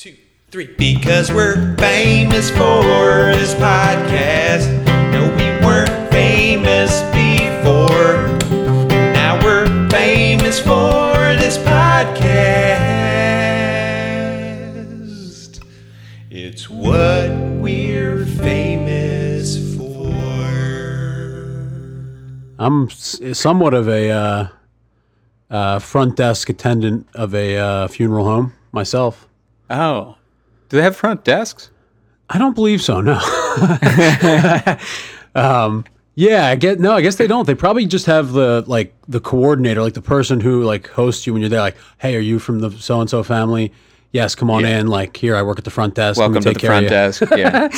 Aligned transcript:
two, 0.00 0.16
three. 0.50 0.66
Because 0.78 1.30
we're 1.30 1.76
famous 1.76 2.48
for 2.48 2.82
this 3.36 3.52
podcast. 3.56 4.66
No, 5.12 5.28
we 5.36 5.44
weren't 5.62 6.10
famous 6.10 7.02
before. 7.12 8.38
Now 9.12 9.38
we're 9.44 9.68
famous 9.90 10.58
for 10.58 11.36
this 11.36 11.58
podcast. 11.58 12.00
It's 16.30 16.70
what 16.70 17.28
we're 17.60 18.24
famous 18.24 19.76
for. 19.76 20.14
I'm 22.58 22.88
somewhat 22.88 23.74
of 23.74 23.86
a 23.86 24.10
uh, 24.10 24.48
uh, 25.50 25.78
front 25.78 26.16
desk 26.16 26.48
attendant 26.48 27.06
of 27.12 27.34
a 27.34 27.58
uh, 27.58 27.88
funeral 27.88 28.24
home 28.24 28.54
myself. 28.72 29.26
Oh, 29.70 30.16
do 30.68 30.76
they 30.76 30.82
have 30.82 30.96
front 30.96 31.24
desks? 31.24 31.70
I 32.28 32.38
don't 32.38 32.54
believe 32.54 32.82
so. 32.82 33.00
No. 33.00 33.14
um, 35.34 35.84
yeah, 36.14 36.46
I 36.48 36.56
get 36.56 36.80
no. 36.80 36.92
I 36.92 37.00
guess 37.00 37.16
they 37.16 37.26
don't. 37.26 37.46
They 37.46 37.54
probably 37.54 37.86
just 37.86 38.06
have 38.06 38.32
the 38.32 38.64
like 38.66 38.94
the 39.08 39.20
coordinator, 39.20 39.80
like 39.82 39.94
the 39.94 40.02
person 40.02 40.40
who 40.40 40.62
like 40.64 40.88
hosts 40.88 41.26
you 41.26 41.32
when 41.32 41.40
you're 41.42 41.48
there. 41.48 41.60
Like, 41.60 41.76
hey, 41.98 42.14
are 42.16 42.20
you 42.20 42.38
from 42.38 42.60
the 42.60 42.70
so 42.72 43.00
and 43.00 43.08
so 43.08 43.22
family? 43.22 43.72
Yes, 44.12 44.34
come 44.34 44.50
on 44.50 44.62
Yeah. 44.62 44.80
in. 44.80 44.86
Like, 44.88 45.16
here, 45.16 45.36
I 45.36 45.42
work 45.42 45.58
at 45.58 45.64
the 45.64 45.70
front 45.70 45.94
desk. 45.94 46.18
Welcome 46.18 46.42
to 46.42 46.52
the 46.52 46.58
care 46.58 46.70
front 46.70 46.88
desk. 46.88 47.22
Yeah. 47.36 47.68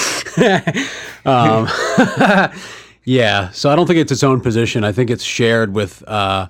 Yeah, 3.04 3.50
so 3.50 3.68
I 3.68 3.74
don't 3.74 3.86
think 3.88 3.98
it's 3.98 4.12
its 4.12 4.22
own 4.22 4.40
position. 4.40 4.84
I 4.84 4.92
think 4.92 5.10
it's 5.10 5.24
shared 5.24 5.74
with 5.74 6.06
uh, 6.06 6.46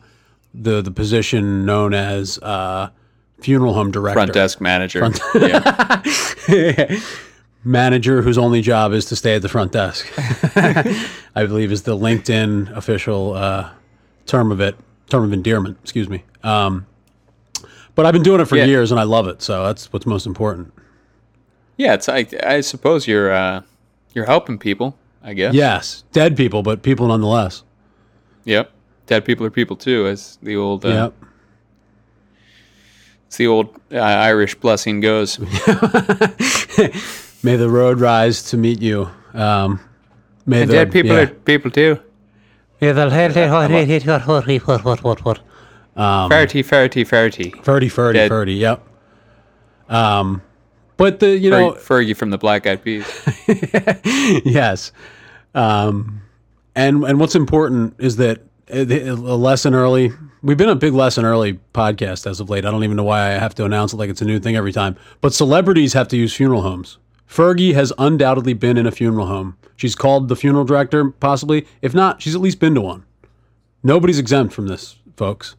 the 0.52 0.82
the 0.82 0.90
position 0.90 1.64
known 1.64 1.94
as 1.94 2.38
uh, 2.40 2.90
funeral 3.42 3.74
home 3.74 3.90
director, 3.90 4.14
front 4.14 4.32
desk 4.32 4.60
manager. 4.60 5.08
yeah. 5.34 6.02
manager, 7.64 8.22
whose 8.22 8.38
only 8.38 8.60
job 8.60 8.92
is 8.92 9.04
to 9.06 9.16
stay 9.16 9.34
at 9.36 9.42
the 9.42 9.48
front 9.48 9.72
desk. 9.72 10.06
I 10.56 11.46
believe 11.46 11.72
is 11.72 11.82
the 11.82 11.96
LinkedIn 11.96 12.74
official 12.76 13.34
uh, 13.34 13.70
term 14.26 14.50
of 14.52 14.60
it, 14.60 14.76
term 15.08 15.24
of 15.24 15.32
endearment. 15.32 15.78
Excuse 15.82 16.08
me. 16.08 16.24
Um, 16.42 16.86
but 17.94 18.06
I've 18.06 18.12
been 18.12 18.22
doing 18.22 18.40
it 18.40 18.46
for 18.46 18.56
Yeah. 18.56 18.64
years, 18.64 18.90
and 18.90 18.98
I 18.98 19.04
love 19.04 19.28
it. 19.28 19.42
So 19.42 19.64
that's 19.64 19.92
what's 19.92 20.06
most 20.06 20.26
important. 20.26 20.72
Yeah, 21.76 21.94
it's 21.94 22.08
like 22.08 22.32
I 22.44 22.60
suppose 22.60 23.06
you're 23.06 23.32
uh, 23.32 23.62
you're 24.14 24.26
helping 24.26 24.58
people. 24.58 24.96
I 25.24 25.34
guess. 25.34 25.54
Yes, 25.54 26.02
dead 26.12 26.36
people, 26.36 26.62
but 26.64 26.82
people 26.82 27.06
nonetheless. 27.06 27.62
Yep. 28.44 28.72
Dead 29.06 29.24
people 29.24 29.46
are 29.46 29.50
people 29.50 29.76
too, 29.76 30.06
as 30.08 30.36
the 30.42 30.56
old 30.56 30.84
uh, 30.84 30.88
Yep. 30.88 31.14
As 33.32 33.38
the 33.38 33.46
old 33.46 33.74
uh, 33.90 33.98
Irish 33.98 34.54
blessing 34.56 35.00
goes. 35.00 35.38
May 37.42 37.56
the 37.56 37.70
road 37.70 37.98
rise 37.98 38.42
to 38.44 38.58
meet 38.58 38.82
you. 38.82 39.08
Um, 39.32 39.80
may 40.44 40.62
and 40.62 40.70
the 40.70 40.74
dead 40.74 40.92
people 40.92 41.12
yeah. 41.12 41.22
are 41.22 41.26
people 41.26 41.70
too. 41.70 41.98
Um, 45.96 46.30
Farty, 46.30 46.62
farty, 46.62 47.06
farty. 47.06 47.64
Ferdy, 47.64 47.88
Ferdy, 47.88 48.18
Dead. 48.18 48.28
Ferdy. 48.28 48.54
Yep. 48.54 48.86
Um, 49.88 50.42
but 50.96 51.20
the 51.20 51.36
you 51.36 51.50
know 51.50 51.74
Fer- 51.74 52.04
Fergie 52.04 52.16
from 52.16 52.30
the 52.30 52.38
Black 52.38 52.66
Eyed 52.66 52.84
Peas. 52.84 53.06
yes, 54.44 54.92
um, 55.54 56.20
and 56.74 57.04
and 57.04 57.18
what's 57.18 57.34
important 57.34 57.94
is 57.98 58.16
that 58.16 58.40
uh, 58.70 58.84
the- 58.84 59.08
a 59.08 59.14
lesson 59.14 59.74
early. 59.74 60.12
We've 60.42 60.56
been 60.56 60.68
a 60.68 60.74
big 60.74 60.92
lesson 60.92 61.24
early 61.24 61.60
podcast 61.72 62.26
as 62.28 62.40
of 62.40 62.50
late. 62.50 62.64
I 62.64 62.70
don't 62.72 62.82
even 62.82 62.96
know 62.96 63.04
why 63.04 63.28
I 63.28 63.38
have 63.38 63.54
to 63.56 63.64
announce 63.64 63.92
it 63.92 63.96
like 63.96 64.10
it's 64.10 64.22
a 64.22 64.24
new 64.24 64.40
thing 64.40 64.56
every 64.56 64.72
time. 64.72 64.96
But 65.20 65.32
celebrities 65.32 65.92
have 65.92 66.08
to 66.08 66.16
use 66.16 66.34
funeral 66.34 66.62
homes. 66.62 66.98
Fergie 67.28 67.74
has 67.74 67.92
undoubtedly 67.96 68.52
been 68.52 68.76
in 68.76 68.84
a 68.86 68.90
funeral 68.90 69.26
home. 69.26 69.56
She's 69.76 69.94
called 69.94 70.28
the 70.28 70.34
funeral 70.36 70.64
director, 70.64 71.10
possibly. 71.10 71.66
If 71.80 71.94
not, 71.94 72.20
she's 72.20 72.34
at 72.34 72.40
least 72.40 72.58
been 72.58 72.74
to 72.74 72.80
one. 72.80 73.04
Nobody's 73.84 74.18
exempt 74.18 74.52
from 74.52 74.66
this, 74.66 74.96
folks. 75.16 75.54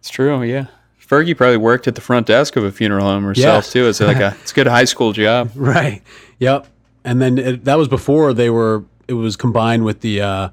It's 0.00 0.10
true, 0.10 0.42
yeah. 0.42 0.66
Fergie 1.00 1.36
probably 1.36 1.56
worked 1.56 1.88
at 1.88 1.94
the 1.94 2.00
front 2.00 2.26
desk 2.26 2.56
of 2.56 2.64
a 2.64 2.70
funeral 2.72 3.06
home 3.06 3.24
herself 3.24 3.64
Yes. 3.64 3.72
too. 3.72 3.88
It's 3.88 4.00
like 4.00 4.16
a 4.18 4.36
it's 4.42 4.52
a 4.52 4.54
good 4.54 4.66
high 4.66 4.84
school 4.84 5.12
job. 5.12 5.50
Right. 5.56 6.02
Yep. 6.40 6.66
And 7.04 7.22
then 7.22 7.38
it, 7.38 7.64
that 7.64 7.78
was 7.78 7.88
before 7.88 8.32
they 8.34 8.50
were. 8.50 8.84
It 9.08 9.14
was 9.14 9.36
combined 9.36 9.84
with 9.84 10.00
the 10.00 10.20
uh, 10.20 10.48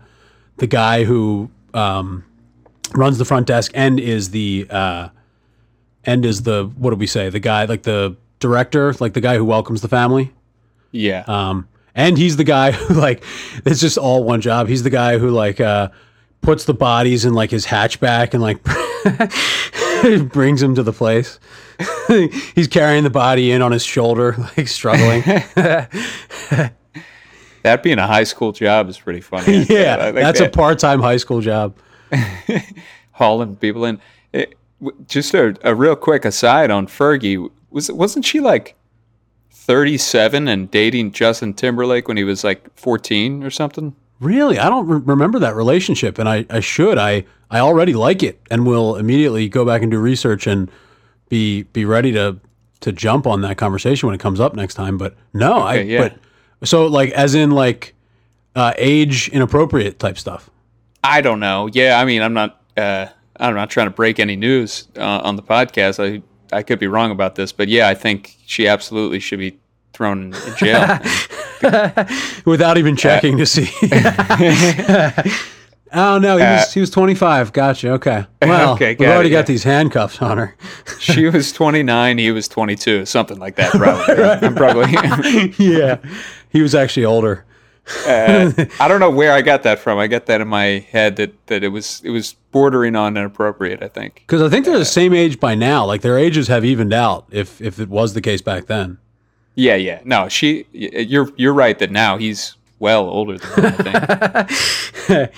the 0.57 0.67
guy 0.67 1.03
who 1.05 1.49
um, 1.73 2.23
runs 2.93 3.17
the 3.17 3.25
front 3.25 3.47
desk 3.47 3.71
and 3.73 3.99
is 3.99 4.29
the 4.31 4.67
uh, 4.69 5.09
and 6.03 6.25
is 6.25 6.43
the 6.43 6.65
what 6.77 6.91
do 6.91 6.95
we 6.95 7.07
say? 7.07 7.29
The 7.29 7.39
guy 7.39 7.65
like 7.65 7.83
the 7.83 8.15
director, 8.39 8.93
like 8.99 9.13
the 9.13 9.21
guy 9.21 9.35
who 9.35 9.45
welcomes 9.45 9.81
the 9.81 9.87
family. 9.87 10.31
Yeah. 10.91 11.23
Um, 11.27 11.67
and 11.95 12.17
he's 12.17 12.37
the 12.37 12.43
guy 12.43 12.71
who 12.73 12.93
like 12.93 13.23
it's 13.65 13.81
just 13.81 13.97
all 13.97 14.23
one 14.23 14.41
job. 14.41 14.67
He's 14.67 14.83
the 14.83 14.89
guy 14.89 15.17
who 15.17 15.29
like 15.29 15.59
uh, 15.59 15.89
puts 16.41 16.65
the 16.65 16.73
bodies 16.73 17.25
in 17.25 17.33
like 17.33 17.51
his 17.51 17.65
hatchback 17.65 18.33
and 18.33 18.41
like 18.43 18.61
brings 20.31 20.61
him 20.61 20.75
to 20.75 20.83
the 20.83 20.93
place. 20.93 21.39
he's 22.55 22.67
carrying 22.67 23.03
the 23.03 23.09
body 23.09 23.51
in 23.51 23.61
on 23.61 23.71
his 23.71 23.83
shoulder, 23.83 24.35
like 24.57 24.67
struggling. 24.67 25.21
that 25.23 26.69
being 27.81 27.97
a 27.97 28.05
high 28.07 28.23
school 28.23 28.51
job 28.51 28.89
is 28.89 28.99
pretty 28.99 29.21
funny. 29.21 29.63
Yeah, 29.63 30.11
that's 30.11 30.39
a 30.39 30.49
part-time 30.49 31.01
high 31.01 31.17
school 31.17 31.41
job. 31.41 31.75
hauling 33.11 33.55
people 33.55 33.85
in. 33.85 33.99
It, 34.31 34.55
w- 34.81 35.05
just 35.07 35.33
a, 35.33 35.55
a 35.63 35.75
real 35.75 35.95
quick 35.95 36.25
aside 36.25 36.71
on 36.71 36.87
Fergie. 36.87 37.49
Was 37.71 37.91
wasn't 37.91 38.25
she 38.25 38.39
like 38.39 38.75
thirty 39.51 39.97
seven 39.97 40.47
and 40.47 40.69
dating 40.69 41.11
Justin 41.11 41.53
Timberlake 41.53 42.07
when 42.07 42.17
he 42.17 42.23
was 42.23 42.43
like 42.43 42.67
fourteen 42.77 43.43
or 43.43 43.49
something? 43.49 43.95
Really, 44.19 44.59
I 44.59 44.69
don't 44.69 44.87
re- 44.87 45.01
remember 45.03 45.39
that 45.39 45.55
relationship, 45.55 46.17
and 46.17 46.29
I, 46.29 46.45
I 46.49 46.59
should. 46.59 46.97
I 46.97 47.25
I 47.49 47.59
already 47.59 47.93
like 47.93 48.23
it, 48.23 48.39
and 48.49 48.65
will 48.65 48.95
immediately 48.95 49.49
go 49.49 49.65
back 49.65 49.81
and 49.81 49.91
do 49.91 49.99
research 49.99 50.47
and 50.47 50.71
be 51.29 51.63
be 51.63 51.85
ready 51.85 52.11
to 52.13 52.39
to 52.81 52.91
jump 52.91 53.25
on 53.25 53.41
that 53.41 53.57
conversation 53.57 54.07
when 54.07 54.15
it 54.15 54.19
comes 54.19 54.39
up 54.39 54.55
next 54.55 54.75
time. 54.75 54.97
But 54.97 55.15
no, 55.33 55.53
I 55.53 55.79
yeah. 55.79 56.09
but 56.09 56.67
so 56.67 56.85
like 56.85 57.11
as 57.11 57.35
in 57.35 57.51
like 57.51 57.95
uh, 58.55 58.73
age 58.77 59.29
inappropriate 59.29 59.99
type 59.99 60.17
stuff. 60.17 60.49
I 61.03 61.21
don't 61.21 61.39
know. 61.39 61.69
Yeah, 61.71 61.99
I 61.99 62.05
mean, 62.05 62.21
I'm 62.21 62.33
not. 62.33 62.61
Uh, 62.77 63.07
I'm 63.37 63.55
not 63.55 63.69
trying 63.69 63.87
to 63.87 63.91
break 63.91 64.19
any 64.19 64.35
news 64.35 64.87
uh, 64.97 65.21
on 65.23 65.35
the 65.35 65.43
podcast. 65.43 66.03
I 66.03 66.21
I 66.55 66.63
could 66.63 66.79
be 66.79 66.87
wrong 66.87 67.11
about 67.11 67.35
this, 67.35 67.51
but 67.51 67.67
yeah, 67.67 67.89
I 67.89 67.95
think 67.95 68.37
she 68.45 68.67
absolutely 68.67 69.19
should 69.19 69.39
be 69.39 69.59
thrown 69.93 70.33
in 70.33 70.55
jail. 70.57 70.99
without 72.45 72.77
even 72.77 72.95
checking 72.95 73.37
to 73.37 73.45
see. 73.45 73.69
oh 75.93 76.19
no, 76.19 76.37
he 76.37 76.43
was 76.43 76.73
he 76.73 76.79
was 76.79 76.89
25. 76.89 77.53
Gotcha. 77.53 77.91
Okay. 77.91 78.25
Well, 78.41 78.73
Okay, 78.73 78.95
we've 78.97 79.09
already 79.09 79.29
it, 79.29 79.31
got 79.31 79.39
yeah. 79.39 79.43
these 79.43 79.63
handcuffs 79.63 80.21
on 80.21 80.37
her. 80.37 80.55
she 80.99 81.27
was 81.27 81.51
29, 81.51 82.17
he 82.17 82.31
was 82.31 82.47
22, 82.47 83.05
something 83.05 83.39
like 83.39 83.55
that. 83.55 83.71
Probably. 83.71 84.23
I'm 84.23 84.55
probably. 84.55 85.53
yeah, 85.57 85.97
he 86.49 86.61
was 86.61 86.75
actually 86.75 87.05
older. 87.05 87.45
Uh, 88.07 88.51
I 88.79 88.87
don't 88.87 88.99
know 89.01 89.09
where 89.09 89.33
I 89.33 89.41
got 89.41 89.63
that 89.63 89.77
from. 89.79 89.99
I 89.99 90.07
got 90.07 90.25
that 90.27 90.39
in 90.39 90.47
my 90.47 90.85
head 90.91 91.17
that, 91.17 91.47
that 91.47 91.63
it 91.63 91.67
was 91.67 92.01
it 92.05 92.11
was 92.11 92.35
bordering 92.51 92.95
on 92.95 93.17
inappropriate. 93.17 93.83
I 93.83 93.89
think. 93.89 94.23
Because 94.25 94.41
I 94.41 94.49
think 94.49 94.65
they're 94.65 94.77
the 94.79 94.85
same 94.85 95.13
age 95.13 95.39
by 95.39 95.53
now. 95.55 95.85
Like 95.85 96.01
their 96.01 96.17
ages 96.17 96.47
have 96.47 96.63
evened 96.63 96.93
out. 96.93 97.25
If 97.29 97.59
if 97.61 97.79
it 97.79 97.89
was 97.89 98.13
the 98.13 98.21
case 98.21 98.41
back 98.41 98.67
then. 98.67 98.99
Yeah, 99.55 99.75
yeah. 99.75 99.99
No, 100.05 100.29
she. 100.29 100.65
You're 100.71 101.29
you're 101.35 101.53
right 101.53 101.77
that 101.79 101.91
now 101.91 102.17
he's 102.17 102.55
well 102.79 103.07
older 103.09 103.37
than 103.37 103.49
her, 103.49 103.67
I 103.67 104.43
think. 104.43 105.31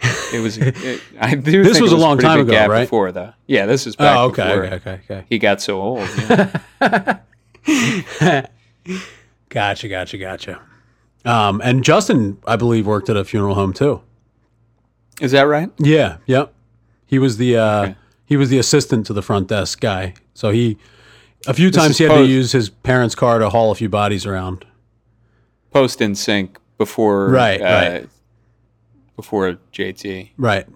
it 0.32 0.40
was. 0.42 0.58
It, 0.58 1.00
I 1.20 1.34
do. 1.34 1.62
This 1.62 1.80
was 1.80 1.92
it 1.92 1.98
a 1.98 2.00
long 2.00 2.18
time 2.18 2.40
ago, 2.40 2.66
right? 2.66 2.84
Before 2.84 3.12
though. 3.12 3.34
Yeah, 3.46 3.66
this 3.66 3.86
is 3.86 3.96
back 3.96 4.16
Oh, 4.16 4.24
okay, 4.28 4.42
before 4.44 4.64
okay, 4.64 4.74
okay, 4.76 5.00
okay. 5.04 5.24
he 5.28 5.38
got 5.38 5.60
so 5.60 5.80
old. 5.80 6.08
yeah. 6.80 7.26
Gotcha, 9.48 9.86
gotcha, 9.86 10.16
gotcha. 10.16 10.60
Um, 11.24 11.60
and 11.62 11.84
Justin, 11.84 12.38
I 12.46 12.56
believe, 12.56 12.86
worked 12.86 13.08
at 13.08 13.16
a 13.16 13.24
funeral 13.24 13.54
home 13.54 13.72
too. 13.72 14.02
is 15.20 15.32
that 15.32 15.42
right? 15.42 15.70
Yeah, 15.78 16.16
yep. 16.26 16.52
He 17.06 17.18
was 17.18 17.36
the 17.36 17.56
uh, 17.56 17.82
Okay. 17.82 17.96
he 18.24 18.36
was 18.36 18.48
the 18.48 18.58
assistant 18.58 19.06
to 19.06 19.12
the 19.12 19.22
front 19.22 19.48
desk 19.48 19.80
guy. 19.80 20.14
So 20.34 20.50
he 20.50 20.78
a 21.46 21.54
few 21.54 21.70
This 21.70 21.80
times 21.82 21.98
he 21.98 22.04
had 22.04 22.14
to 22.16 22.24
use 22.24 22.52
his 22.52 22.70
parents' 22.70 23.14
car 23.14 23.38
to 23.38 23.50
haul 23.50 23.70
a 23.70 23.74
few 23.74 23.88
bodies 23.88 24.26
around. 24.26 24.64
Post 25.70 26.00
NSYNC 26.00 26.56
before. 26.78 27.28
Right, 27.28 27.60
uh, 27.60 27.64
right. 27.90 28.08
Before 29.16 29.58
JT. 29.72 30.30
Right 30.36 30.66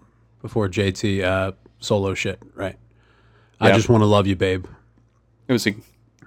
before 0.43 0.69
JT 0.69 1.25
uh, 1.25 1.53
solo 1.81 2.15
shit. 2.15 2.41
Right. 2.55 2.77
I 3.59 3.73
just 3.73 3.89
want 3.89 4.03
to 4.03 4.07
love 4.07 4.27
you, 4.29 4.37
babe. 4.37 4.67
It 5.49 5.53
was 5.53 5.67
a 5.67 5.75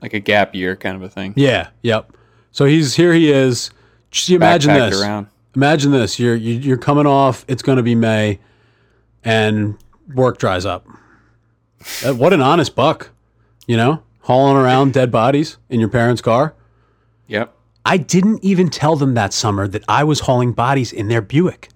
like 0.02 0.14
a 0.14 0.20
gap 0.20 0.56
year 0.56 0.76
kind 0.76 0.96
of 0.96 1.04
a 1.04 1.10
thing. 1.10 1.34
Yeah. 1.38 1.70
Yep. 1.84 2.14
So 2.52 2.66
he's 2.66 2.96
here. 2.96 3.14
He 3.14 3.32
is. 3.32 3.70
Just 4.12 4.30
imagine 4.30 4.74
this. 4.74 5.02
around. 5.02 5.28
Imagine 5.56 5.92
this. 5.92 6.20
You're 6.20 6.36
you, 6.36 6.54
you're 6.56 6.78
coming 6.78 7.06
off. 7.06 7.46
It's 7.48 7.62
going 7.62 7.78
to 7.78 7.84
be 7.84 7.96
May, 7.96 8.40
and 9.24 9.78
work 10.14 10.38
dries 10.38 10.66
up. 10.66 10.88
What 12.04 12.34
an 12.34 12.42
honest 12.42 12.76
buck. 12.76 13.10
You 13.68 13.78
know, 13.78 14.04
hauling 14.22 14.58
around 14.58 14.94
dead 14.94 15.12
bodies 15.12 15.58
in 15.70 15.80
your 15.80 15.90
parents' 15.90 16.22
car. 16.22 16.56
Yep. 17.28 17.54
I 17.86 17.98
didn't 17.98 18.44
even 18.44 18.70
tell 18.70 18.96
them 18.96 19.14
that 19.14 19.34
summer 19.34 19.68
that 19.68 19.84
I 19.88 20.04
was 20.04 20.22
hauling 20.22 20.54
bodies 20.54 20.92
in 20.92 21.08
their 21.08 21.22
Buick. 21.22 21.70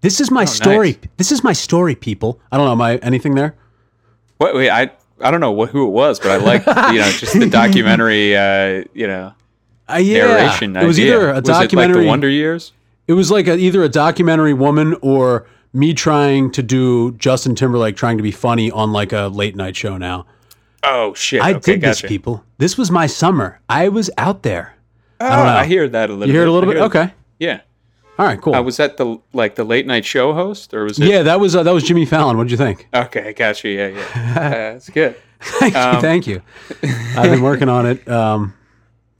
This 0.00 0.20
is 0.20 0.30
my 0.30 0.44
story. 0.44 0.92
nice. 0.92 1.10
This 1.16 1.32
is 1.32 1.44
my 1.44 1.52
story, 1.52 1.94
people. 1.94 2.40
I 2.50 2.56
don't 2.56 2.66
know. 2.66 2.72
Am 2.72 2.80
I 2.80 2.96
anything 2.98 3.34
there? 3.34 3.54
Wait, 4.38 4.54
wait. 4.54 4.70
I 4.70 4.90
I 5.20 5.30
don't 5.30 5.40
know 5.40 5.50
what, 5.50 5.70
who 5.70 5.86
it 5.86 5.90
was, 5.90 6.18
but 6.18 6.30
I 6.30 6.36
like 6.36 6.66
you 6.92 7.00
know 7.00 7.10
just 7.10 7.38
the 7.38 7.46
documentary. 7.50 8.36
Uh, 8.36 8.84
you 8.94 9.06
know, 9.06 9.34
Uh, 9.94 9.98
yeah, 9.98 10.26
narration. 10.26 10.76
it 10.76 10.86
was 10.86 10.98
idea. 10.98 11.16
either 11.16 11.28
a 11.30 11.30
it 11.30 11.34
like 11.36 11.44
documentary. 11.44 12.02
the 12.02 12.08
Wonder 12.08 12.28
Years? 12.28 12.72
It 13.08 13.14
was 13.14 13.30
like 13.30 13.46
a, 13.48 13.56
either 13.56 13.82
a 13.82 13.88
documentary 13.88 14.54
woman 14.54 14.96
or 15.02 15.46
me 15.72 15.94
trying 15.94 16.50
to 16.52 16.62
do 16.62 17.12
Justin 17.12 17.54
Timberlake 17.54 17.96
trying 17.96 18.16
to 18.16 18.22
be 18.22 18.30
funny 18.30 18.70
on 18.70 18.92
like 18.92 19.12
a 19.12 19.28
late 19.28 19.56
night 19.56 19.76
show. 19.76 19.96
Now 19.96 20.26
Oh 20.82 21.12
shit! 21.14 21.42
I 21.42 21.52
okay, 21.54 21.72
did 21.72 21.80
this, 21.82 22.00
people. 22.02 22.44
This 22.58 22.78
was 22.78 22.90
my 22.90 23.06
summer. 23.06 23.60
I 23.68 23.88
was 23.88 24.10
out 24.16 24.42
there. 24.44 24.74
Oh, 25.20 25.28
don't 25.28 25.44
know. 25.46 25.52
I 25.52 25.66
hear 25.66 25.88
that 25.88 26.08
a 26.08 26.14
little. 26.14 26.32
You 26.32 26.38
heard 26.38 26.44
bit. 26.46 26.48
a 26.48 26.52
little 26.52 26.70
I 26.70 26.72
bit. 26.72 26.78
hear- 26.78 26.86
Okay. 27.04 27.14
Yeah. 27.38 27.60
All 28.18 28.26
right. 28.26 28.40
Cool. 28.40 28.54
Uh, 28.54 28.62
was 28.62 28.76
that 28.78 28.96
the 28.96 29.18
like 29.32 29.54
the 29.56 29.64
late 29.64 29.86
night 29.86 30.04
show 30.04 30.32
host 30.32 30.72
or 30.72 30.84
was 30.84 30.98
it? 30.98 31.06
yeah, 31.08 31.22
that 31.22 31.38
was 31.40 31.54
uh, 31.56 31.62
that 31.62 31.72
was 31.74 31.84
Jimmy 31.84 32.04
Fallon. 32.06 32.36
What 32.38 32.44
did 32.44 32.50
you 32.52 32.56
think? 32.56 32.88
Okay, 32.94 33.32
gotcha. 33.34 33.68
Yeah, 33.68 33.88
yeah. 33.88 34.00
Uh, 34.14 34.34
that's 34.50 34.88
good. 34.90 35.16
Thank 35.40 35.74
Um, 35.76 35.94
you. 35.96 36.00
Thank 36.00 36.26
you. 36.26 36.42
I've 37.16 37.30
been 37.30 37.42
working 37.42 37.68
on 37.68 37.86
it. 37.86 38.06
Um, 38.08 38.54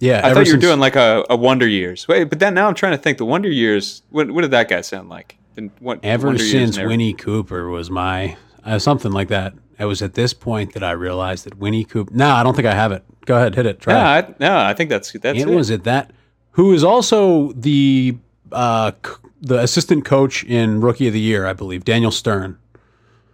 yeah, 0.01 0.27
I 0.27 0.35
thought 0.35 0.47
you 0.47 0.55
were 0.55 0.59
doing 0.61 0.81
like 0.81 0.97
a, 0.97 1.25
a 1.31 1.37
Wonder 1.37 1.69
Years. 1.69 2.09
Wait, 2.09 2.25
but 2.25 2.39
then 2.41 2.55
now 2.55 2.67
I'm 2.67 2.75
trying 2.75 2.93
to 2.93 2.99
think. 2.99 3.19
The 3.19 3.25
Wonder 3.25 3.49
Years. 3.49 4.03
What, 4.11 4.31
what 4.33 4.41
did 4.43 4.51
that 4.51 4.69
guy 4.69 4.81
sound 4.81 5.09
like? 5.09 5.37
The, 5.55 5.71
what, 5.79 6.01
Ever 6.03 6.29
Wonder 6.29 6.43
since 6.43 6.77
never- 6.77 6.89
Winnie 6.89 7.13
Cooper 7.13 7.69
was 7.69 7.91
my 7.91 8.37
uh, 8.65 8.79
something 8.79 9.13
like 9.13 9.29
that. 9.29 9.55
It 9.79 9.85
was 9.87 10.03
at 10.03 10.15
this 10.15 10.35
point 10.35 10.75
that 10.75 10.83
I 10.83 10.91
realized 10.91 11.45
that 11.47 11.57
Winnie 11.57 11.85
Cooper. 11.85 12.13
No, 12.13 12.29
I 12.31 12.43
don't 12.43 12.55
think 12.55 12.67
I 12.67 12.75
have 12.75 12.93
it. 12.93 13.03
Go 13.27 13.37
ahead, 13.37 13.55
hit 13.55 13.65
it. 13.67 13.81
Try 13.81 13.95
Yeah, 13.95 14.19
it. 14.19 14.25
I, 14.29 14.35
no, 14.41 14.59
I 14.59 14.75
think 14.75 14.91
that's 14.91 15.13
that's 15.13 15.39
it 15.39 15.49
it. 15.49 15.55
was 15.55 15.71
at 15.71 15.85
that. 15.85 16.11
Who 16.53 16.73
is 16.75 16.83
also 16.85 17.53
the 17.53 18.17
uh, 18.53 18.93
the 19.41 19.61
assistant 19.61 20.05
coach 20.05 20.45
in 20.45 20.81
Rookie 20.81 21.07
of 21.07 21.13
the 21.15 21.21
Year, 21.21 21.47
I 21.47 21.53
believe, 21.53 21.85
Daniel 21.85 22.11
Stern. 22.11 22.59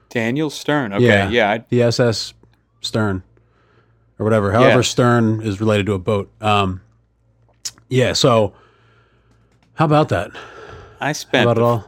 Daniel 0.08 0.50
Stern. 0.50 0.92
Okay, 0.92 1.04
yeah, 1.04 1.28
yeah, 1.30 1.50
I, 1.50 1.64
the 1.68 1.82
SS 1.82 2.32
Stern 2.80 3.22
or 4.18 4.24
whatever. 4.24 4.52
However, 4.52 4.76
Yeah. 4.78 4.82
Stern 4.82 5.42
is 5.42 5.60
related 5.60 5.86
to 5.86 5.92
a 5.94 5.98
boat. 5.98 6.30
Um, 6.40 6.80
yeah. 7.88 8.12
So, 8.12 8.54
how 9.74 9.84
about 9.84 10.08
that? 10.10 10.30
I 11.00 11.12
spent 11.12 11.44
about 11.44 11.58
it 11.58 11.62
all? 11.62 11.84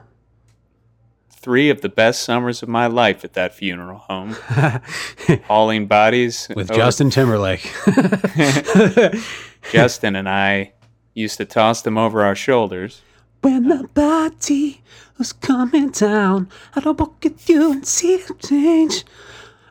three 1.40 1.70
of 1.70 1.80
the 1.80 1.88
best 1.88 2.22
summers 2.22 2.62
of 2.62 2.68
my 2.68 2.86
life 2.88 3.24
at 3.24 3.32
that 3.32 3.54
funeral 3.54 3.98
home, 3.98 4.36
hauling 5.46 5.86
bodies 5.86 6.48
With 6.54 6.70
over- 6.70 6.78
Justin 6.78 7.10
Timberlake. 7.10 7.72
Justin 9.72 10.16
and 10.16 10.28
I 10.28 10.72
used 11.14 11.36
to 11.38 11.44
toss 11.44 11.82
them 11.82 11.96
over 11.96 12.22
our 12.24 12.34
shoulders. 12.34 13.02
When 13.40 13.68
the 13.68 13.88
body 13.94 14.82
was 15.16 15.32
coming 15.32 15.90
down, 15.90 16.48
I 16.74 16.80
don't 16.80 16.98
walk 16.98 17.22
with 17.22 17.48
you 17.48 17.72
and 17.72 17.86
see 17.86 18.16
the 18.18 18.34
change. 18.34 19.04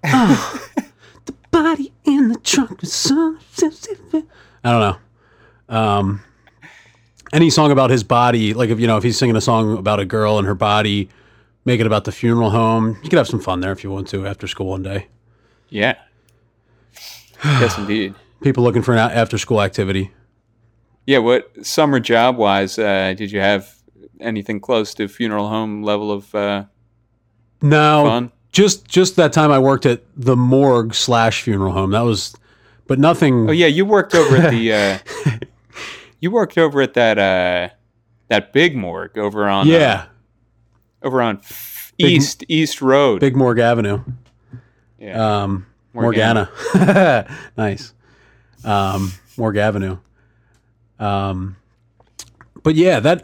Oh, 0.10 0.60
body 1.64 1.94
in 2.06 2.30
the 2.30 2.40
trunk. 2.40 2.82
I 4.64 4.72
don't 4.72 4.80
know. 4.80 4.98
Um, 5.70 6.24
any 7.34 7.50
song 7.50 7.72
about 7.72 7.90
his 7.90 8.04
body, 8.04 8.54
like 8.54 8.70
if 8.70 8.80
you 8.80 8.88
know, 8.88 8.98
if 8.98 9.04
he's 9.04 9.18
singing 9.18 9.36
a 9.36 9.42
song 9.42 9.78
about 9.78 10.00
a 10.00 10.06
girl 10.06 10.38
and 10.38 10.48
her 10.48 10.56
body, 10.56 11.10
make 11.66 11.80
it 11.80 11.88
about 11.88 12.06
the 12.06 12.12
funeral 12.12 12.52
home. 12.52 12.98
You 13.04 13.10
could 13.10 13.18
have 13.18 13.28
some 13.28 13.40
fun 13.40 13.60
there 13.60 13.72
if 13.72 13.84
you 13.84 13.92
want 13.92 14.08
to 14.10 14.26
after 14.26 14.48
school 14.48 14.68
one 14.68 14.84
day. 14.84 15.08
Yeah. 15.70 15.96
yes, 17.44 17.78
indeed. 17.78 18.16
People 18.42 18.64
looking 18.64 18.82
for 18.84 18.94
an 18.94 19.00
after 19.00 19.38
school 19.38 19.62
activity. 19.62 20.12
Yeah. 21.06 21.20
What 21.20 21.66
summer 21.66 22.00
job 22.00 22.38
wise 22.38 22.78
uh, 22.78 23.14
did 23.18 23.32
you 23.32 23.40
have 23.40 23.76
anything 24.20 24.60
close 24.60 24.94
to 24.96 25.08
funeral 25.08 25.50
home 25.50 25.84
level 25.84 26.12
of 26.12 26.34
uh, 26.34 26.66
No, 27.62 28.04
fun? 28.06 28.32
Just 28.58 28.88
just 28.88 29.18
that 29.18 29.34
time 29.34 29.52
I 29.52 29.60
worked 29.60 29.86
at 29.86 30.02
the 30.16 30.36
morgue 30.36 30.96
slash 30.96 31.44
funeral 31.44 31.74
home. 31.74 31.92
That 31.92 32.02
was, 32.02 32.36
but 32.88 32.98
nothing. 32.98 33.48
Oh 33.48 33.52
yeah, 33.54 33.68
you 33.68 33.86
worked 33.86 34.16
over 34.16 34.36
at 34.36 34.50
the. 34.50 34.74
Uh, 34.74 35.38
you 36.20 36.32
worked 36.32 36.58
over 36.58 36.82
at 36.82 36.96
that 36.96 37.20
uh, 37.20 37.70
that 38.30 38.54
big 38.54 38.76
morgue 38.76 39.16
over 39.16 39.48
on 39.48 39.68
uh, 39.68 39.72
yeah, 39.72 40.06
over 41.04 41.22
on 41.22 41.38
F- 41.38 41.94
East 42.00 42.46
East 42.48 42.82
Road. 42.82 43.20
Big 43.20 43.36
Morgue 43.36 43.60
Avenue. 43.60 44.04
yeah. 44.98 45.44
Um, 45.44 45.68
Morgana. 45.94 46.50
Morgana. 46.74 47.38
nice. 47.58 47.94
Um, 48.64 49.12
Morgue 49.38 49.58
Avenue. 49.58 50.00
Um, 50.98 51.58
but 52.64 52.74
yeah, 52.74 53.00
that. 53.02 53.24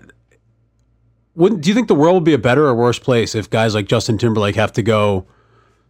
Wouldn't, 1.35 1.61
do 1.61 1.69
you 1.69 1.75
think 1.75 1.87
the 1.87 1.95
world 1.95 2.15
would 2.15 2.23
be 2.23 2.33
a 2.33 2.37
better 2.39 2.65
or 2.65 2.75
worse 2.75 2.99
place 2.99 3.33
if 3.33 3.49
guys 3.49 3.73
like 3.73 3.87
Justin 3.87 4.17
Timberlake 4.17 4.55
have 4.55 4.71
to 4.73 4.83
go 4.83 5.25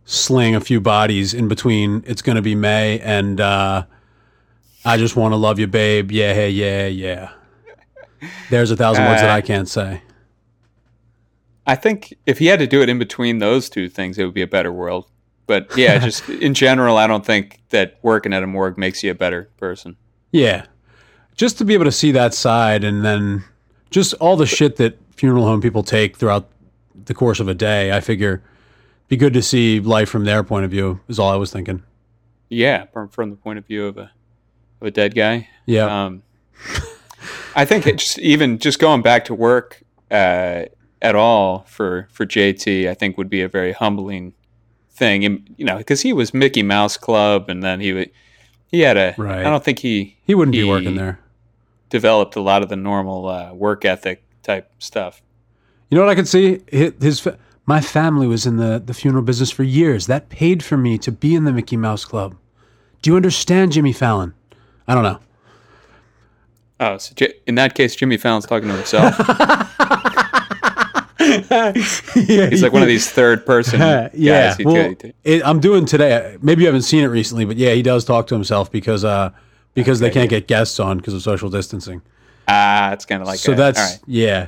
sling 0.06 0.56
a 0.56 0.62
few 0.62 0.80
bodies 0.80 1.34
in 1.34 1.48
between? 1.48 2.04
It's 2.06 2.22
going 2.22 2.38
to 2.38 2.42
be 2.42 2.56
May 2.56 3.00
and 3.00 3.42
uh, 3.42 3.86
I 4.86 4.98
just 4.98 5.16
want 5.16 5.34
to 5.34 5.38
love 5.38 5.60
you, 5.60 5.68
babe. 5.68 6.12
Yeah, 6.12 6.34
hey, 6.34 6.50
yeah, 6.50 6.88
yeah. 6.88 7.32
There's 8.50 8.72
a 8.72 8.78
thousand 8.78 9.06
words 9.06 9.22
that 9.22 9.30
Uh, 9.30 9.36
I 9.36 9.42
can't 9.42 9.68
say. 9.68 10.02
I 11.66 11.76
think 11.76 12.14
if 12.26 12.40
he 12.40 12.48
had 12.48 12.60
to 12.60 12.68
do 12.68 12.82
it 12.82 12.90
in 12.90 13.00
between 13.00 13.40
those 13.40 13.70
two 13.70 13.88
things, 13.90 14.18
it 14.18 14.26
would 14.26 14.34
be 14.34 14.42
a 14.42 14.48
better 14.48 14.72
world. 14.72 15.08
But 15.46 15.76
yeah, 15.78 15.98
just 16.00 16.28
in 16.30 16.54
general, 16.54 16.98
I 16.98 17.08
don't 17.08 17.26
think 17.26 17.62
that 17.70 17.98
working 18.02 18.34
at 18.34 18.44
a 18.44 18.48
morgue 18.48 18.78
makes 18.78 19.04
you 19.04 19.12
a 19.12 19.16
better 19.16 19.50
person. 19.58 19.98
Yeah. 20.32 20.66
Just 21.36 21.58
to 21.58 21.66
be 21.66 21.74
able 21.74 21.86
to 21.86 21.92
see 21.92 22.12
that 22.12 22.34
side 22.34 22.84
and 22.84 23.04
then 23.04 23.44
just 23.90 24.14
all 24.16 24.36
the 24.38 24.46
shit 24.46 24.76
that 24.78 24.98
funeral 25.16 25.46
home 25.46 25.62
people 25.62 25.84
take 25.84 26.18
throughout 26.18 26.50
the 27.06 27.14
course 27.14 27.40
of 27.40 27.48
a 27.48 27.54
day, 27.54 27.92
I 27.92 28.00
figure 28.00 28.44
be 29.08 29.18
good 29.18 29.34
to 29.34 29.42
see 29.42 29.80
life 29.80 30.10
from 30.10 30.26
their 30.26 30.44
point 30.44 30.66
of 30.66 30.72
view 30.72 31.00
is 31.08 31.20
all 31.20 31.32
I 31.32 31.36
was 31.36 31.52
thinking. 31.52 31.84
Yeah, 32.50 32.86
from, 32.86 33.10
from 33.10 33.30
the 33.30 33.36
point 33.36 33.60
of 33.60 33.66
view 33.66 33.86
of 33.86 33.98
a 33.98 34.12
of 34.82 34.88
a 34.88 34.92
dead 34.92 35.16
guy. 35.16 35.50
Yeah. 35.66 36.06
Um, 36.06 36.24
I 37.56 37.66
think 37.66 37.88
it 37.88 37.98
just 37.98 38.20
even 38.20 38.58
just 38.58 38.80
going 38.80 39.02
back 39.02 39.26
to 39.26 39.36
work 39.36 39.84
uh, 40.12 40.66
at 41.02 41.16
all 41.16 41.60
for 41.68 42.08
for 42.12 42.26
JT, 42.26 42.90
I 42.90 42.94
think 42.94 43.18
would 43.18 43.30
be 43.30 43.42
a 43.42 43.50
very 43.50 43.72
humbling 43.72 44.34
thing. 44.92 45.26
And, 45.26 45.54
you 45.58 45.66
know, 45.66 45.78
because 45.78 46.02
he 46.02 46.14
was 46.14 46.34
Mickey 46.34 46.64
Mouse 46.64 46.98
Club, 46.98 47.50
and 47.50 47.62
then 47.64 47.80
he 47.80 47.94
would 47.94 48.12
he 48.68 48.82
had 48.82 48.98
a. 48.98 49.16
Right. 49.18 49.46
I 49.46 49.50
don't 49.50 49.64
think 49.64 49.80
he 49.80 50.18
he 50.26 50.34
wouldn't 50.34 50.54
be 50.54 50.64
working 50.64 50.96
there. 50.96 51.20
developed 51.90 52.36
a 52.36 52.42
lot 52.42 52.64
of 52.64 52.70
the 52.70 52.76
normal 52.76 53.28
uh, 53.28 53.54
work 53.54 53.86
ethic 53.86 54.24
type 54.44 54.72
stuff. 54.80 55.22
You 55.90 55.98
know 55.98 56.04
what 56.06 56.12
I 56.12 56.16
could 56.16 56.28
see? 56.28 56.62
His, 56.68 57.28
my 57.66 57.80
family 57.82 58.28
was 58.28 58.46
in 58.46 58.58
the, 58.58 58.82
the 58.84 58.94
funeral 58.94 59.24
business 59.24 59.52
for 59.52 59.64
years. 59.64 60.08
That 60.08 60.30
paid 60.30 60.64
for 60.64 60.76
me 60.78 60.98
to 61.00 61.12
be 61.12 61.34
in 61.36 61.44
the 61.46 61.52
Mickey 61.52 61.78
Mouse 61.78 62.04
Club. 62.06 62.36
Do 63.02 63.10
you 63.10 63.16
understand, 63.16 63.72
Jimmy 63.74 63.94
Fallon? 63.94 64.34
I 64.88 64.94
don't 64.96 65.04
know. 65.04 65.20
Oh, 66.80 66.98
so 66.98 67.14
J- 67.16 67.34
in 67.48 67.56
that 67.56 67.76
case, 67.76 67.96
Jimmy 67.96 68.18
Fallon's 68.18 68.46
talking 68.46 68.68
to 68.70 68.76
himself. 68.76 69.16
yeah, 71.20 71.72
He's 72.50 72.64
like 72.64 72.74
one 72.74 72.82
of 72.82 72.88
these 72.88 73.10
third 73.10 73.46
person 73.46 73.80
guys. 73.80 74.12
yeah. 74.14 74.54
who- 74.56 74.66
Well, 74.66 74.96
it, 75.24 75.42
I'm 75.46 75.60
doing 75.60 75.86
today. 75.86 76.38
Maybe 76.42 76.62
you 76.62 76.68
haven't 76.68 76.82
seen 76.84 77.04
it 77.04 77.08
recently, 77.08 77.46
but 77.46 77.58
yeah, 77.58 77.74
he 77.74 77.82
does 77.82 78.04
talk 78.06 78.28
to 78.28 78.36
himself 78.36 78.72
because 78.72 79.06
uh 79.06 79.32
because 79.74 80.00
they 80.00 80.10
can't 80.12 80.30
get 80.30 80.48
guests 80.48 80.80
on 80.80 80.98
because 80.98 81.14
of 81.14 81.22
social 81.24 81.50
distancing. 81.50 82.02
Ah, 82.48 82.92
it's 82.94 83.06
kind 83.06 83.22
of 83.22 83.28
like 83.28 83.40
so 83.40 83.54
a- 83.54 83.56
that's 83.56 83.80
all 83.80 83.86
right. 83.86 84.00
yeah, 84.08 84.48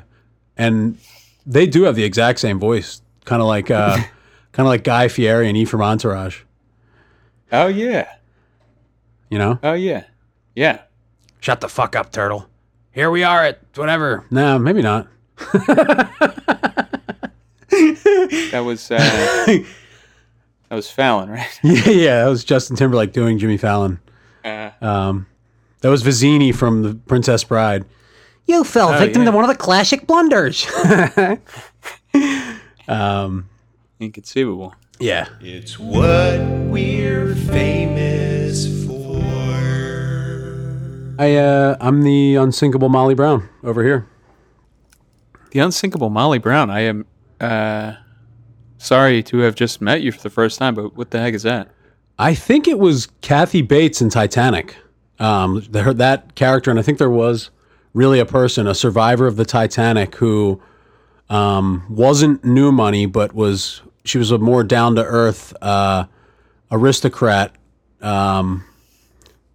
and 0.58 0.98
they 1.46 1.68
do 1.68 1.84
have 1.84 1.96
the 1.96 2.04
exact 2.04 2.40
same 2.40 2.60
voice, 2.60 3.02
kind 3.26 3.42
of 3.42 3.48
like 3.48 3.70
uh 3.72 3.96
kind 4.52 4.66
of 4.66 4.68
like 4.68 4.84
Guy 4.84 5.08
Fieri 5.08 5.48
and 5.48 5.58
E 5.58 5.66
from 5.66 5.82
Entourage. 5.82 6.42
Oh 7.52 7.68
yeah, 7.68 8.08
You 9.30 9.38
know? 9.38 9.60
oh 9.64 9.74
yeah, 9.74 10.06
yeah. 10.56 10.82
Shut 11.40 11.62
the 11.62 11.70
fuck 11.70 11.96
up, 11.96 12.12
turtle. 12.12 12.48
Here 12.92 13.12
we 13.12 13.24
are 13.24 13.44
at 13.44 13.60
whatever. 13.76 14.26
No, 14.32 14.58
maybe 14.58 14.82
not. 14.82 15.08
That 18.52 18.64
was 18.66 18.90
uh, 18.90 18.98
that 18.98 19.66
was 20.76 20.90
Fallon, 20.90 21.30
right? 21.30 21.60
yeah, 21.64 21.90
yeah, 21.90 22.24
that 22.24 22.30
was 22.30 22.44
Justin 22.46 22.76
Timberlake 22.78 23.12
doing 23.12 23.38
Jimmy 23.38 23.58
Fallon. 23.58 24.00
Uh, 24.46 24.70
Um, 24.82 25.28
that 25.86 25.92
was 25.92 26.02
Vizzini 26.02 26.52
from 26.52 26.82
The 26.82 26.96
Princess 26.96 27.44
Bride. 27.44 27.86
You 28.48 28.64
fell 28.64 28.98
victim 28.98 29.22
yeah. 29.22 29.30
to 29.30 29.36
one 29.36 29.44
of 29.44 29.52
the 29.52 29.56
classic 29.56 30.08
blunders. 30.08 30.66
um, 32.88 33.48
inconceivable. 34.00 34.74
yeah. 35.00 35.28
It's 35.42 35.78
what 35.78 36.40
we're 36.40 37.36
famous 37.36 38.66
for. 38.88 39.22
I 41.20 41.36
uh, 41.36 41.78
I'm 41.80 42.02
the 42.02 42.38
unsinkable 42.38 42.90
Molly 42.90 43.14
Brown 43.14 43.48
over 43.64 43.84
here. 43.84 44.08
The 45.52 45.60
unsinkable 45.60 46.10
Molly 46.10 46.40
Brown. 46.40 46.72
I 46.72 46.80
am 46.80 47.06
uh, 47.40 47.94
sorry 48.80 49.22
to 49.22 49.38
have 49.38 49.54
just 49.54 49.82
met 49.82 50.02
you 50.02 50.12
for 50.12 50.24
the 50.24 50.32
first 50.32 50.58
time, 50.58 50.74
but 50.74 50.98
what 50.98 51.12
the 51.12 51.20
heck 51.20 51.36
is 51.36 51.44
that? 51.44 51.70
I 52.18 52.34
think 52.34 52.68
it 52.68 52.80
was 52.80 53.08
Kathy 53.22 53.62
Bates 53.62 54.02
in 54.02 54.10
Titanic. 54.10 54.78
Um, 55.20 55.66
that 55.70 56.36
character, 56.36 56.70
and 56.70 56.80
I 56.80 56.84
think 56.84 56.98
there 56.98 57.10
was 57.10 57.50
really 57.94 58.20
a 58.20 58.26
person, 58.26 58.68
a 58.68 58.76
survivor 58.76 59.28
of 59.28 59.38
the 59.38 59.46
Titanic, 59.46 60.16
who 60.16 60.62
um, 61.30 61.86
wasn't 61.90 62.44
new 62.44 62.72
money, 62.72 63.06
but 63.06 63.34
was 63.34 63.82
she 64.04 64.18
was 64.18 64.32
a 64.32 64.38
more 64.38 64.64
down 64.64 64.96
to 64.96 65.04
earth 65.04 65.54
uh, 65.62 66.06
aristocrat 66.72 67.56
um, 68.02 68.64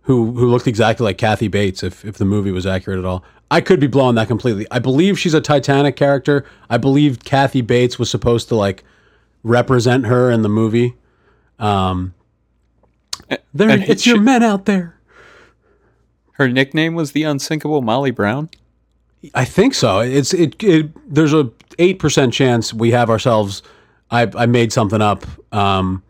who 0.03 0.33
who 0.33 0.49
looked 0.49 0.67
exactly 0.67 1.05
like 1.05 1.19
Kathy 1.19 1.49
Bates. 1.49 1.83
If 1.83 2.05
if 2.05 2.17
the 2.17 2.25
movie 2.25 2.51
was 2.51 2.67
accurate 2.67 2.99
at 2.99 3.05
all, 3.05 3.25
I 3.51 3.61
could 3.61 3.81
be 3.81 3.87
blowing 3.87 4.15
that 4.17 4.29
completely. 4.29 4.67
I 4.71 4.79
believe 4.79 5.19
she's 5.19 5.35
a 5.35 5.41
Titanic 5.41 5.97
character. 5.97 6.45
I 6.69 6.79
believe 6.79 7.25
Kathy 7.25 7.61
Bates 7.61 7.99
was 7.99 8.11
supposed 8.11 8.49
to 8.49 8.57
like 8.57 8.85
represent 9.43 10.07
her 10.07 10.31
in 10.31 10.43
the 10.43 10.49
movie. 10.49 10.95
Um, 11.59 12.15
there, 13.55 13.69
and 13.69 13.83
it's 13.85 14.07
it 14.07 14.07
your 14.07 14.21
men 14.21 14.43
out 14.43 14.65
there. 14.65 14.97
Her 16.41 16.49
nickname 16.49 16.95
was 16.95 17.13
the 17.13 17.25
unsinkable 17.25 17.83
Molly 17.83 18.13
Brown. 18.13 18.49
I 19.35 19.45
think 19.45 19.75
so. 19.75 20.01
It's 20.01 20.33
it. 20.33 20.63
it 20.65 20.91
there's 21.15 21.35
a 21.35 21.51
eight 21.79 21.99
percent 21.99 22.33
chance 22.33 22.73
we 22.73 22.93
have 22.93 23.11
ourselves. 23.11 23.63
I 24.11 24.23
I 24.35 24.47
made 24.47 24.73
something 24.73 25.03
up. 25.03 25.27
Um, 25.53 26.03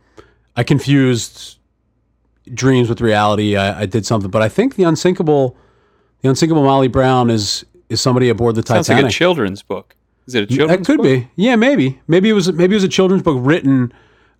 I 0.54 0.62
confused 0.62 1.58
dreams 2.54 2.88
with 2.88 3.00
reality. 3.00 3.56
I, 3.56 3.80
I 3.80 3.86
did 3.86 4.06
something, 4.06 4.30
but 4.30 4.40
I 4.40 4.48
think 4.48 4.76
the 4.76 4.84
unsinkable, 4.84 5.56
the 6.20 6.28
unsinkable 6.28 6.62
Molly 6.62 6.86
Brown 6.86 7.28
is 7.28 7.66
is 7.88 8.00
somebody 8.00 8.28
aboard 8.28 8.54
the 8.54 8.62
Sounds 8.64 8.88
like 8.88 9.04
a 9.04 9.08
children's 9.08 9.64
book. 9.64 9.96
Is 10.28 10.36
it 10.36 10.44
a 10.44 10.46
children's? 10.46 10.86
That 10.86 10.86
could 10.86 10.98
book? 10.98 11.06
be. 11.06 11.28
Yeah, 11.34 11.56
maybe. 11.56 12.00
Maybe 12.06 12.28
it 12.28 12.34
was. 12.34 12.52
Maybe 12.52 12.74
it 12.74 12.76
was 12.76 12.84
a 12.84 12.88
children's 12.88 13.24
book 13.24 13.38
written. 13.40 13.92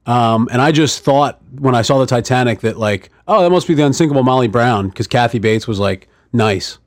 Um, 0.07 0.49
and 0.51 0.61
I 0.63 0.73
just 0.73 1.05
thought 1.05 1.41
when 1.59 1.75
I 1.75 1.83
saw 1.83 1.99
the 1.99 2.07
Titanic 2.07 2.61
that 2.61 2.79
like, 2.79 3.11
oh, 3.29 3.43
that 3.43 3.51
must 3.51 3.69
be 3.69 3.75
the 3.75 3.85
unsinkable 3.85 4.23
Molly 4.23 4.49
Brown 4.49 4.89
because 4.89 5.07
Kathy 5.07 5.39
Bates 5.39 5.69
was 5.69 5.79
like 5.79 6.09
nice. 6.33 6.79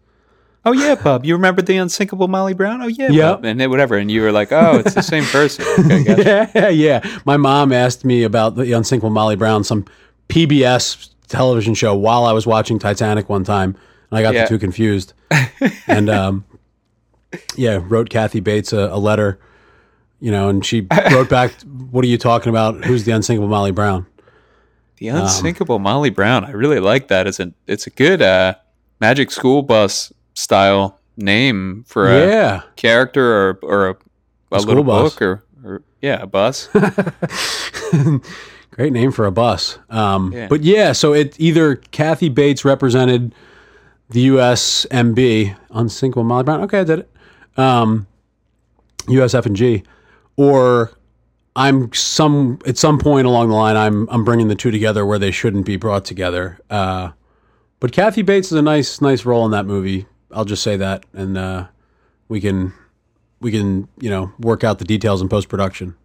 Oh 0.66 0.72
yeah, 0.72 0.96
Bub. 0.96 1.26
You 1.26 1.34
remember 1.36 1.62
the 1.62 1.76
unsinkable 1.78 2.28
Molly 2.30 2.54
Brown? 2.54 2.82
Oh 2.82 2.88
yeah, 2.88 3.10
Yep. 3.12 3.36
Bub. 3.38 3.46
And 3.46 3.60
then 3.60 3.70
whatever. 3.70 3.98
And 3.98 4.10
you 4.10 4.22
were 4.22 4.32
like, 4.32 4.52
oh, 4.52 4.78
it's 4.80 4.94
the 4.94 5.02
same 5.04 5.26
person. 5.26 5.66
Okay, 5.80 6.04
gotcha. 6.04 6.50
yeah, 6.56 6.70
yeah. 6.70 7.20
My 7.26 7.36
mom 7.38 7.72
asked 7.74 8.06
me 8.06 8.24
about 8.24 8.56
the 8.56 8.72
unsinkable 8.72 9.10
Molly 9.10 9.36
Brown, 9.36 9.64
some 9.64 9.86
PBS 10.30 11.10
television 11.28 11.74
show, 11.74 11.96
while 11.96 12.26
I 12.26 12.32
was 12.32 12.48
watching 12.48 12.80
Titanic 12.80 13.28
one 13.30 13.44
time, 13.44 13.76
and 14.10 14.18
I 14.20 14.22
got 14.22 14.34
Yeah. 14.34 14.44
the 14.44 14.50
two 14.50 14.58
confused. 14.60 15.14
and 15.88 16.10
um, 16.10 16.46
yeah, 17.56 17.80
wrote 17.84 18.10
Kathy 18.10 18.40
Bates 18.40 18.72
a, 18.72 18.88
a 18.92 18.98
letter, 18.98 19.40
you 20.24 20.32
know, 20.32 20.48
and 20.48 20.66
she 20.66 20.88
wrote 21.12 21.30
back, 21.30 21.52
"What 21.92 22.06
are 22.06 22.08
you 22.08 22.18
talking 22.18 22.50
about? 22.50 22.86
Who's 22.86 23.04
the 23.04 23.12
unsinkable 23.12 23.50
Molly 23.50 23.72
Brown?" 23.72 24.06
The 24.96 25.10
unsinkable 25.10 25.80
Molly 25.80 26.12
Brown. 26.12 26.46
I 26.46 26.52
really 26.52 26.80
like 26.80 27.10
that. 27.10 27.28
It's 27.28 27.42
a 27.42 27.52
it's 27.68 27.88
a 27.88 27.90
good 27.90 28.22
uh, 28.22 28.56
Magic 29.02 29.32
School 29.32 29.64
Bus 29.64 30.14
style 30.34 30.98
name 31.18 31.84
for 31.86 32.10
a 32.10 32.26
yeah, 32.26 32.62
character 32.78 33.34
or 33.34 33.60
or 33.64 33.90
a, 33.90 33.98
a, 34.54 34.60
school 34.62 34.76
little 34.76 34.86
bus. 34.86 35.12
book 35.12 35.22
or, 35.22 35.44
or 35.62 35.82
yeah, 36.02 36.22
a 36.22 36.26
bus. 36.26 36.70
great 38.72 38.94
name 38.94 39.12
for 39.12 39.26
a 39.26 39.32
bus. 39.32 39.78
Um, 39.90 40.32
Yeah. 40.32 40.48
But 40.48 40.64
yeah, 40.64 40.94
so 40.94 41.14
it 41.14 41.38
either 41.38 41.76
Kathy 41.76 42.30
Bates 42.30 42.64
represented 42.64 43.36
the 44.10 44.30
USMB, 44.30 45.58
unsinkable 45.72 46.24
Molly 46.24 46.46
Brown. 46.46 46.62
Okay, 46.62 46.80
I 46.80 46.84
did 46.86 47.00
it. 47.00 47.12
Um, 47.58 48.08
USF 49.08 49.48
and 49.48 49.58
G, 49.58 49.84
or 50.36 50.92
I'm 51.56 51.94
some 51.94 52.60
at 52.66 52.78
some 52.78 52.98
point 52.98 53.28
along 53.28 53.50
the 53.50 53.56
line. 53.56 53.78
I'm 53.78 54.08
I'm 54.10 54.24
bringing 54.24 54.48
the 54.48 54.56
two 54.56 54.72
together 54.72 55.06
where 55.06 55.20
they 55.20 55.32
shouldn't 55.32 55.66
be 55.66 55.76
brought 55.76 56.06
together. 56.06 56.60
Uh, 56.70 57.12
but 57.80 57.92
Kathy 57.92 58.22
Bates 58.22 58.48
is 58.48 58.58
a 58.58 58.62
nice 58.62 59.02
nice 59.02 59.26
role 59.26 59.46
in 59.46 59.52
that 59.52 59.66
movie. 59.66 60.08
I'll 60.32 60.46
just 60.46 60.64
say 60.64 60.78
that, 60.78 61.06
and 61.14 61.38
uh, 61.38 61.68
we 62.28 62.42
can 62.42 62.74
we 63.40 63.52
can 63.52 63.88
you 64.00 64.10
know 64.10 64.32
work 64.40 64.64
out 64.64 64.80
the 64.80 64.86
details 64.86 65.22
in 65.22 65.30
post 65.30 65.50
production. 65.50 65.96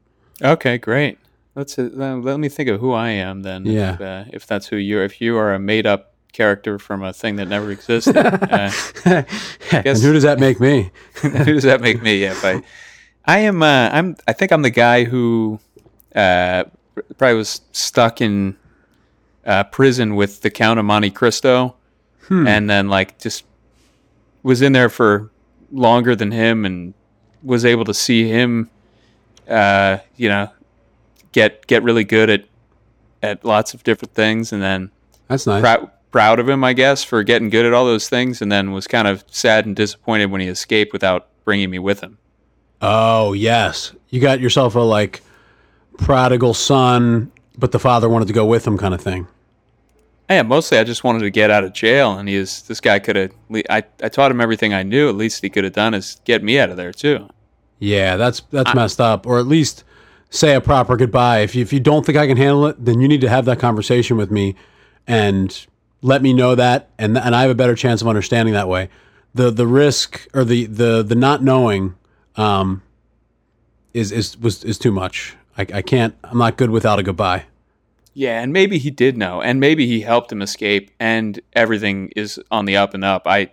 okay, 0.42 0.76
great. 0.76 1.18
Let's 1.54 1.78
uh, 1.78 1.88
let 2.22 2.38
me 2.38 2.48
think 2.48 2.68
of 2.68 2.80
who 2.80 2.92
I 2.92 3.10
am 3.10 3.42
then. 3.42 3.64
Yeah. 3.64 3.94
If, 3.94 4.00
uh, 4.00 4.24
if 4.32 4.46
that's 4.46 4.66
who 4.66 4.76
you 4.76 4.98
are. 4.98 5.04
If 5.04 5.20
you 5.20 5.36
are 5.38 5.54
a 5.54 5.58
made 5.58 5.86
up 5.86 6.14
character 6.32 6.78
from 6.78 7.02
a 7.02 7.12
thing 7.12 7.36
that 7.36 7.48
never 7.48 7.70
existed, 7.70 8.16
uh, 8.16 8.70
and 9.72 9.98
who 9.98 10.12
does 10.12 10.22
that 10.22 10.38
make 10.38 10.60
me? 10.60 10.90
who 11.14 11.44
does 11.44 11.64
that 11.64 11.80
make 11.80 12.02
me? 12.02 12.22
Yeah, 12.22 12.32
if 12.32 12.44
I, 12.44 12.62
I 13.28 13.40
am. 13.40 13.62
Uh, 13.62 13.90
I'm. 13.92 14.16
I 14.26 14.32
think 14.32 14.52
I'm 14.52 14.62
the 14.62 14.70
guy 14.70 15.04
who 15.04 15.60
uh, 16.14 16.64
probably 17.18 17.36
was 17.36 17.60
stuck 17.72 18.22
in 18.22 18.56
uh, 19.44 19.64
prison 19.64 20.16
with 20.16 20.40
the 20.40 20.48
Count 20.48 20.80
of 20.80 20.86
Monte 20.86 21.10
Cristo, 21.10 21.76
and 22.30 22.70
then 22.70 22.88
like 22.88 23.18
just 23.18 23.44
was 24.42 24.62
in 24.62 24.72
there 24.72 24.88
for 24.88 25.30
longer 25.70 26.16
than 26.16 26.32
him, 26.32 26.64
and 26.64 26.94
was 27.42 27.66
able 27.66 27.84
to 27.84 27.92
see 27.92 28.26
him, 28.26 28.70
uh, 29.46 29.98
you 30.16 30.30
know, 30.30 30.50
get 31.32 31.66
get 31.66 31.82
really 31.82 32.04
good 32.04 32.30
at 32.30 32.44
at 33.22 33.44
lots 33.44 33.74
of 33.74 33.84
different 33.84 34.14
things, 34.14 34.54
and 34.54 34.62
then 34.62 34.90
That's 35.28 35.46
nice. 35.46 35.60
proud 35.60 35.90
proud 36.10 36.38
of 36.38 36.48
him, 36.48 36.64
I 36.64 36.72
guess, 36.72 37.04
for 37.04 37.22
getting 37.22 37.50
good 37.50 37.66
at 37.66 37.74
all 37.74 37.84
those 37.84 38.08
things, 38.08 38.40
and 38.40 38.50
then 38.50 38.72
was 38.72 38.86
kind 38.86 39.06
of 39.06 39.22
sad 39.26 39.66
and 39.66 39.76
disappointed 39.76 40.30
when 40.30 40.40
he 40.40 40.48
escaped 40.48 40.94
without 40.94 41.28
bringing 41.44 41.68
me 41.68 41.78
with 41.78 42.00
him. 42.00 42.16
Oh 42.80 43.32
yes, 43.32 43.92
you 44.08 44.20
got 44.20 44.40
yourself 44.40 44.74
a 44.74 44.80
like 44.80 45.22
prodigal 45.98 46.54
son, 46.54 47.32
but 47.56 47.72
the 47.72 47.78
father 47.78 48.08
wanted 48.08 48.28
to 48.28 48.34
go 48.34 48.46
with 48.46 48.66
him, 48.66 48.78
kind 48.78 48.94
of 48.94 49.00
thing. 49.00 49.26
Yeah, 50.30 50.42
mostly 50.42 50.78
I 50.78 50.84
just 50.84 51.04
wanted 51.04 51.20
to 51.20 51.30
get 51.30 51.50
out 51.50 51.64
of 51.64 51.72
jail, 51.72 52.18
and 52.18 52.28
he 52.28 52.34
is 52.34 52.62
this 52.62 52.80
guy 52.80 52.98
could 52.98 53.16
have. 53.16 53.32
I 53.70 53.82
I 54.02 54.08
taught 54.08 54.30
him 54.30 54.40
everything 54.40 54.74
I 54.74 54.82
knew. 54.82 55.08
At 55.08 55.16
least 55.16 55.42
he 55.42 55.50
could 55.50 55.64
have 55.64 55.72
done 55.72 55.94
is 55.94 56.20
get 56.24 56.42
me 56.42 56.58
out 56.58 56.70
of 56.70 56.76
there 56.76 56.92
too. 56.92 57.28
Yeah, 57.78 58.16
that's 58.16 58.40
that's 58.50 58.74
messed 58.74 59.00
up. 59.00 59.26
Or 59.26 59.38
at 59.38 59.46
least 59.46 59.84
say 60.30 60.54
a 60.54 60.60
proper 60.60 60.96
goodbye. 60.96 61.40
If 61.40 61.54
you, 61.54 61.62
if 61.62 61.72
you 61.72 61.80
don't 61.80 62.04
think 62.04 62.18
I 62.18 62.26
can 62.26 62.36
handle 62.36 62.66
it, 62.66 62.84
then 62.84 63.00
you 63.00 63.08
need 63.08 63.22
to 63.22 63.28
have 63.28 63.44
that 63.46 63.58
conversation 63.58 64.16
with 64.16 64.30
me 64.30 64.54
and 65.06 65.66
let 66.02 66.22
me 66.22 66.32
know 66.32 66.54
that, 66.54 66.90
and 66.98 67.16
and 67.18 67.34
I 67.34 67.42
have 67.42 67.50
a 67.50 67.54
better 67.54 67.74
chance 67.74 68.02
of 68.02 68.08
understanding 68.08 68.54
that 68.54 68.68
way. 68.68 68.88
The 69.34 69.50
the 69.50 69.66
risk 69.66 70.28
or 70.34 70.44
the 70.44 70.66
the 70.66 71.02
the 71.02 71.14
not 71.14 71.42
knowing 71.42 71.94
um, 72.38 72.82
is 73.92 74.12
is 74.12 74.38
was 74.38 74.64
is 74.64 74.78
too 74.78 74.92
much. 74.92 75.36
I, 75.58 75.66
I 75.74 75.82
can't. 75.82 76.14
I'm 76.24 76.38
not 76.38 76.56
good 76.56 76.70
without 76.70 76.98
a 76.98 77.02
goodbye. 77.02 77.44
Yeah, 78.14 78.40
and 78.40 78.52
maybe 78.52 78.78
he 78.78 78.90
did 78.90 79.16
know, 79.16 79.42
and 79.42 79.60
maybe 79.60 79.86
he 79.86 80.00
helped 80.00 80.32
him 80.32 80.40
escape, 80.40 80.90
and 80.98 81.38
everything 81.52 82.10
is 82.16 82.40
on 82.50 82.64
the 82.64 82.76
up 82.76 82.94
and 82.94 83.04
up. 83.04 83.26
I 83.26 83.50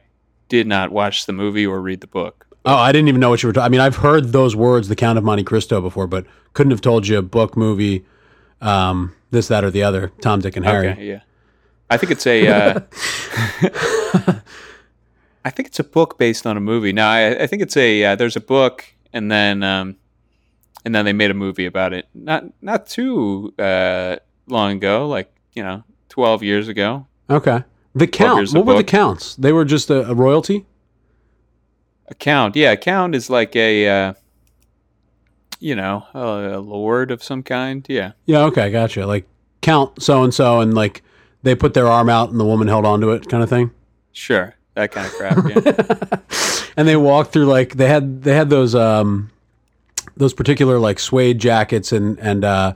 did 0.47 0.67
not 0.67 0.91
watch 0.91 1.25
the 1.25 1.33
movie 1.33 1.65
or 1.65 1.81
read 1.81 2.01
the 2.01 2.07
book. 2.07 2.47
Oh, 2.63 2.75
I 2.75 2.91
didn't 2.91 3.09
even 3.09 3.21
know 3.21 3.29
what 3.29 3.43
you 3.43 3.47
were 3.47 3.53
talking. 3.53 3.65
I 3.65 3.69
mean, 3.69 3.81
I've 3.81 3.97
heard 3.97 4.31
those 4.31 4.55
words, 4.55 4.87
"The 4.87 4.95
Count 4.95 5.17
of 5.17 5.23
Monte 5.23 5.43
Cristo," 5.43 5.81
before, 5.81 6.07
but 6.07 6.25
couldn't 6.53 6.71
have 6.71 6.81
told 6.81 7.07
you 7.07 7.17
a 7.17 7.21
book, 7.21 7.57
movie, 7.57 8.05
um, 8.61 9.13
this, 9.31 9.47
that, 9.49 9.63
or 9.63 9.71
the 9.71 9.83
other. 9.83 10.11
Tom, 10.21 10.41
Dick, 10.41 10.55
and 10.55 10.65
Harry. 10.65 10.89
Okay, 10.89 11.07
yeah. 11.07 11.19
I 11.89 11.97
think 11.97 12.11
it's 12.11 12.25
a. 12.25 12.47
Uh, 12.47 12.79
I 15.45 15.51
think 15.51 15.67
it's 15.67 15.79
a 15.79 15.83
book 15.83 16.17
based 16.17 16.47
on 16.47 16.57
a 16.57 16.59
movie. 16.59 16.91
No, 16.91 17.05
I, 17.05 17.43
I 17.43 17.47
think 17.47 17.61
it's 17.61 17.77
a. 17.77 18.03
Uh, 18.03 18.15
there's 18.15 18.35
a 18.35 18.41
book, 18.41 18.83
and 19.13 19.31
then 19.31 19.61
um, 19.61 19.95
and 20.83 20.93
then 20.93 21.05
they 21.05 21.13
made 21.13 21.29
a 21.29 21.35
movie 21.35 21.67
about 21.67 21.93
it. 21.93 22.07
Not 22.13 22.45
not 22.61 22.87
too 22.87 23.53
uh, 23.59 24.17
long 24.47 24.71
ago, 24.73 25.07
like 25.07 25.31
you 25.53 25.61
know, 25.61 25.83
twelve 26.09 26.41
years 26.41 26.67
ago. 26.67 27.05
Okay. 27.29 27.63
The 27.93 28.07
count. 28.07 28.51
What 28.53 28.65
were 28.65 28.75
the 28.75 28.83
counts? 28.83 29.35
They 29.35 29.53
were 29.53 29.63
just 29.63 29.89
a, 29.89 29.93
royalty? 29.93 30.11
a 30.11 30.15
royalty. 30.15 30.65
Account, 32.07 32.55
yeah, 32.55 32.71
account 32.71 33.15
is 33.15 33.29
like 33.29 33.55
a. 33.55 33.87
Uh, 33.87 34.13
you 35.59 35.75
know, 35.75 36.05
a, 36.13 36.57
a 36.57 36.59
lord 36.59 37.11
of 37.11 37.23
some 37.23 37.41
kind. 37.41 37.85
Yeah, 37.87 38.11
Yeah. 38.25 38.41
Okay. 38.45 38.71
Gotcha. 38.71 39.05
Like 39.05 39.25
count 39.61 40.01
so 40.01 40.23
and 40.23 40.33
so, 40.33 40.59
and 40.59 40.73
like 40.73 41.01
they 41.43 41.55
put 41.55 41.73
their 41.73 41.87
arm 41.87 42.09
out 42.09 42.29
and 42.31 42.39
the 42.39 42.45
woman 42.45 42.67
held 42.67 42.85
onto 42.85 43.11
it, 43.11 43.29
kind 43.29 43.41
of 43.41 43.49
thing. 43.49 43.71
sure, 44.11 44.55
that 44.75 44.91
kind 44.91 45.07
of 45.07 45.13
crap. 45.13 45.37
Yeah. 45.49 46.19
And 46.77 46.85
they 46.89 46.97
walked 46.97 47.31
through 47.31 47.45
like 47.45 47.75
they 47.75 47.87
had 47.87 48.23
they 48.23 48.35
had 48.35 48.49
those 48.49 48.75
um 48.75 49.31
those 50.17 50.33
particular 50.33 50.77
like 50.77 50.99
suede 50.99 51.39
jackets 51.39 51.93
and 51.93 52.19
and 52.19 52.43
uh 52.43 52.73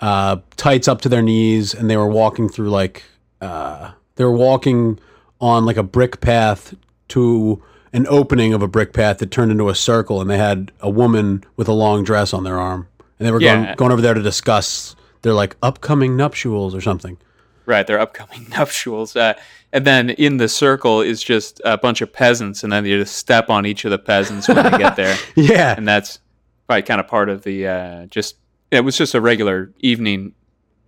uh 0.00 0.36
tights 0.56 0.86
up 0.86 1.00
to 1.00 1.08
their 1.08 1.22
knees, 1.22 1.72
and 1.74 1.88
they 1.88 1.96
were 1.96 2.08
walking 2.08 2.48
through 2.50 2.68
like 2.68 3.04
uh 3.40 3.92
they 4.16 4.24
were 4.24 4.36
walking 4.36 4.98
on 5.40 5.64
like 5.64 5.78
a 5.78 5.82
brick 5.82 6.20
path 6.20 6.74
to 7.08 7.62
an 7.94 8.06
opening 8.08 8.52
of 8.52 8.60
a 8.62 8.68
brick 8.68 8.92
path 8.92 9.16
that 9.18 9.30
turned 9.30 9.50
into 9.50 9.70
a 9.70 9.74
circle, 9.74 10.20
and 10.20 10.28
they 10.28 10.38
had 10.38 10.70
a 10.80 10.90
woman 10.90 11.42
with 11.56 11.68
a 11.68 11.72
long 11.72 12.04
dress 12.04 12.34
on 12.34 12.44
their 12.44 12.58
arm, 12.58 12.86
and 13.18 13.26
they 13.26 13.32
were 13.32 13.40
Yeah. 13.40 13.64
going 13.64 13.76
going 13.76 13.92
over 13.92 14.02
there 14.02 14.14
to 14.14 14.22
discuss 14.22 14.94
their 15.22 15.32
like 15.32 15.56
upcoming 15.62 16.16
nuptials 16.18 16.74
or 16.74 16.82
something. 16.82 17.16
Right, 17.64 17.86
their 17.86 17.98
upcoming 17.98 18.46
nuptials. 18.50 19.16
Uh, 19.16 19.34
and 19.72 19.86
then 19.86 20.10
in 20.10 20.36
the 20.36 20.48
circle 20.48 21.00
is 21.00 21.22
just 21.22 21.60
a 21.64 21.78
bunch 21.78 22.00
of 22.00 22.12
peasants, 22.12 22.62
and 22.62 22.72
then 22.72 22.84
you 22.84 22.98
just 23.00 23.16
step 23.16 23.48
on 23.50 23.64
each 23.66 23.84
of 23.84 23.90
the 23.90 23.98
peasants 23.98 24.48
when 24.48 24.56
they 24.56 24.78
get 24.78 24.96
there. 24.96 25.16
Yeah, 25.36 25.74
And 25.76 25.88
that's 25.88 26.20
probably 26.66 26.82
kind 26.82 27.00
of 27.00 27.06
part 27.08 27.28
of 27.28 27.42
the 27.42 27.66
uh, 27.66 28.06
just, 28.06 28.36
it 28.70 28.80
was 28.80 28.96
just 28.96 29.14
a 29.14 29.20
regular 29.20 29.72
evening 29.80 30.34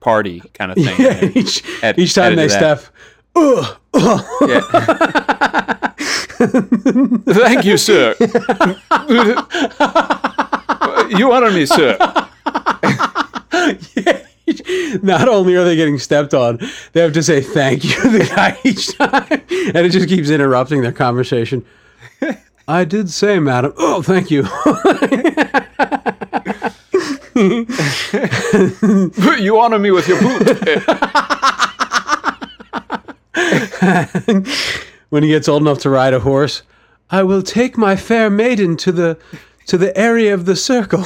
party 0.01 0.43
kind 0.53 0.71
of 0.71 0.77
thing. 0.77 1.01
Yeah, 1.01 1.25
each, 1.35 1.63
each 1.97 2.15
time 2.15 2.37
they 2.37 2.49
step, 2.49 2.83
ugh, 3.35 3.77
ugh. 3.95 4.25
Yeah. 4.49 4.61
Thank 6.37 7.65
you, 7.65 7.79
sir. 7.79 8.15
you 11.17 11.33
honor 11.33 11.51
me, 11.51 11.65
sir. 11.65 11.97
not 15.03 15.29
only 15.29 15.57
are 15.57 15.65
they 15.65 15.77
getting 15.77 15.99
stepped 15.99 16.35
on, 16.35 16.59
they 16.93 17.01
have 17.01 17.13
to 17.13 17.23
say 17.23 17.41
thank 17.41 17.85
you 17.85 17.95
to 18.03 18.09
the 18.09 18.25
guy 18.25 18.59
each 18.65 18.97
time, 18.97 19.27
and 19.31 19.87
it 19.87 19.91
just 19.91 20.09
keeps 20.09 20.31
interrupting 20.31 20.83
their 20.83 20.93
conversation. 20.93 21.65
I 22.67 22.85
did 22.85 23.11
say, 23.11 23.39
madam. 23.39 23.75
Oh, 23.77 24.03
thank 24.03 24.31
you. 24.31 24.45
You 27.35 27.67
honor 29.59 29.79
me 29.79 29.91
with 29.91 30.07
your 30.07 30.21
boot. 30.21 30.47
when 35.11 35.23
he 35.23 35.31
gets 35.31 35.49
old 35.49 35.63
enough 35.63 35.79
to 35.81 35.91
ride 35.91 36.15
a 36.15 36.21
horse, 36.21 36.63
I 37.11 37.25
will 37.25 37.43
take 37.43 37.77
my 37.77 37.97
fair 37.97 38.31
maiden 38.31 38.77
to 38.79 38.93
the 38.93 39.19
to 39.67 39.79
the 39.79 39.97
area 39.99 40.33
of 40.33 40.45
the 40.45 40.57
circle. 40.57 41.05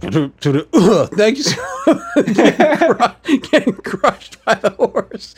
To, 0.00 0.28
to 0.40 0.52
the, 0.52 0.68
ugh, 0.72 1.10
thank 1.14 1.38
you. 1.38 1.42
sir. 1.44 1.56
getting, 2.32 2.76
cru- 2.78 3.38
getting 3.50 3.74
crushed 3.74 4.44
by 4.44 4.54
the 4.54 4.70
horse. 4.70 5.34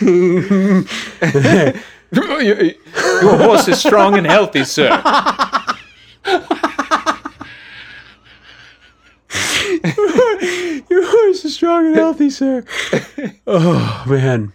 Your 2.12 3.36
horse 3.36 3.68
is 3.68 3.80
strong 3.80 4.16
and 4.16 4.26
healthy, 4.26 4.64
sir. 4.64 4.88
Your 10.90 11.04
horse 11.06 11.44
is 11.44 11.54
strong 11.54 11.86
and 11.86 11.96
healthy, 11.96 12.30
sir. 12.30 12.64
Oh 13.46 14.04
man. 14.06 14.52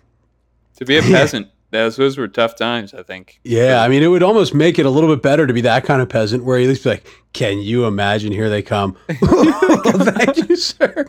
To 0.77 0.85
be 0.85 0.97
a 0.97 1.01
peasant, 1.01 1.47
those, 1.71 1.95
those 1.97 2.17
were 2.17 2.27
tough 2.27 2.55
times, 2.55 2.93
I 2.93 3.03
think. 3.03 3.39
Yeah, 3.43 3.83
I 3.83 3.87
mean, 3.87 4.01
it 4.01 4.07
would 4.07 4.23
almost 4.23 4.53
make 4.53 4.79
it 4.79 4.85
a 4.85 4.89
little 4.89 5.13
bit 5.13 5.21
better 5.21 5.45
to 5.45 5.53
be 5.53 5.61
that 5.61 5.85
kind 5.85 6.01
of 6.01 6.09
peasant, 6.09 6.43
where 6.43 6.59
at 6.59 6.67
least 6.67 6.83
be 6.83 6.91
like, 6.91 7.07
"Can 7.33 7.59
you 7.59 7.85
imagine? 7.85 8.31
Here 8.31 8.49
they 8.49 8.61
come." 8.61 8.97
Thank 9.09 10.49
you, 10.49 10.55
sir. 10.55 11.05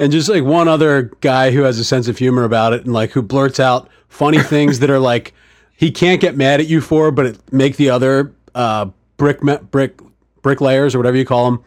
And 0.00 0.10
just 0.10 0.28
like 0.28 0.42
one 0.42 0.68
other 0.68 1.12
guy 1.20 1.50
who 1.50 1.62
has 1.62 1.78
a 1.78 1.84
sense 1.84 2.08
of 2.08 2.18
humor 2.18 2.44
about 2.44 2.72
it, 2.72 2.84
and 2.84 2.92
like 2.92 3.10
who 3.10 3.22
blurts 3.22 3.60
out 3.60 3.88
funny 4.08 4.42
things 4.42 4.78
that 4.78 4.90
are 4.90 4.98
like 4.98 5.34
he 5.76 5.90
can't 5.90 6.20
get 6.20 6.36
mad 6.36 6.60
at 6.60 6.66
you 6.66 6.80
for, 6.80 7.10
but 7.10 7.26
it 7.26 7.52
make 7.52 7.76
the 7.76 7.90
other 7.90 8.34
uh, 8.54 8.86
brick 9.16 9.42
me- 9.42 9.58
brick 9.70 10.00
bricklayers 10.42 10.94
or 10.94 10.98
whatever 10.98 11.16
you 11.16 11.24
call 11.24 11.50
them 11.50 11.64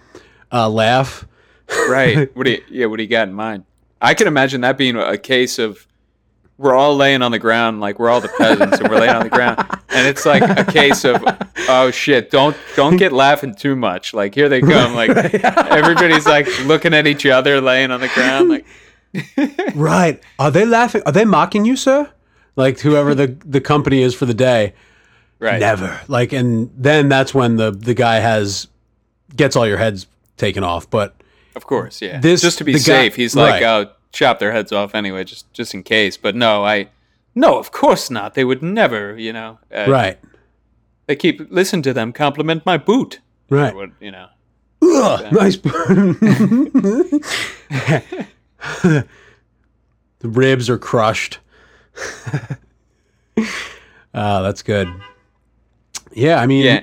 uh, 0.51 0.69
laugh. 0.69 1.27
Right. 1.89 2.29
What 2.35 2.45
do 2.45 2.51
you, 2.51 2.63
yeah, 2.69 2.85
what 2.85 2.97
do 2.97 3.03
you 3.03 3.09
got 3.09 3.27
in 3.27 3.33
mind? 3.33 3.65
I 4.01 4.13
can 4.13 4.27
imagine 4.27 4.61
that 4.61 4.77
being 4.77 4.95
a 4.95 5.17
case 5.17 5.59
of 5.59 5.87
we're 6.57 6.73
all 6.75 6.95
laying 6.95 7.21
on 7.21 7.31
the 7.31 7.39
ground, 7.39 7.79
like 7.79 7.99
we're 7.99 8.09
all 8.09 8.21
the 8.21 8.29
peasants, 8.37 8.79
and 8.79 8.89
we're 8.89 8.99
laying 8.99 9.15
on 9.15 9.23
the 9.23 9.29
ground, 9.29 9.59
and 9.89 10.07
it's 10.07 10.25
like 10.25 10.41
a 10.41 10.63
case 10.71 11.05
of 11.05 11.23
oh 11.69 11.91
shit, 11.91 12.31
don't 12.31 12.57
don't 12.75 12.97
get 12.97 13.11
laughing 13.13 13.53
too 13.55 13.75
much. 13.75 14.13
Like 14.13 14.33
here 14.35 14.49
they 14.49 14.61
come, 14.61 14.95
like 14.95 15.09
everybody's 15.71 16.25
like 16.25 16.47
looking 16.65 16.93
at 16.93 17.05
each 17.07 17.25
other, 17.25 17.61
laying 17.61 17.91
on 17.91 18.01
the 18.01 18.07
ground, 18.09 18.49
like 18.49 18.65
Right? 19.75 20.21
Are 20.39 20.51
they 20.51 20.65
laughing? 20.65 21.01
Are 21.05 21.11
they 21.11 21.25
mocking 21.25 21.65
you, 21.65 21.75
sir? 21.75 22.11
Like 22.55 22.79
whoever 22.79 23.13
the 23.13 23.27
the 23.45 23.61
company 23.61 24.01
is 24.01 24.15
for 24.15 24.25
the 24.25 24.33
day. 24.33 24.73
right. 25.39 25.59
Never. 25.59 26.01
Like, 26.07 26.33
and 26.33 26.71
then 26.75 27.07
that's 27.09 27.33
when 27.33 27.55
the 27.57 27.71
the 27.71 27.93
guy 27.93 28.15
has 28.19 28.67
gets 29.35 29.55
all 29.55 29.67
your 29.67 29.77
heads 29.77 30.07
taken 30.37 30.63
off. 30.63 30.89
But 30.89 31.15
Of 31.55 31.65
course, 31.67 32.01
yeah. 32.01 32.19
This- 32.19 32.41
just 32.41 32.57
to 32.57 32.63
be 32.63 32.73
the 32.73 32.79
guy- 32.79 32.83
safe, 32.83 33.15
he's 33.15 33.35
like, 33.35 33.61
right. 33.61 33.63
oh, 33.63 33.91
chop 34.11 34.39
their 34.39 34.51
heads 34.51 34.71
off 34.71 34.95
anyway, 34.95 35.23
just 35.23 35.51
just 35.53 35.73
in 35.73 35.83
case. 35.83 36.17
But 36.17 36.35
no, 36.35 36.63
I 36.65 36.89
no, 37.35 37.57
of 37.59 37.71
course 37.71 38.09
not. 38.09 38.33
They 38.33 38.43
would 38.45 38.61
never, 38.63 39.17
you 39.17 39.31
know. 39.33 39.59
Uh, 39.73 39.85
right, 39.89 40.17
They 41.05 41.15
keep 41.15 41.41
listen 41.51 41.81
to 41.83 41.93
them 41.93 42.11
compliment 42.13 42.65
my 42.65 42.77
boot. 42.77 43.19
right. 43.49 43.73
What, 43.75 43.91
you 43.99 44.11
know. 44.11 44.27
Ugh, 44.81 45.31
nice. 45.33 45.55
boot. 45.55 46.19
the 48.83 49.05
ribs 50.23 50.69
are 50.69 50.77
crushed. 50.77 51.39
Ah, 54.13 54.41
that's 54.41 54.63
good. 54.63 54.91
Yeah, 56.11 56.39
I 56.41 56.47
mean, 56.47 56.65
Yeah. 56.65 56.81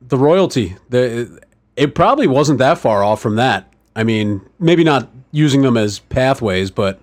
the 0.00 0.16
royalty. 0.16 0.76
The 0.88 1.38
it 1.76 1.94
probably 1.94 2.26
wasn't 2.26 2.58
that 2.60 2.78
far 2.78 3.04
off 3.04 3.20
from 3.20 3.36
that. 3.36 3.70
I 3.94 4.02
mean, 4.02 4.40
maybe 4.58 4.82
not 4.82 5.10
using 5.34 5.62
them 5.62 5.76
as 5.76 5.98
pathways, 5.98 6.70
but 6.70 7.00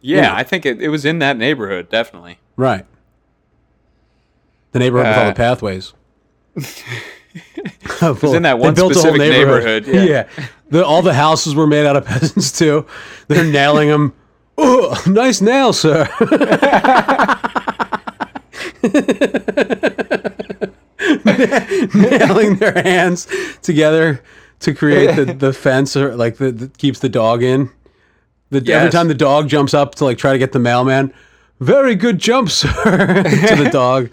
Yeah, 0.00 0.22
Yeah. 0.22 0.34
I 0.34 0.42
think 0.42 0.66
it, 0.66 0.82
it 0.82 0.88
was 0.88 1.04
in 1.04 1.20
that 1.20 1.36
neighborhood, 1.38 1.88
definitely. 1.88 2.38
right. 2.56 2.84
The 4.72 4.78
neighborhood 4.78 5.06
with 5.08 5.16
all 5.18 5.24
Uh, 5.24 5.28
the 5.28 5.34
pathways. 5.34 5.92
it 6.56 8.22
was 8.22 8.34
in 8.34 8.42
that 8.42 8.58
one 8.58 8.74
specific 8.74 9.18
neighborhood, 9.18 9.86
yeah. 9.86 10.28
The, 10.70 10.84
all 10.84 11.02
the 11.02 11.12
houses 11.14 11.54
were 11.54 11.66
made 11.66 11.86
out 11.86 11.96
of 11.96 12.04
peasants 12.12 12.50
too. 12.58 12.86
They're 13.28 13.44
nailing 13.44 13.88
them. 13.88 14.14
Oh, 14.58 15.02
nice 15.06 15.40
nail, 15.40 15.72
sir. 15.72 16.06
nailing 21.94 22.56
their 22.56 22.80
hands 22.82 23.26
together 23.62 24.22
to 24.62 24.74
create 24.74 25.14
the, 25.16 25.24
the 25.38 25.52
fence 25.52 25.96
or 25.96 26.16
like 26.16 26.36
the, 26.36 26.50
that 26.52 26.78
keeps 26.78 26.98
the 27.00 27.08
dog 27.08 27.42
in. 27.42 27.70
The, 28.50 28.72
Every 28.72 28.90
time 28.90 29.08
the 29.08 29.14
dog 29.14 29.48
jumps 29.48 29.72
up 29.72 29.94
to 29.96 30.04
like 30.04 30.18
try 30.18 30.32
to 30.32 30.38
get 30.38 30.52
the 30.52 30.58
mailman, 30.58 31.12
very 31.60 31.94
good 31.94 32.18
jump, 32.18 32.50
sir, 32.50 32.68
to 33.22 33.56
the 33.56 33.70
dog. 33.72 34.10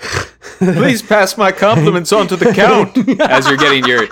Please 0.59 1.01
pass 1.01 1.37
my 1.37 1.51
compliments 1.51 2.13
on 2.13 2.27
to 2.27 2.35
the 2.35 2.53
count 2.53 2.95
as 3.21 3.47
you're 3.47 3.57
getting 3.57 3.85
your 3.85 4.07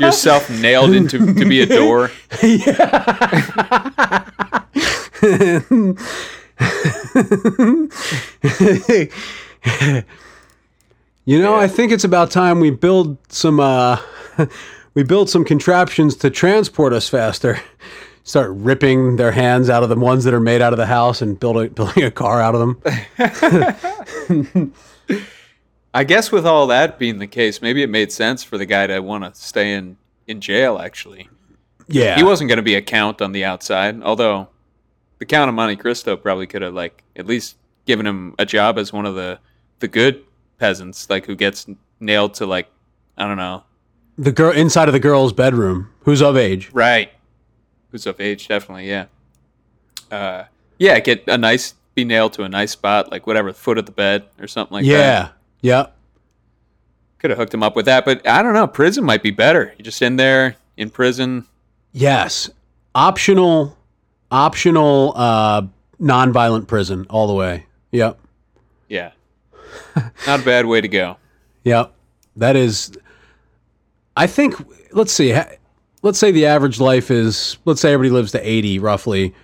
yourself 0.00 0.48
nailed 0.50 0.94
into 0.94 1.18
to 1.34 1.44
be 1.44 1.60
a 1.60 1.66
door. 1.66 2.10
You 11.26 11.40
know, 11.40 11.54
I 11.54 11.68
think 11.68 11.92
it's 11.92 12.04
about 12.04 12.30
time 12.30 12.60
we 12.60 12.70
build 12.70 13.18
some 13.28 13.60
uh 13.60 13.98
we 14.94 15.02
build 15.02 15.28
some 15.30 15.44
contraptions 15.44 16.14
to 16.16 16.30
transport 16.30 16.92
us 16.92 17.08
faster. 17.08 17.58
Start 18.26 18.52
ripping 18.52 19.16
their 19.16 19.32
hands 19.32 19.68
out 19.68 19.82
of 19.82 19.90
the 19.90 19.96
ones 19.96 20.24
that 20.24 20.32
are 20.32 20.40
made 20.40 20.62
out 20.62 20.72
of 20.72 20.78
the 20.78 20.86
house 20.86 21.20
and 21.20 21.38
building 21.38 21.68
building 21.74 22.04
a 22.04 22.10
car 22.10 22.40
out 22.40 22.54
of 22.54 22.60
them. 22.60 24.72
I 25.92 26.04
guess 26.04 26.32
with 26.32 26.46
all 26.46 26.66
that 26.68 26.98
being 26.98 27.18
the 27.18 27.26
case, 27.26 27.60
maybe 27.62 27.82
it 27.82 27.90
made 27.90 28.10
sense 28.10 28.42
for 28.42 28.56
the 28.58 28.66
guy 28.66 28.86
to 28.86 29.00
want 29.00 29.24
to 29.24 29.34
stay 29.40 29.74
in 29.74 29.96
in 30.26 30.40
jail. 30.40 30.78
Actually, 30.78 31.28
Yeah. 31.86 32.16
he 32.16 32.22
wasn't 32.24 32.48
going 32.48 32.56
to 32.56 32.62
be 32.62 32.74
a 32.74 32.82
count 32.82 33.20
on 33.20 33.32
the 33.32 33.44
outside. 33.44 34.02
Although 34.02 34.48
the 35.18 35.26
Count 35.26 35.48
of 35.50 35.54
Monte 35.54 35.76
Cristo 35.76 36.16
probably 36.16 36.46
could 36.46 36.62
have 36.62 36.72
like 36.74 37.04
at 37.16 37.26
least 37.26 37.56
given 37.84 38.06
him 38.06 38.34
a 38.38 38.46
job 38.46 38.78
as 38.78 38.90
one 38.92 39.04
of 39.06 39.14
the 39.14 39.38
the 39.80 39.88
good 39.88 40.24
peasants, 40.58 41.08
like 41.10 41.26
who 41.26 41.36
gets 41.36 41.66
nailed 42.00 42.32
to 42.34 42.46
like 42.46 42.68
I 43.18 43.26
don't 43.28 43.36
know, 43.36 43.62
the 44.16 44.32
girl 44.32 44.52
inside 44.52 44.88
of 44.88 44.92
the 44.92 45.00
girl's 45.00 45.32
bedroom 45.32 45.90
who's 46.00 46.22
of 46.22 46.36
age. 46.36 46.70
right? 46.72 47.10
Who's 47.90 48.06
of 48.06 48.20
age, 48.20 48.48
definitely, 48.48 48.88
yeah. 48.88 49.06
Uh, 50.10 50.44
yeah, 50.78 50.98
get 51.00 51.24
a 51.28 51.38
nice 51.38 51.74
be 51.94 52.04
nailed 52.04 52.32
to 52.34 52.42
a 52.42 52.48
nice 52.48 52.72
spot, 52.72 53.10
like 53.10 53.26
whatever, 53.26 53.52
foot 53.52 53.78
of 53.78 53.86
the 53.86 53.92
bed 53.92 54.24
or 54.40 54.46
something 54.48 54.74
like 54.74 54.84
that. 54.84 54.90
yeah. 54.90 55.28
Yeah. 55.62 55.86
Could 57.18 57.30
have 57.30 57.38
hooked 57.38 57.54
him 57.54 57.62
up 57.62 57.74
with 57.74 57.86
that, 57.86 58.04
but 58.04 58.26
I 58.28 58.42
don't 58.42 58.52
know. 58.52 58.66
Prison 58.66 59.04
might 59.04 59.22
be 59.22 59.30
better. 59.30 59.72
You're 59.78 59.84
just 59.84 60.02
in 60.02 60.16
there 60.16 60.56
in 60.76 60.90
prison. 60.90 61.46
Yes. 61.92 62.50
Optional 62.94 63.78
optional 64.30 65.12
uh 65.16 65.62
nonviolent 66.00 66.66
prison 66.66 67.06
all 67.08 67.26
the 67.26 67.32
way. 67.34 67.66
Yep. 67.92 68.18
Yeah. 68.88 69.12
Not 70.26 70.40
a 70.40 70.44
bad 70.44 70.66
way 70.66 70.80
to 70.80 70.88
go. 70.88 71.16
Yep. 71.62 71.94
That 72.36 72.56
is 72.56 72.92
I 74.16 74.26
think 74.26 74.54
let's 74.92 75.12
see 75.12 75.38
let's 76.02 76.18
say 76.18 76.30
the 76.30 76.46
average 76.46 76.80
life 76.80 77.10
is 77.10 77.58
let's 77.64 77.80
say 77.80 77.92
everybody 77.92 78.14
lives 78.14 78.32
to 78.32 78.48
80 78.48 78.78
roughly. 78.78 79.34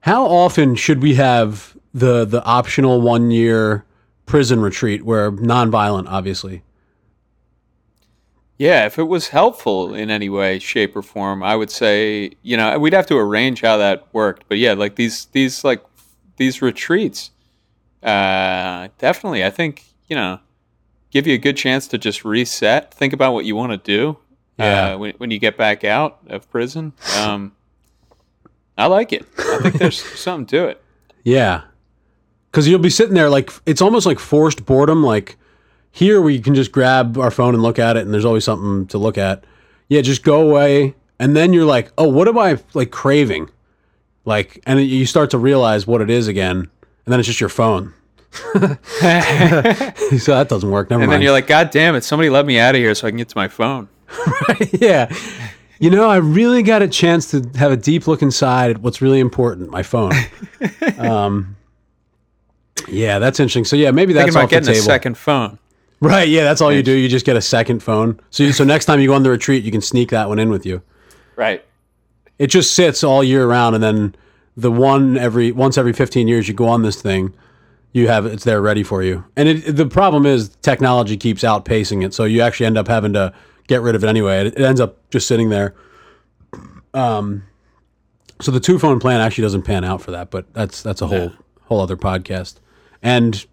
How 0.00 0.24
often 0.24 0.74
should 0.74 1.02
we 1.02 1.14
have 1.14 1.76
the 1.92 2.24
the 2.24 2.42
optional 2.44 3.00
1 3.00 3.30
year 3.30 3.84
prison 4.26 4.60
retreat 4.60 5.04
where 5.04 5.32
nonviolent 5.32 6.06
obviously? 6.08 6.62
Yeah, 8.60 8.84
if 8.84 8.98
it 8.98 9.04
was 9.04 9.28
helpful 9.28 9.94
in 9.94 10.10
any 10.10 10.28
way, 10.28 10.58
shape, 10.58 10.94
or 10.94 11.00
form, 11.00 11.42
I 11.42 11.56
would 11.56 11.70
say, 11.70 12.32
you 12.42 12.58
know, 12.58 12.78
we'd 12.78 12.92
have 12.92 13.06
to 13.06 13.16
arrange 13.16 13.62
how 13.62 13.78
that 13.78 14.06
worked. 14.12 14.44
But 14.48 14.58
yeah, 14.58 14.74
like 14.74 14.96
these, 14.96 15.24
these, 15.32 15.64
like 15.64 15.82
these 16.36 16.60
retreats, 16.60 17.30
uh, 18.02 18.88
definitely, 18.98 19.46
I 19.46 19.48
think, 19.48 19.84
you 20.08 20.14
know, 20.14 20.40
give 21.10 21.26
you 21.26 21.34
a 21.34 21.38
good 21.38 21.56
chance 21.56 21.86
to 21.88 21.98
just 21.98 22.24
reset, 22.24 22.92
think 22.94 23.12
about 23.12 23.32
what 23.32 23.44
you 23.44 23.56
want 23.56 23.72
to 23.72 23.76
do 23.78 24.18
Yeah. 24.58 24.94
uh, 24.94 24.98
when, 24.98 25.14
when 25.18 25.30
you 25.30 25.38
get 25.38 25.56
back 25.56 25.84
out 25.84 26.18
of 26.28 26.48
prison. 26.50 26.92
Um, 27.18 27.52
I 28.78 28.86
like 28.86 29.12
it. 29.12 29.26
I 29.38 29.58
think 29.62 29.74
there's 29.76 30.02
something 30.18 30.46
to 30.46 30.68
it. 30.68 30.82
Yeah. 31.24 31.62
Cause 32.52 32.66
you'll 32.66 32.78
be 32.80 32.90
sitting 32.90 33.14
there 33.14 33.30
like 33.30 33.50
it's 33.66 33.80
almost 33.82 34.06
like 34.06 34.18
forced 34.18 34.64
boredom. 34.66 35.04
Like 35.04 35.36
here 35.92 36.20
we 36.20 36.40
can 36.40 36.54
just 36.54 36.72
grab 36.72 37.16
our 37.18 37.30
phone 37.30 37.54
and 37.54 37.62
look 37.62 37.78
at 37.78 37.96
it 37.96 38.04
and 38.04 38.12
there's 38.12 38.24
always 38.24 38.44
something 38.44 38.86
to 38.88 38.98
look 38.98 39.16
at. 39.18 39.44
Yeah, 39.88 40.00
just 40.00 40.22
go 40.24 40.48
away. 40.48 40.94
And 41.18 41.36
then 41.36 41.52
you're 41.52 41.64
like, 41.66 41.92
oh, 41.98 42.08
what 42.08 42.26
am 42.26 42.38
I 42.38 42.58
like 42.74 42.90
craving? 42.90 43.50
Like 44.24 44.62
and 44.66 44.80
you 44.80 45.06
start 45.06 45.30
to 45.30 45.38
realize 45.38 45.86
what 45.86 46.00
it 46.00 46.10
is 46.10 46.26
again. 46.26 46.56
And 47.04 47.12
then 47.12 47.20
it's 47.20 47.26
just 47.28 47.40
your 47.40 47.48
phone. 47.48 47.92
so 48.32 48.76
that 50.34 50.46
doesn't 50.48 50.70
work. 50.70 50.90
Never 50.90 51.02
And 51.02 51.08
mind. 51.10 51.12
then 51.12 51.22
you're 51.22 51.32
like, 51.32 51.46
God 51.46 51.70
damn 51.70 51.94
it, 51.94 52.04
somebody 52.04 52.30
let 52.30 52.46
me 52.46 52.58
out 52.58 52.74
of 52.74 52.80
here 52.80 52.94
so 52.94 53.06
I 53.06 53.10
can 53.10 53.18
get 53.18 53.28
to 53.30 53.36
my 53.36 53.48
phone. 53.48 53.88
right? 54.48 54.72
yeah. 54.80 55.12
You 55.78 55.90
know, 55.90 56.08
I 56.08 56.16
really 56.16 56.62
got 56.62 56.82
a 56.82 56.88
chance 56.88 57.30
to 57.30 57.42
have 57.56 57.72
a 57.72 57.76
deep 57.76 58.06
look 58.06 58.22
inside 58.22 58.70
at 58.70 58.78
what's 58.82 59.00
really 59.00 59.18
important, 59.20 59.70
my 59.70 59.82
phone. 59.82 60.12
um, 60.98 61.56
yeah, 62.88 63.18
that's 63.18 63.40
interesting. 63.40 63.64
So 63.64 63.76
yeah, 63.76 63.90
maybe 63.90 64.12
that's 64.12 64.26
Thinking 64.26 64.36
about 64.36 64.44
off 64.44 64.50
getting 64.50 64.70
a 64.70 64.74
second 64.76 65.16
phone. 65.16 65.58
Right? 66.00 66.28
Yeah, 66.28 66.44
that's 66.44 66.60
all 66.60 66.72
you 66.72 66.82
do. 66.82 66.92
You 66.92 67.08
just 67.08 67.26
get 67.26 67.36
a 67.36 67.42
second 67.42 67.82
phone. 67.82 68.20
So 68.30 68.42
you, 68.42 68.52
so 68.52 68.64
next 68.64 68.86
time 68.86 69.00
you 69.00 69.08
go 69.08 69.14
on 69.14 69.22
the 69.22 69.30
retreat, 69.30 69.64
you 69.64 69.70
can 69.70 69.82
sneak 69.82 70.10
that 70.10 70.28
one 70.28 70.38
in 70.38 70.48
with 70.50 70.64
you. 70.64 70.82
Right. 71.36 71.64
It 72.38 72.46
just 72.46 72.74
sits 72.74 73.04
all 73.04 73.22
year 73.22 73.46
round, 73.46 73.74
and 73.74 73.84
then 73.84 74.14
the 74.56 74.70
one 74.72 75.18
every 75.18 75.52
once 75.52 75.76
every 75.76 75.92
fifteen 75.92 76.26
years 76.26 76.48
you 76.48 76.54
go 76.54 76.66
on 76.68 76.82
this 76.82 77.00
thing, 77.02 77.34
you 77.92 78.08
have 78.08 78.26
it's 78.26 78.44
there 78.44 78.60
ready 78.60 78.82
for 78.82 79.02
you. 79.02 79.24
And 79.36 79.48
it, 79.48 79.76
the 79.76 79.86
problem 79.86 80.26
is 80.26 80.50
technology 80.62 81.16
keeps 81.16 81.42
outpacing 81.42 82.04
it, 82.04 82.14
so 82.14 82.24
you 82.24 82.40
actually 82.40 82.66
end 82.66 82.78
up 82.78 82.88
having 82.88 83.12
to 83.14 83.32
get 83.66 83.82
rid 83.82 83.94
of 83.94 84.04
it 84.04 84.08
anyway. 84.08 84.46
It, 84.46 84.58
it 84.58 84.60
ends 84.60 84.80
up 84.80 84.96
just 85.10 85.26
sitting 85.26 85.48
there. 85.48 85.74
Um, 86.94 87.44
so 88.40 88.50
the 88.50 88.60
two 88.60 88.78
phone 88.78 89.00
plan 89.00 89.20
actually 89.20 89.42
doesn't 89.42 89.62
pan 89.62 89.84
out 89.84 90.02
for 90.02 90.10
that, 90.12 90.30
but 90.30 90.52
that's 90.54 90.82
that's 90.82 91.02
a 91.02 91.06
whole 91.06 91.32
whole 91.62 91.80
other 91.80 91.96
podcast. 91.96 92.56
And 93.02 93.44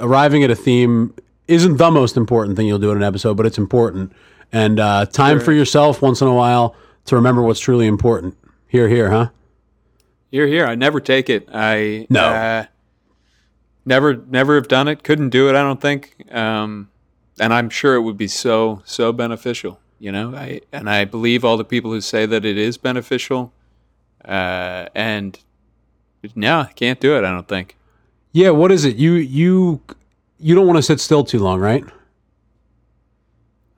arriving 0.00 0.42
at 0.44 0.50
a 0.50 0.56
theme 0.56 1.14
isn't 1.48 1.76
the 1.76 1.90
most 1.90 2.16
important 2.16 2.56
thing 2.56 2.66
you'll 2.66 2.78
do 2.78 2.90
in 2.90 2.96
an 2.96 3.02
episode, 3.02 3.36
but 3.36 3.46
it's 3.46 3.58
important. 3.58 4.12
And 4.52 4.80
uh, 4.80 5.06
time 5.06 5.40
for 5.40 5.52
yourself 5.52 6.00
once 6.00 6.20
in 6.20 6.28
a 6.28 6.34
while 6.34 6.74
to 7.06 7.16
remember 7.16 7.42
what's 7.42 7.60
truly 7.60 7.86
important. 7.86 8.36
Here, 8.68 8.88
here, 8.88 9.10
huh? 9.10 9.30
You're 10.30 10.46
here. 10.46 10.66
I 10.66 10.74
never 10.74 11.00
take 11.00 11.30
it. 11.30 11.48
I 11.52 12.06
No. 12.10 12.24
uh, 12.24 12.64
never 13.88 14.16
never 14.28 14.54
have 14.54 14.68
done 14.68 14.86
it. 14.86 15.02
Couldn't 15.02 15.30
do 15.30 15.48
it. 15.48 15.56
I 15.56 15.62
don't 15.62 15.80
think. 15.80 16.14
Um, 16.30 16.90
and 17.40 17.52
I'm 17.52 17.70
sure 17.70 17.94
it 17.96 18.02
would 18.02 18.16
be 18.16 18.28
so 18.28 18.82
so 18.84 19.12
beneficial. 19.12 19.80
You 19.98 20.12
know, 20.12 20.34
I 20.36 20.60
and 20.72 20.88
I 20.88 21.04
believe 21.04 21.44
all 21.44 21.56
the 21.56 21.64
people 21.64 21.90
who 21.90 22.00
say 22.00 22.26
that 22.26 22.44
it 22.44 22.56
is 22.56 22.78
beneficial. 22.78 23.52
Uh, 24.24 24.86
and 24.94 25.38
no, 26.36 26.60
I 26.60 26.72
can't 26.72 27.00
do 27.00 27.16
it. 27.16 27.24
I 27.24 27.30
don't 27.30 27.48
think. 27.48 27.76
Yeah, 28.32 28.50
what 28.50 28.70
is 28.70 28.84
it? 28.84 28.96
You 28.96 29.14
you 29.14 29.80
you 30.38 30.54
don't 30.54 30.66
want 30.66 30.76
to 30.76 30.82
sit 30.82 31.00
still 31.00 31.24
too 31.24 31.38
long, 31.40 31.58
right? 31.58 31.84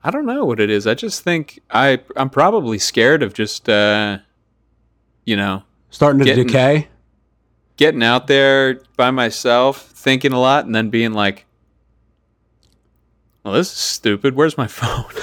I 0.03 0.09
don't 0.11 0.25
know 0.25 0.45
what 0.45 0.59
it 0.59 0.69
is. 0.69 0.87
I 0.87 0.93
just 0.95 1.23
think 1.23 1.59
I 1.71 2.01
I'm 2.15 2.29
probably 2.29 2.77
scared 2.79 3.23
of 3.23 3.33
just 3.33 3.69
uh, 3.69 4.19
you 5.25 5.35
know 5.35 5.63
Starting 5.89 6.19
to 6.19 6.25
Getting- 6.25 6.47
decay. 6.47 6.87
Getting 7.81 8.03
out 8.03 8.27
there 8.27 8.79
by 8.95 9.09
myself, 9.09 9.87
thinking 9.87 10.33
a 10.33 10.39
lot, 10.39 10.65
and 10.65 10.75
then 10.75 10.91
being 10.91 11.13
like, 11.13 11.45
"Well, 13.43 13.55
this 13.55 13.71
is 13.71 13.77
stupid. 13.77 14.35
Where's 14.35 14.55
my 14.55 14.67
phone?" 14.67 15.05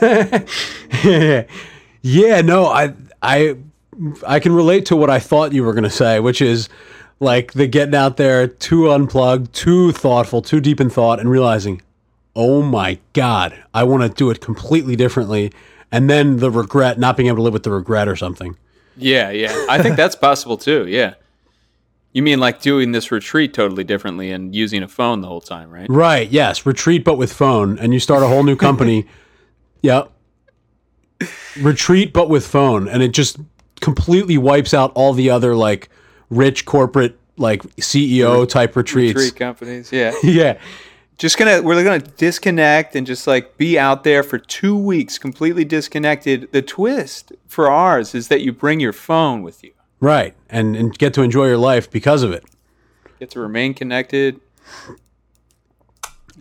yeah, 2.02 2.42
no, 2.42 2.66
I 2.66 2.92
I 3.22 3.56
I 4.26 4.38
can 4.38 4.52
relate 4.52 4.84
to 4.86 4.96
what 4.96 5.08
I 5.08 5.18
thought 5.18 5.54
you 5.54 5.64
were 5.64 5.72
going 5.72 5.84
to 5.84 5.90
say, 5.90 6.20
which 6.20 6.42
is 6.42 6.68
like 7.20 7.54
the 7.54 7.66
getting 7.66 7.94
out 7.94 8.18
there 8.18 8.46
too 8.46 8.90
unplugged, 8.92 9.54
too 9.54 9.92
thoughtful, 9.92 10.42
too 10.42 10.60
deep 10.60 10.78
in 10.78 10.90
thought, 10.90 11.20
and 11.20 11.30
realizing, 11.30 11.80
oh 12.36 12.60
my 12.60 12.98
god, 13.14 13.64
I 13.72 13.84
want 13.84 14.02
to 14.02 14.10
do 14.10 14.28
it 14.28 14.42
completely 14.42 14.94
differently, 14.94 15.52
and 15.90 16.10
then 16.10 16.36
the 16.36 16.50
regret, 16.50 16.98
not 16.98 17.16
being 17.16 17.28
able 17.28 17.36
to 17.36 17.42
live 17.44 17.54
with 17.54 17.62
the 17.62 17.72
regret 17.72 18.06
or 18.06 18.16
something. 18.16 18.58
Yeah, 18.96 19.30
yeah. 19.30 19.66
I 19.68 19.82
think 19.82 19.96
that's 19.96 20.16
possible 20.16 20.56
too. 20.56 20.86
Yeah. 20.86 21.14
You 22.12 22.22
mean 22.22 22.40
like 22.40 22.60
doing 22.60 22.92
this 22.92 23.12
retreat 23.12 23.54
totally 23.54 23.84
differently 23.84 24.32
and 24.32 24.54
using 24.54 24.82
a 24.82 24.88
phone 24.88 25.20
the 25.20 25.28
whole 25.28 25.40
time, 25.40 25.70
right? 25.70 25.88
Right. 25.88 26.28
Yes. 26.28 26.66
Retreat, 26.66 27.04
but 27.04 27.16
with 27.16 27.32
phone, 27.32 27.78
and 27.78 27.92
you 27.94 28.00
start 28.00 28.22
a 28.22 28.26
whole 28.26 28.42
new 28.42 28.56
company. 28.56 29.06
yep. 29.82 30.10
Retreat, 31.60 32.12
but 32.12 32.28
with 32.28 32.46
phone, 32.46 32.88
and 32.88 33.02
it 33.02 33.12
just 33.12 33.38
completely 33.80 34.38
wipes 34.38 34.74
out 34.74 34.92
all 34.94 35.12
the 35.12 35.30
other 35.30 35.54
like 35.54 35.88
rich 36.30 36.64
corporate 36.64 37.18
like 37.36 37.62
CEO 37.76 38.48
type 38.48 38.76
retreats. 38.76 39.16
Retreat 39.16 39.36
companies, 39.36 39.92
yeah. 39.92 40.12
Yeah. 40.22 40.58
Just 41.20 41.36
gonna 41.36 41.60
we're 41.60 41.84
gonna 41.84 41.98
disconnect 41.98 42.96
and 42.96 43.06
just 43.06 43.26
like 43.26 43.56
be 43.58 43.78
out 43.78 44.04
there 44.04 44.22
for 44.22 44.38
two 44.38 44.76
weeks 44.76 45.18
completely 45.18 45.64
disconnected 45.66 46.50
the 46.50 46.62
twist 46.62 47.30
for 47.46 47.70
ours 47.70 48.14
is 48.14 48.28
that 48.28 48.40
you 48.40 48.52
bring 48.52 48.80
your 48.80 48.92
phone 48.92 49.42
with 49.42 49.62
you 49.62 49.70
Right. 50.00 50.34
And 50.48 50.74
and 50.76 50.96
get 50.98 51.12
to 51.14 51.22
enjoy 51.22 51.46
your 51.46 51.58
life 51.58 51.90
because 51.90 52.22
of 52.22 52.32
it. 52.32 52.42
get 53.18 53.30
to 53.32 53.40
remain 53.40 53.74
connected 53.74 54.40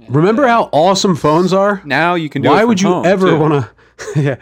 Remember 0.08 0.46
uh, 0.46 0.48
how 0.48 0.70
awesome 0.72 1.15
phones 1.18 1.52
are? 1.52 1.82
now 1.84 2.15
you 2.15 2.30
can 2.30 2.42
do 2.42 2.48
Why 2.50 2.63
would 2.63 2.82
you 2.82 3.04
ever 3.04 3.38
want 3.38 3.65
to? 3.65 3.70
yeah. 4.22 4.36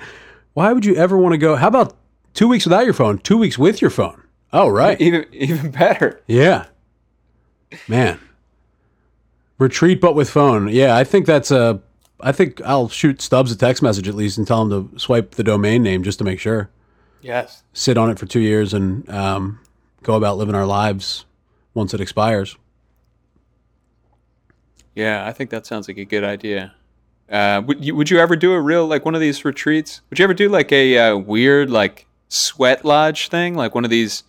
Why 0.53 0.71
would 0.71 0.85
you 0.85 0.95
ever 0.95 1.17
want 1.17 1.33
to 1.33 1.37
go? 1.39 1.55
How 1.55 1.67
about 1.67 1.95
two 2.35 2.47
weeks 2.47 2.65
without 2.65 2.85
your 2.85 2.93
phone? 2.93 3.17
Two 3.17 3.37
weeks 3.37 3.57
with 3.57 3.81
your 3.81 3.89
phone? 3.89 4.21
Oh, 4.53 4.69
right. 4.69 5.01
even 5.01 5.25
even 5.31 5.71
better 5.71 6.21
Yeah. 6.27 6.67
Man. 7.87 8.19
Retreat 9.59 9.99
but 10.01 10.13
with 10.15 10.29
phone. 10.29 10.67
Yeah, 10.69 10.95
I 10.95 11.03
think 11.03 11.25
that's 11.25 11.51
a 11.51 11.81
I 12.19 12.31
think 12.31 12.61
I'll 12.61 12.89
shoot 12.89 13.21
Stubbs 13.21 13.51
a 13.51 13.55
text 13.55 13.83
message 13.83 14.07
at 14.07 14.15
least 14.15 14.37
and 14.37 14.47
tell 14.47 14.61
him 14.63 14.89
to 14.91 14.99
swipe 14.99 15.31
the 15.31 15.43
domain 15.43 15.83
name 15.83 16.03
just 16.03 16.17
to 16.19 16.23
make 16.25 16.39
sure. 16.39 16.69
yes 17.21 17.63
Sit 17.73 17.97
on 17.97 18.09
it 18.09 18.17
for 18.19 18.25
two 18.25 18.39
years 18.39 18.73
and 18.73 19.07
um, 19.09 19.59
go 20.03 20.15
about 20.15 20.37
living 20.37 20.55
our 20.55 20.65
lives 20.65 21.25
once 21.73 21.93
it 21.93 22.01
expires. 22.01 22.55
yeah 24.95 25.27
i 25.27 25.31
think 25.31 25.49
that 25.49 25.65
sounds 25.65 25.87
like 25.87 25.97
a 25.97 26.05
good 26.05 26.23
idea 26.23 26.73
uh, 27.29 27.61
would 27.65 27.83
you 27.83 27.95
would 27.95 28.09
you 28.09 28.19
ever 28.19 28.35
do 28.35 28.53
a 28.53 28.61
real 28.61 28.87
like 28.87 29.05
one 29.05 29.13
of 29.15 29.21
these 29.21 29.43
retreats 29.45 30.01
would 30.09 30.17
you 30.17 30.23
ever 30.23 30.33
do 30.33 30.49
like 30.49 30.71
a 30.71 30.97
uh, 30.97 31.15
weird 31.17 31.69
like 31.69 32.07
sweat 32.29 32.83
lodge 32.85 33.27
thing 33.29 33.53
like 33.55 33.75
one 33.75 33.83
of 33.83 33.91
these 33.91 34.23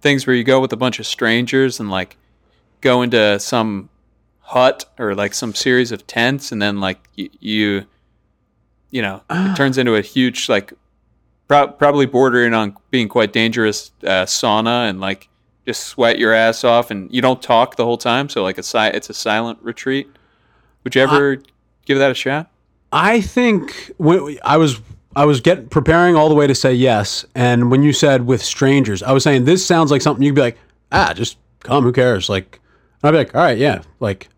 things 0.00 0.26
where 0.26 0.36
you 0.36 0.44
go 0.44 0.60
with 0.60 0.72
a 0.72 0.76
bunch 0.76 0.98
of 0.98 1.06
strangers 1.06 1.80
and 1.80 1.90
like 1.90 2.16
go 2.80 3.02
into 3.02 3.38
some 3.40 3.88
hut 4.52 4.84
or 4.98 5.14
like 5.14 5.34
some 5.34 5.54
series 5.54 5.92
of 5.92 6.06
tents 6.06 6.52
and 6.52 6.60
then 6.60 6.80
like 6.80 6.98
y- 7.18 7.30
you 7.40 7.84
you 8.90 9.00
know 9.02 9.22
it 9.30 9.56
turns 9.56 9.78
into 9.78 9.94
a 9.94 10.02
huge 10.02 10.48
like 10.48 10.72
pro- 11.48 11.68
probably 11.68 12.06
bordering 12.06 12.52
on 12.54 12.76
being 12.90 13.08
quite 13.08 13.32
dangerous 13.32 13.90
uh, 14.04 14.24
sauna 14.26 14.88
and 14.88 15.00
like 15.00 15.28
just 15.66 15.84
sweat 15.86 16.18
your 16.18 16.32
ass 16.34 16.64
off 16.64 16.90
and 16.90 17.12
you 17.14 17.22
don't 17.22 17.40
talk 17.42 17.76
the 17.76 17.84
whole 17.84 17.96
time 17.98 18.28
so 18.28 18.42
like 18.42 18.58
a 18.58 18.62
si- 18.62 18.78
it's 18.92 19.08
a 19.10 19.14
silent 19.14 19.58
retreat. 19.62 20.08
Would 20.84 20.94
you 20.96 21.02
ever 21.02 21.38
give 21.86 21.98
that 21.98 22.10
a 22.10 22.14
shot? 22.14 22.50
I 22.92 23.20
think 23.20 23.92
when 23.96 24.38
I 24.44 24.56
was 24.56 24.80
I 25.14 25.24
was 25.24 25.40
getting 25.40 25.68
preparing 25.68 26.16
all 26.16 26.28
the 26.28 26.34
way 26.34 26.46
to 26.46 26.54
say 26.54 26.74
yes, 26.74 27.24
and 27.34 27.70
when 27.70 27.82
you 27.82 27.92
said 27.92 28.26
with 28.26 28.42
strangers, 28.42 29.02
I 29.02 29.12
was 29.12 29.22
saying 29.22 29.44
this 29.44 29.64
sounds 29.64 29.90
like 29.90 30.02
something 30.02 30.22
you'd 30.24 30.34
be 30.34 30.40
like, 30.40 30.58
ah, 30.90 31.12
just 31.14 31.36
come, 31.60 31.84
who 31.84 31.92
cares? 31.92 32.28
Like, 32.28 32.58
and 33.02 33.08
I'd 33.08 33.12
be 33.12 33.18
like, 33.18 33.34
all 33.34 33.42
right, 33.42 33.56
yeah, 33.58 33.82
like 34.00 34.28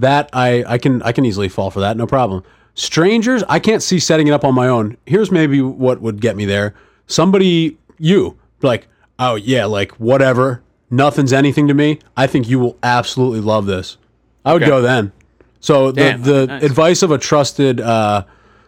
that. 0.00 0.30
I 0.32 0.64
I 0.66 0.78
can 0.78 1.02
I 1.02 1.12
can 1.12 1.24
easily 1.24 1.48
fall 1.48 1.70
for 1.70 1.80
that, 1.80 1.96
no 1.96 2.06
problem. 2.06 2.42
Strangers, 2.74 3.42
I 3.48 3.58
can't 3.58 3.82
see 3.82 3.98
setting 3.98 4.26
it 4.26 4.32
up 4.32 4.44
on 4.44 4.54
my 4.54 4.68
own. 4.68 4.96
Here's 5.06 5.30
maybe 5.30 5.60
what 5.62 6.00
would 6.02 6.20
get 6.20 6.36
me 6.36 6.44
there. 6.44 6.74
Somebody, 7.06 7.78
you, 7.98 8.36
like, 8.62 8.86
oh 9.18 9.36
yeah, 9.36 9.64
like 9.64 9.92
whatever, 9.92 10.62
nothing's 10.90 11.32
anything 11.32 11.68
to 11.68 11.74
me. 11.74 12.00
I 12.16 12.26
think 12.26 12.48
you 12.48 12.58
will 12.58 12.76
absolutely 12.82 13.40
love 13.40 13.64
this. 13.66 13.96
I 14.44 14.52
would 14.52 14.62
Okay. 14.62 14.70
go 14.70 14.82
then. 14.82 15.12
So 15.60 15.90
Damn, 15.90 16.22
the 16.22 16.32
the 16.32 16.46
nice. 16.48 16.62
advice 16.62 17.02
of 17.02 17.10
a 17.10 17.18
trusted 17.18 17.80
uh, 17.80 18.24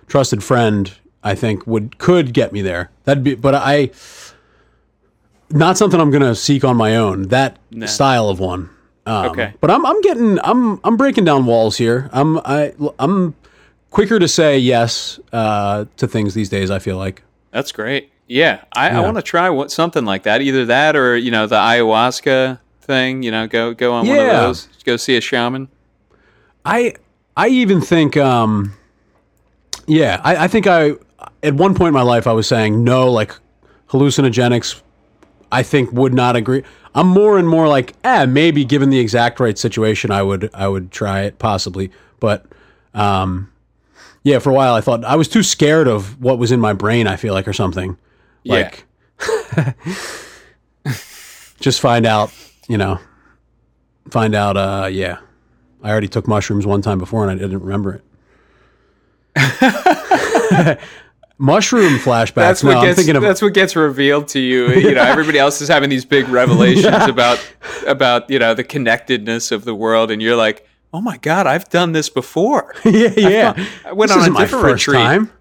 trusted 0.06 0.42
friend, 0.42 0.90
I 1.22 1.34
think 1.34 1.66
would 1.66 1.98
could 1.98 2.32
get 2.32 2.52
me 2.52 2.62
there. 2.62 2.90
That'd 3.04 3.22
be, 3.22 3.34
but 3.34 3.54
I 3.54 3.90
not 5.50 5.76
something 5.78 6.00
I'm 6.00 6.10
gonna 6.10 6.34
seek 6.34 6.64
on 6.64 6.76
my 6.76 6.96
own. 6.96 7.28
That 7.28 7.58
style 7.86 8.28
of 8.28 8.40
one. 8.40 8.70
Um, 9.08 9.30
Okay. 9.30 9.54
But 9.60 9.70
I'm 9.70 9.86
I'm 9.86 10.00
getting 10.02 10.38
I'm 10.44 10.80
I'm 10.84 10.96
breaking 10.96 11.24
down 11.24 11.46
walls 11.46 11.78
here. 11.78 12.10
I'm 12.12 12.38
I 12.38 12.74
I'm 12.98 13.34
quicker 13.90 14.18
to 14.18 14.28
say 14.28 14.58
yes 14.58 15.18
uh, 15.32 15.86
to 15.96 16.06
things 16.06 16.34
these 16.34 16.48
days. 16.48 16.70
I 16.70 16.78
feel 16.78 16.98
like. 16.98 17.22
That's 17.50 17.72
great. 17.72 18.12
Yeah, 18.26 18.64
I, 18.74 18.90
I 18.90 19.00
want 19.00 19.16
to 19.16 19.22
try 19.22 19.48
what, 19.48 19.70
something 19.70 20.04
like 20.04 20.24
that. 20.24 20.42
Either 20.42 20.66
that 20.66 20.94
or 20.94 21.16
you 21.16 21.30
know 21.30 21.46
the 21.46 21.56
ayahuasca 21.56 22.60
thing. 22.82 23.22
You 23.22 23.30
know, 23.30 23.46
go 23.46 23.72
go 23.72 23.94
on 23.94 24.06
one 24.06 24.18
of 24.18 24.26
those. 24.26 24.68
Go 24.84 24.98
see 24.98 25.16
a 25.16 25.20
shaman. 25.22 25.68
I 26.64 26.94
I 27.34 27.48
even 27.48 27.80
think 27.80 28.18
um 28.18 28.74
yeah, 29.86 30.20
I, 30.22 30.44
I 30.44 30.48
think 30.48 30.66
I 30.66 30.92
at 31.42 31.54
one 31.54 31.74
point 31.74 31.88
in 31.88 31.94
my 31.94 32.02
life 32.02 32.26
I 32.26 32.32
was 32.32 32.46
saying 32.46 32.84
no, 32.84 33.10
like 33.10 33.34
hallucinogenics. 33.88 34.82
I 35.50 35.62
think 35.62 35.90
would 35.92 36.12
not 36.12 36.36
agree. 36.36 36.62
I'm 36.94 37.08
more 37.08 37.38
and 37.38 37.48
more 37.48 37.68
like, 37.68 37.94
eh, 38.04 38.26
maybe 38.26 38.64
given 38.64 38.90
the 38.90 38.98
exact 38.98 39.40
right 39.40 39.58
situation, 39.58 40.10
I 40.10 40.22
would 40.22 40.50
I 40.54 40.68
would 40.68 40.90
try 40.90 41.22
it 41.22 41.38
possibly. 41.38 41.90
But 42.20 42.46
um, 42.94 43.52
yeah, 44.22 44.38
for 44.38 44.50
a 44.50 44.54
while 44.54 44.74
I 44.74 44.80
thought 44.80 45.04
I 45.04 45.16
was 45.16 45.28
too 45.28 45.42
scared 45.42 45.88
of 45.88 46.20
what 46.20 46.38
was 46.38 46.52
in 46.52 46.60
my 46.60 46.72
brain. 46.72 47.06
I 47.06 47.16
feel 47.16 47.34
like 47.34 47.46
or 47.48 47.52
something. 47.52 47.96
Yeah. 48.42 48.54
Like, 48.54 48.84
just 51.60 51.80
find 51.80 52.06
out, 52.06 52.32
you 52.68 52.78
know, 52.78 52.98
find 54.10 54.34
out. 54.34 54.56
Uh, 54.56 54.88
yeah, 54.90 55.18
I 55.82 55.90
already 55.90 56.08
took 56.08 56.26
mushrooms 56.26 56.66
one 56.66 56.82
time 56.82 56.98
before 56.98 57.28
and 57.28 57.30
I 57.30 57.34
didn't 57.34 57.60
remember 57.60 58.02
it. 59.36 60.78
Mushroom 61.38 61.98
flashbacks. 61.98 62.34
That's 62.34 62.64
no, 62.64 62.70
what 62.70 62.78
I'm 62.78 62.84
gets 62.84 62.96
thinking 62.96 63.14
of 63.14 63.22
that's 63.22 63.40
what 63.40 63.54
gets 63.54 63.76
revealed 63.76 64.26
to 64.28 64.40
you. 64.40 64.70
You 64.70 64.94
know, 64.94 65.02
everybody 65.04 65.38
else 65.38 65.60
is 65.60 65.68
having 65.68 65.88
these 65.88 66.04
big 66.04 66.28
revelations 66.28 67.06
about 67.06 67.38
about 67.86 68.28
you 68.28 68.40
know 68.40 68.54
the 68.54 68.64
connectedness 68.64 69.52
of 69.52 69.64
the 69.64 69.74
world, 69.74 70.10
and 70.10 70.20
you're 70.20 70.36
like, 70.36 70.66
oh 70.92 71.00
my 71.00 71.16
god, 71.18 71.46
I've 71.46 71.68
done 71.68 71.92
this 71.92 72.08
before. 72.08 72.74
yeah, 72.84 73.12
yeah. 73.16 73.66
I 73.84 73.92
went 73.92 74.10
this 74.10 74.26
on 74.26 74.34
a 74.34 74.38
different 74.38 74.64
first 74.64 74.88
retreat. 74.88 75.02
time. 75.02 75.32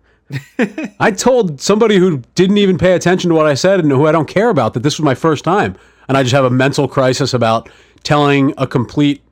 I 0.99 1.11
told 1.11 1.61
somebody 1.61 1.97
who 1.97 2.21
didn't 2.35 2.57
even 2.57 2.77
pay 2.77 2.93
attention 2.93 3.29
to 3.29 3.35
what 3.35 3.47
I 3.47 3.53
said 3.53 3.79
and 3.79 3.89
who 3.89 4.05
I 4.05 4.11
don't 4.11 4.27
care 4.27 4.49
about 4.49 4.73
that 4.75 4.83
this 4.83 4.99
was 4.99 5.03
my 5.03 5.15
first 5.15 5.43
time, 5.43 5.75
and 6.07 6.15
I 6.15 6.21
just 6.21 6.35
have 6.35 6.45
a 6.45 6.51
mental 6.51 6.87
crisis 6.87 7.33
about 7.33 7.69
telling 8.03 8.53
a 8.57 8.67
complete 8.67 9.23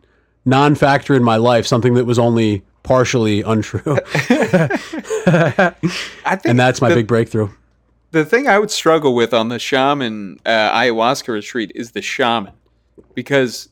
non-factor 0.45 1.13
in 1.13 1.23
my 1.23 1.35
life 1.37 1.67
something 1.67 1.93
that 1.95 2.05
was 2.05 2.17
only 2.17 2.63
partially 2.85 3.41
untrue, 3.41 3.81
I 3.85 5.73
think 6.23 6.45
and 6.45 6.59
that's 6.59 6.79
my 6.79 6.89
the, 6.89 6.95
big 6.95 7.07
breakthrough. 7.07 7.49
the 8.11 8.23
thing 8.23 8.47
I 8.47 8.57
would 8.59 8.71
struggle 8.71 9.13
with 9.13 9.33
on 9.33 9.49
the 9.49 9.59
shaman 9.59 10.39
uh, 10.45 10.71
ayahuasca 10.71 11.27
retreat 11.27 11.71
is 11.75 11.91
the 11.91 12.01
shaman, 12.01 12.53
because 13.13 13.67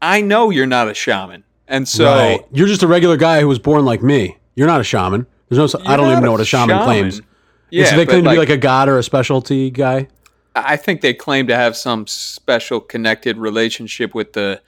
I 0.00 0.20
know 0.20 0.50
you're 0.50 0.66
not 0.66 0.88
a 0.88 0.94
shaman, 0.94 1.42
and 1.66 1.88
so 1.88 2.04
right. 2.04 2.46
You're 2.52 2.68
just 2.68 2.84
a 2.84 2.86
regular 2.86 3.16
guy 3.16 3.40
who 3.40 3.48
was 3.48 3.58
born 3.58 3.84
like 3.84 4.02
me. 4.02 4.38
You're 4.54 4.68
not 4.68 4.80
a 4.80 4.84
shaman. 4.84 5.26
There's 5.48 5.74
no. 5.74 5.80
I 5.84 5.96
don't 5.96 6.10
even 6.12 6.22
know 6.22 6.32
what 6.32 6.40
a 6.40 6.44
shaman, 6.44 6.82
claims. 6.84 7.20
Yeah, 7.70 7.86
so 7.86 7.96
they 7.96 8.06
claim 8.06 8.22
to 8.24 8.30
be 8.30 8.36
like 8.36 8.50
a 8.50 8.58
god 8.58 8.88
or 8.88 8.98
a 8.98 9.02
specialty 9.02 9.70
guy. 9.70 10.08
I 10.54 10.76
think 10.76 11.00
they 11.00 11.14
claim 11.14 11.46
to 11.46 11.56
have 11.56 11.76
some 11.76 12.06
special 12.06 12.80
connected 12.80 13.38
relationship 13.38 14.14
with 14.14 14.34
the 14.34 14.60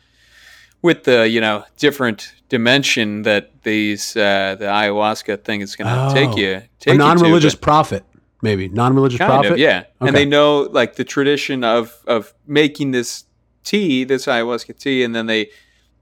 with 0.84 1.04
the 1.04 1.26
you 1.26 1.40
know 1.40 1.64
different 1.78 2.34
dimension 2.50 3.22
that 3.22 3.50
these 3.62 4.14
uh, 4.16 4.54
the 4.58 4.66
ayahuasca 4.66 5.42
thing 5.42 5.62
is 5.62 5.74
going 5.76 5.88
to 5.88 6.06
Oh. 6.10 6.14
take 6.14 6.36
you 6.36 6.62
take 6.78 6.94
a 6.94 6.98
non-religious 6.98 7.54
but 7.54 7.62
prophet, 7.62 8.04
maybe 8.42 8.68
non-religious 8.68 9.16
prophet. 9.18 9.52
of 9.52 9.58
yeah 9.58 9.84
and 10.00 10.14
they 10.14 10.26
know 10.26 10.68
like 10.80 10.96
the 10.96 11.04
tradition 11.04 11.64
of 11.64 11.84
of 12.06 12.34
making 12.46 12.90
this 12.92 13.24
tea 13.64 14.04
this 14.04 14.26
ayahuasca 14.26 14.78
tea 14.78 15.02
and 15.02 15.14
then 15.14 15.26
they 15.26 15.48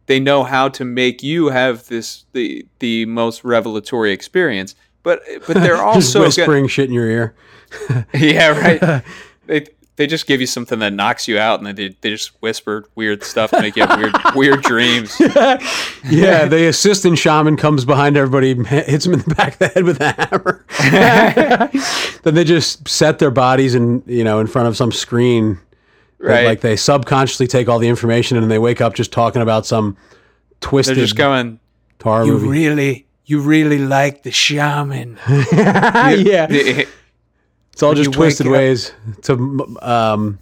they 0.07 0.19
know 0.19 0.43
how 0.43 0.69
to 0.69 0.85
make 0.85 1.23
you 1.23 1.51
have 1.51 1.87
this 1.87 2.25
the 2.33 2.67
the 2.81 3.07
most 3.07 3.45
revelatory 3.45 4.11
experience 4.11 4.75
but 5.05 5.21
but 5.47 5.55
they're 5.63 5.83
also 5.91 6.23
whispering 6.23 6.67
shit 6.67 6.89
in 6.89 6.95
your 6.95 7.09
ear. 7.09 7.35
yeah, 8.15 8.49
right. 8.49 9.05
they 9.47 9.67
they 10.03 10.09
just 10.09 10.27
give 10.27 10.41
you 10.41 10.49
something 10.49 10.81
that 10.81 10.93
knocks 10.93 11.29
you 11.29 11.39
out, 11.39 11.61
and 11.61 11.67
then 11.67 11.77
they, 11.77 11.97
they 12.01 12.11
just 12.11 12.31
whisper 12.43 12.85
weird 12.97 13.23
stuff 13.23 13.53
to 13.53 13.61
make 13.61 13.77
you 13.77 13.87
have 13.87 13.97
weird 14.01 14.15
weird 14.35 14.63
dreams. 14.63 15.15
yeah, 15.21 16.45
the 16.47 16.67
assistant 16.69 17.19
shaman 17.19 17.57
comes 17.57 17.85
behind 17.85 18.17
everybody, 18.17 18.53
hits 18.65 19.05
them 19.05 19.15
in 19.15 19.21
the 19.21 19.33
back 19.33 19.53
of 19.53 19.59
the 19.61 19.69
head 19.69 19.85
with 19.85 20.01
a 20.01 20.11
hammer. 20.13 20.65
then 22.25 22.35
they 22.35 22.43
just 22.43 22.89
set 22.89 23.21
their 23.21 23.31
bodies 23.31 23.77
in, 23.77 24.03
you 24.07 24.25
know, 24.25 24.41
in 24.41 24.49
front 24.49 24.67
of 24.67 24.77
some 24.77 24.91
screen. 24.91 25.61
Right. 26.19 26.47
Like 26.47 26.63
they 26.63 26.75
subconsciously 26.75 27.47
take 27.47 27.69
all 27.69 27.79
the 27.79 27.89
information 27.89 28.37
and 28.37 28.51
they 28.51 28.59
wake 28.59 28.81
up 28.81 28.95
just 28.95 29.13
talking 29.13 29.41
about 29.41 29.67
some 29.67 29.97
twisted. 30.61 30.97
They're 30.97 31.05
just 31.05 31.17
going. 31.17 31.61
horror 32.03 32.25
You 32.25 32.33
movie. 32.33 32.49
really, 32.49 33.07
you 33.25 33.41
really 33.41 33.79
like 33.79 34.25
the 34.25 34.33
shaman. 34.33 35.17
yeah, 35.53 36.47
it's 37.73 37.83
all 37.83 37.95
just 37.95 38.13
twisted 38.13 38.47
up- 38.47 38.53
ways 38.53 38.93
to, 39.23 39.77
um, 39.83 40.39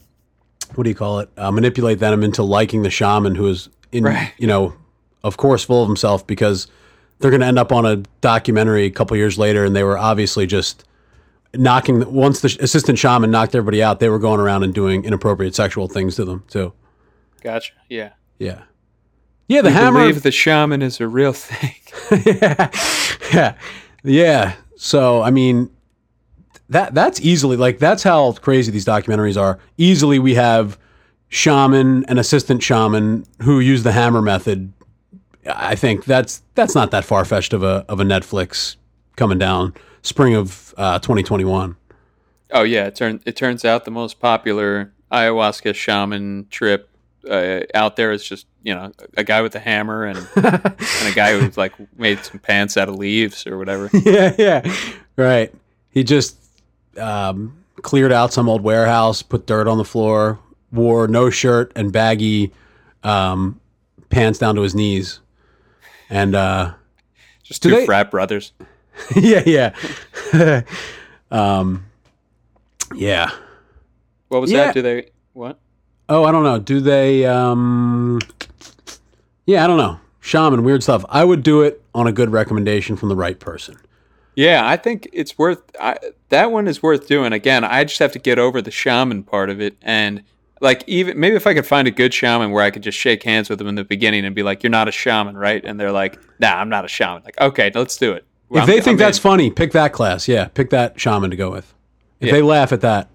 what 0.74 0.84
do 0.84 0.90
you 0.90 0.94
call 0.96 1.20
it? 1.20 1.28
Uh, 1.36 1.50
manipulate 1.50 1.98
them 1.98 2.22
into 2.22 2.42
liking 2.42 2.82
the 2.82 2.90
shaman 2.90 3.34
who 3.34 3.46
is 3.48 3.68
in, 3.92 4.04
Right. 4.04 4.32
you 4.38 4.46
know, 4.46 4.72
of 5.24 5.36
course, 5.36 5.64
full 5.64 5.82
of 5.82 5.88
himself 5.88 6.26
because 6.26 6.66
they're 7.18 7.30
going 7.30 7.40
to 7.40 7.46
end 7.46 7.58
up 7.58 7.72
on 7.72 7.84
a 7.86 7.96
documentary 8.20 8.84
a 8.86 8.90
couple 8.90 9.16
years 9.16 9.36
later, 9.38 9.64
and 9.64 9.74
they 9.76 9.82
were 9.84 9.98
obviously 9.98 10.46
just 10.46 10.84
knocking. 11.54 12.10
Once 12.12 12.40
the 12.40 12.56
assistant 12.60 12.98
shaman 12.98 13.30
knocked 13.30 13.54
everybody 13.54 13.82
out, 13.82 14.00
they 14.00 14.08
were 14.08 14.18
going 14.18 14.40
around 14.40 14.62
and 14.62 14.72
doing 14.72 15.04
inappropriate 15.04 15.54
sexual 15.54 15.88
things 15.88 16.14
to 16.16 16.24
them 16.24 16.44
too. 16.48 16.72
Gotcha. 17.42 17.72
Yeah. 17.88 18.10
Yeah, 18.38 18.62
yeah. 19.48 19.60
The 19.62 19.68
I 19.68 19.72
hammer. 19.72 20.00
believe 20.00 20.22
the 20.22 20.30
shaman 20.30 20.80
is 20.82 21.00
a 21.00 21.08
real 21.08 21.32
thing. 21.34 21.74
yeah. 22.40 22.70
yeah, 23.34 23.54
yeah. 24.02 24.52
So 24.76 25.20
I 25.20 25.30
mean, 25.30 25.68
that 26.70 26.94
that's 26.94 27.20
easily 27.20 27.56
like 27.56 27.78
that's 27.78 28.02
how 28.02 28.32
crazy 28.32 28.72
these 28.72 28.84
documentaries 28.84 29.40
are. 29.40 29.58
Easily, 29.76 30.18
we 30.18 30.34
have 30.34 30.78
shaman 31.28 32.04
and 32.06 32.18
assistant 32.18 32.62
shaman 32.62 33.26
who 33.42 33.60
use 33.60 33.82
the 33.82 33.92
hammer 33.92 34.22
method. 34.22 34.72
I 35.46 35.74
think 35.74 36.04
that's 36.04 36.42
that's 36.54 36.74
not 36.74 36.92
that 36.92 37.04
far 37.04 37.24
fetched 37.24 37.52
of 37.52 37.62
a 37.62 37.84
of 37.88 38.00
a 38.00 38.04
Netflix 38.04 38.76
coming 39.16 39.38
down 39.38 39.74
spring 40.02 40.34
of 40.34 40.72
uh, 40.76 40.98
2021. 41.00 41.76
Oh 42.52 42.62
yeah, 42.62 42.86
it 42.86 42.94
turns 42.94 43.22
it 43.26 43.36
turns 43.36 43.64
out 43.64 43.84
the 43.84 43.90
most 43.90 44.20
popular 44.20 44.92
ayahuasca 45.10 45.74
shaman 45.74 46.46
trip 46.50 46.88
uh, 47.28 47.60
out 47.74 47.96
there 47.96 48.12
is 48.12 48.24
just 48.24 48.46
you 48.62 48.74
know 48.74 48.92
a 49.16 49.24
guy 49.24 49.40
with 49.42 49.54
a 49.56 49.60
hammer 49.60 50.04
and 50.04 50.18
and 50.36 51.08
a 51.08 51.12
guy 51.14 51.38
who's 51.38 51.56
like 51.56 51.72
made 51.98 52.24
some 52.24 52.38
pants 52.38 52.76
out 52.76 52.88
of 52.88 52.94
leaves 52.94 53.46
or 53.46 53.58
whatever. 53.58 53.90
yeah, 54.04 54.34
yeah, 54.38 54.74
right. 55.16 55.52
He 55.90 56.04
just 56.04 56.39
um, 56.98 57.56
cleared 57.82 58.12
out 58.12 58.32
some 58.32 58.48
old 58.48 58.62
warehouse, 58.62 59.22
put 59.22 59.46
dirt 59.46 59.66
on 59.68 59.78
the 59.78 59.84
floor, 59.84 60.38
wore 60.72 61.08
no 61.08 61.30
shirt 61.30 61.72
and 61.76 61.92
baggy 61.92 62.52
um, 63.02 63.60
pants 64.10 64.38
down 64.38 64.54
to 64.56 64.62
his 64.62 64.74
knees, 64.74 65.20
and 66.08 66.34
uh, 66.34 66.72
Just 67.42 67.62
two 67.62 67.70
they- 67.70 67.86
frat 67.86 68.10
brothers. 68.10 68.52
yeah, 69.16 69.42
yeah, 69.46 70.62
um, 71.30 71.86
yeah. 72.94 73.30
What 74.28 74.40
was 74.40 74.50
Yeah. 74.52 74.66
that? 74.66 74.74
Do 74.74 74.82
they 74.82 75.10
what? 75.32 75.58
Oh, 76.08 76.24
I 76.24 76.32
don't 76.32 76.42
know. 76.44 76.58
Do 76.58 76.80
they? 76.80 77.24
Um, 77.24 78.18
yeah, 79.46 79.64
I 79.64 79.66
don't 79.66 79.78
know. 79.78 79.98
Shaman, 80.20 80.64
weird 80.64 80.82
stuff. 80.82 81.04
I 81.08 81.24
would 81.24 81.42
do 81.42 81.62
it 81.62 81.82
on 81.94 82.06
a 82.06 82.12
good 82.12 82.30
recommendation 82.30 82.96
from 82.96 83.08
the 83.08 83.16
right 83.16 83.38
person. 83.38 83.76
Yeah, 84.36 84.66
I 84.66 84.76
think 84.76 85.08
it's 85.12 85.36
worth 85.36 85.60
I, 85.80 85.96
that 86.28 86.50
one 86.52 86.68
is 86.68 86.82
worth 86.82 87.06
doing. 87.06 87.32
Again, 87.32 87.64
I 87.64 87.84
just 87.84 87.98
have 87.98 88.12
to 88.12 88.18
get 88.18 88.38
over 88.38 88.62
the 88.62 88.70
shaman 88.70 89.22
part 89.24 89.50
of 89.50 89.60
it, 89.60 89.76
and 89.82 90.22
like 90.60 90.84
even 90.86 91.18
maybe 91.18 91.36
if 91.36 91.46
I 91.46 91.54
could 91.54 91.66
find 91.66 91.88
a 91.88 91.90
good 91.90 92.14
shaman 92.14 92.50
where 92.52 92.62
I 92.64 92.70
could 92.70 92.82
just 92.82 92.96
shake 92.98 93.22
hands 93.24 93.50
with 93.50 93.58
them 93.58 93.68
in 93.68 93.74
the 93.74 93.84
beginning 93.84 94.24
and 94.24 94.34
be 94.34 94.42
like, 94.42 94.62
"You're 94.62 94.70
not 94.70 94.88
a 94.88 94.92
shaman, 94.92 95.36
right?" 95.36 95.62
And 95.64 95.78
they're 95.80 95.92
like, 95.92 96.18
"Nah, 96.38 96.54
I'm 96.54 96.68
not 96.68 96.84
a 96.84 96.88
shaman." 96.88 97.22
Like, 97.24 97.40
okay, 97.40 97.70
let's 97.74 97.96
do 97.96 98.12
it. 98.12 98.24
If 98.50 98.58
I'm- 98.58 98.66
they 98.66 98.74
think 98.80 98.88
I'm 98.94 98.96
that's 98.98 99.18
in. 99.18 99.22
funny, 99.22 99.50
pick 99.50 99.72
that 99.72 99.92
class. 99.92 100.26
Yeah, 100.28 100.46
pick 100.46 100.70
that 100.70 100.98
shaman 101.00 101.30
to 101.30 101.36
go 101.36 101.50
with. 101.50 101.72
If 102.20 102.26
Yeah. 102.28 102.32
they 102.34 102.42
laugh 102.42 102.72
at 102.72 102.80
that, 102.82 103.08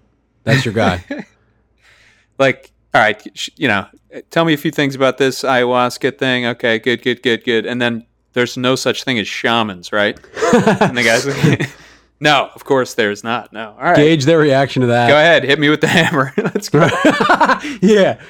that's 0.44 0.64
your 0.64 0.74
guy. 0.74 1.04
like, 2.38 2.72
all 2.94 3.00
right, 3.00 3.22
you 3.56 3.68
know, 3.68 3.86
tell 4.30 4.44
me 4.44 4.52
a 4.52 4.56
few 4.56 4.70
things 4.70 4.94
about 4.94 5.18
this 5.18 5.42
ayahuasca 5.42 6.18
thing. 6.18 6.46
Okay, 6.46 6.78
good, 6.78 7.02
good, 7.02 7.22
good, 7.22 7.44
good. 7.44 7.66
And 7.66 7.80
then 7.80 8.06
there's 8.36 8.58
no 8.58 8.76
such 8.76 9.02
thing 9.04 9.18
as 9.18 9.26
shamans, 9.26 9.92
right? 9.92 10.14
and 10.52 10.94
the 10.94 11.02
guy's 11.02 11.24
like, 11.26 11.70
"No, 12.20 12.50
of 12.54 12.64
course 12.64 12.92
there's 12.92 13.24
not. 13.24 13.50
No, 13.50 13.70
all 13.70 13.82
right, 13.82 13.96
Gauge 13.96 14.26
their 14.26 14.38
reaction 14.38 14.82
to 14.82 14.88
that. 14.88 15.08
go 15.08 15.16
ahead, 15.16 15.42
hit 15.42 15.58
me 15.58 15.70
with 15.70 15.80
the 15.80 15.86
hammer. 15.86 16.34
Let's 16.36 16.68
go." 16.68 16.80
yeah. 17.80 18.20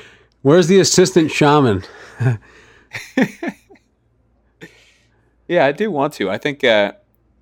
Where's 0.43 0.69
the 0.69 0.79
assistant 0.79 1.33
shaman? 1.33 1.83
Yeah, 5.49 5.67
I 5.67 5.73
do 5.73 5.91
want 5.91 6.13
to. 6.15 6.31
I 6.31 6.39
think 6.39 6.63
uh, 6.63 6.93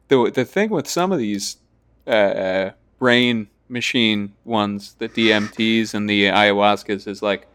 the 0.09 0.31
the 0.35 0.47
thing 0.47 0.71
with 0.71 0.89
some 0.89 1.13
of 1.13 1.19
these 1.19 1.59
uh, 2.07 2.11
uh, 2.11 2.71
brain 2.99 3.49
machine 3.69 4.33
ones, 4.45 4.95
the 4.99 5.11
DMTs 5.11 5.93
and 5.93 6.09
the 6.09 6.25
ayahuascas, 6.29 7.07
is 7.07 7.21
like 7.21 7.47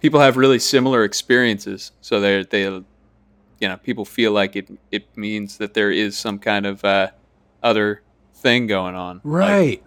people 0.00 0.20
have 0.20 0.38
really 0.38 0.58
similar 0.58 1.04
experiences. 1.04 1.92
So 2.00 2.18
they 2.18 2.44
they 2.44 2.82
you 3.62 3.68
know 3.68 3.76
people 3.78 4.04
feel 4.04 4.32
like 4.32 4.56
it 4.56 4.68
it 4.90 5.06
means 5.16 5.56
that 5.58 5.72
there 5.72 5.90
is 5.90 6.18
some 6.18 6.38
kind 6.38 6.66
of 6.66 6.84
uh, 6.84 7.08
other 7.62 8.02
thing 8.34 8.66
going 8.66 8.94
on. 8.96 9.16
Like, 9.24 9.24
Right. 9.24 9.82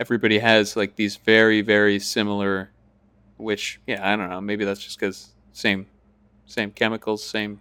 everybody 0.00 0.38
has 0.38 0.76
like 0.76 0.96
these 0.96 1.16
very 1.16 1.60
very 1.60 1.98
similar, 1.98 2.70
which 3.36 3.80
yeah 3.86 4.00
I 4.10 4.16
don't 4.16 4.30
know 4.30 4.40
maybe 4.40 4.64
that's 4.64 4.80
just 4.82 4.98
because 4.98 5.34
same 5.52 5.86
same 6.46 6.70
chemicals 6.70 7.22
same 7.24 7.60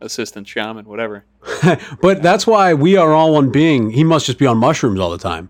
assistant 0.00 0.46
shaman, 0.46 0.84
whatever. 0.86 1.24
But 2.00 2.22
that's 2.22 2.46
why 2.46 2.74
we 2.74 2.96
are 2.96 3.12
all 3.12 3.32
one 3.32 3.50
being. 3.50 3.90
He 3.90 4.04
must 4.04 4.26
just 4.26 4.38
be 4.38 4.46
on 4.46 4.56
mushrooms 4.58 5.00
all 5.00 5.10
the 5.10 5.18
time. 5.18 5.48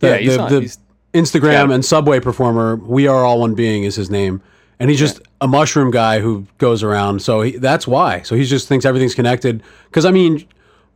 The, 0.00 0.08
Yeah, 0.08 0.16
he's 0.18 0.36
the, 0.36 0.42
on- 0.42 0.52
the 0.52 0.60
he's- 0.60 0.78
Instagram 1.14 1.68
Yeah. 1.68 1.74
and 1.74 1.84
Subway 1.84 2.20
performer. 2.20 2.76
We 2.76 3.06
are 3.06 3.24
all 3.24 3.40
one 3.40 3.54
being 3.54 3.84
is 3.84 3.94
his 3.96 4.10
name, 4.10 4.42
and 4.78 4.90
he's 4.90 4.98
just 4.98 5.20
a 5.40 5.48
mushroom 5.48 5.90
guy 5.90 6.20
who 6.20 6.46
goes 6.58 6.82
around. 6.82 7.22
So 7.22 7.42
he, 7.42 7.52
that's 7.52 7.86
why. 7.86 8.22
So 8.22 8.34
he 8.34 8.44
just 8.44 8.68
thinks 8.68 8.84
everything's 8.84 9.14
connected. 9.14 9.62
Because 9.86 10.04
I 10.04 10.10
mean, 10.10 10.46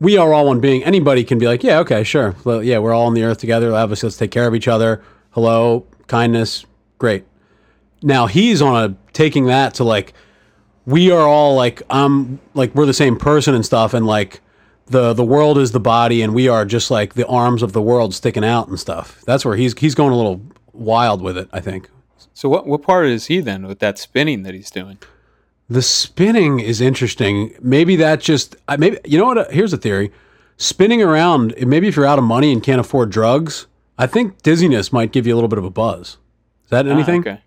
we 0.00 0.16
are 0.16 0.32
all 0.32 0.46
one 0.46 0.60
being. 0.60 0.82
Anybody 0.84 1.24
can 1.24 1.38
be 1.38 1.46
like, 1.46 1.62
yeah, 1.62 1.78
okay, 1.80 2.04
sure, 2.04 2.34
well, 2.44 2.62
yeah, 2.62 2.78
we're 2.78 2.92
all 2.92 3.06
on 3.06 3.14
the 3.14 3.24
earth 3.24 3.38
together. 3.38 3.74
Obviously, 3.74 4.06
let's 4.06 4.16
take 4.16 4.30
care 4.30 4.46
of 4.46 4.54
each 4.54 4.68
other. 4.68 5.02
Hello, 5.30 5.86
kindness, 6.06 6.64
great. 6.98 7.24
Now 8.02 8.26
he's 8.26 8.62
on 8.62 8.90
a 8.90 8.96
taking 9.12 9.46
that 9.46 9.74
to 9.74 9.84
like 9.84 10.14
we 10.86 11.10
are 11.10 11.26
all 11.26 11.54
like 11.54 11.82
um 11.90 12.40
like 12.54 12.74
we're 12.74 12.86
the 12.86 12.94
same 12.94 13.16
person 13.16 13.54
and 13.54 13.64
stuff 13.64 13.92
and 13.92 14.06
like 14.06 14.40
the 14.86 15.12
the 15.12 15.24
world 15.24 15.58
is 15.58 15.72
the 15.72 15.80
body 15.80 16.22
and 16.22 16.34
we 16.34 16.48
are 16.48 16.64
just 16.64 16.90
like 16.90 17.14
the 17.14 17.26
arms 17.26 17.62
of 17.62 17.72
the 17.72 17.82
world 17.82 18.14
sticking 18.14 18.44
out 18.44 18.68
and 18.68 18.80
stuff. 18.80 19.22
That's 19.26 19.44
where 19.44 19.56
he's 19.56 19.78
he's 19.78 19.94
going 19.94 20.12
a 20.12 20.16
little 20.16 20.40
wild 20.72 21.22
with 21.22 21.36
it, 21.36 21.48
I 21.52 21.60
think. 21.60 21.88
So 22.40 22.48
what 22.48 22.66
what 22.66 22.80
part 22.80 23.04
is 23.04 23.26
he 23.26 23.40
then 23.40 23.66
with 23.66 23.80
that 23.80 23.98
spinning 23.98 24.44
that 24.44 24.54
he's 24.54 24.70
doing? 24.70 24.96
The 25.68 25.82
spinning 25.82 26.58
is 26.58 26.80
interesting. 26.80 27.54
Maybe 27.60 27.96
that 27.96 28.20
just 28.20 28.56
I 28.66 28.78
maybe 28.78 28.96
you 29.04 29.18
know 29.18 29.26
what 29.26 29.36
uh, 29.36 29.44
here's 29.50 29.74
a 29.74 29.76
theory. 29.76 30.10
Spinning 30.56 31.02
around, 31.02 31.52
maybe 31.60 31.86
if 31.86 31.96
you're 31.96 32.06
out 32.06 32.18
of 32.18 32.24
money 32.24 32.50
and 32.50 32.62
can't 32.62 32.80
afford 32.80 33.10
drugs, 33.10 33.66
I 33.98 34.06
think 34.06 34.40
dizziness 34.40 34.90
might 34.90 35.12
give 35.12 35.26
you 35.26 35.34
a 35.34 35.36
little 35.36 35.48
bit 35.48 35.58
of 35.58 35.66
a 35.66 35.70
buzz. 35.70 36.16
Is 36.64 36.70
that 36.70 36.86
Ah, 36.88 36.92
anything? 36.92 37.20
okay. 37.20 37.42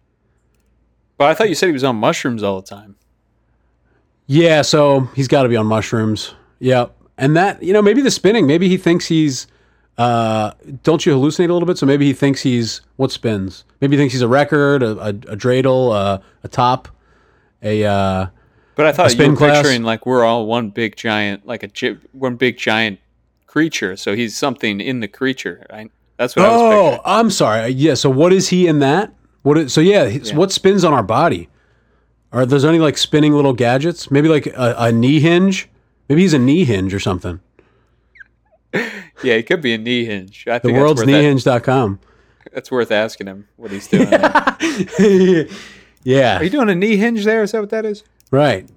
But 1.17 1.31
I 1.31 1.33
thought 1.33 1.49
you 1.49 1.55
said 1.55 1.65
he 1.67 1.73
was 1.73 1.83
on 1.83 1.95
mushrooms 1.95 2.43
all 2.43 2.61
the 2.61 2.67
time. 2.67 2.95
Yeah, 4.27 4.61
so 4.61 5.09
he's 5.15 5.27
got 5.27 5.41
to 5.41 5.49
be 5.49 5.55
on 5.55 5.65
mushrooms. 5.65 6.35
Yep. 6.59 6.95
And 7.17 7.35
that, 7.35 7.63
you 7.63 7.73
know, 7.73 7.81
maybe 7.81 8.03
the 8.03 8.11
spinning, 8.11 8.45
maybe 8.45 8.69
he 8.69 8.77
thinks 8.77 9.07
he's 9.07 9.47
uh 9.97 10.51
don't 10.83 11.05
you 11.05 11.13
hallucinate 11.15 11.49
a 11.49 11.53
little 11.53 11.65
bit? 11.67 11.77
So 11.77 11.85
maybe 11.85 12.05
he 12.05 12.13
thinks 12.13 12.41
he's 12.41 12.81
what 12.95 13.11
spins? 13.11 13.63
Maybe 13.81 13.95
he 13.95 14.01
thinks 14.01 14.13
he's 14.13 14.21
a 14.23 14.27
record, 14.27 14.81
a, 14.81 14.97
a, 14.99 15.07
a 15.09 15.35
dreidel, 15.37 15.93
uh, 15.93 16.19
a 16.43 16.47
top, 16.47 16.87
a 17.61 17.83
uh 17.85 18.27
But 18.75 18.87
I 18.87 18.91
thought 18.91 19.15
you 19.17 19.29
were 19.29 19.35
class? 19.35 19.57
picturing 19.57 19.83
like 19.83 20.05
we're 20.05 20.23
all 20.23 20.45
one 20.47 20.69
big 20.71 20.95
giant, 20.95 21.45
like 21.45 21.61
a 21.63 21.67
gi- 21.67 21.99
one 22.13 22.35
big 22.37 22.57
giant 22.57 22.99
creature. 23.45 23.95
So 23.95 24.15
he's 24.15 24.35
something 24.35 24.81
in 24.81 24.99
the 24.99 25.07
creature, 25.07 25.65
right? 25.71 25.91
That's 26.17 26.35
what 26.35 26.45
I 26.45 26.49
was 26.49 26.61
Oh, 26.61 27.01
I'm 27.05 27.29
sorry. 27.29 27.69
Yeah, 27.69 27.93
so 27.93 28.09
what 28.09 28.33
is 28.33 28.49
he 28.49 28.67
in 28.67 28.79
that? 28.79 29.13
What 29.43 29.57
is, 29.57 29.73
so 29.73 29.81
yeah, 29.81 30.05
Yeah. 30.05 30.35
what 30.35 30.51
spins 30.51 30.83
on 30.83 30.93
our 30.93 31.03
body? 31.03 31.49
Are 32.31 32.45
there's 32.47 32.65
any 32.65 32.79
like 32.79 32.97
spinning 32.97 33.33
little 33.33 33.53
gadgets? 33.53 34.09
Maybe 34.09 34.27
like 34.27 34.47
a, 34.47 34.73
a 34.77 34.91
knee 34.91 35.19
hinge? 35.19 35.69
Maybe 36.09 36.21
he's 36.23 36.33
a 36.33 36.39
knee 36.39 36.65
hinge 36.65 36.93
or 36.95 36.99
something. 36.99 37.39
Yeah, 39.23 39.37
he 39.37 39.43
could 39.43 39.61
be 39.61 39.73
a 39.73 39.77
knee 39.77 40.03
hinge. 40.03 40.47
I 40.49 40.59
think 40.59 40.73
The 40.73 40.81
world's 40.81 41.03
kneehinge.com. 41.03 41.99
that's 42.51 42.69
worth 42.69 42.91
asking 42.91 43.27
him 43.27 43.47
what 43.55 43.71
he's 43.71 43.87
doing. 43.87 44.09
yeah. 46.03 46.39
Are 46.39 46.43
you 46.43 46.49
doing 46.49 46.69
a 46.69 46.75
knee 46.75 46.97
hinge 46.97 47.23
there? 47.23 47.41
Is 47.43 47.53
that 47.53 47.61
what 47.61 47.69
that 47.69 47.85
is? 47.85 48.03
Right. 48.31 48.67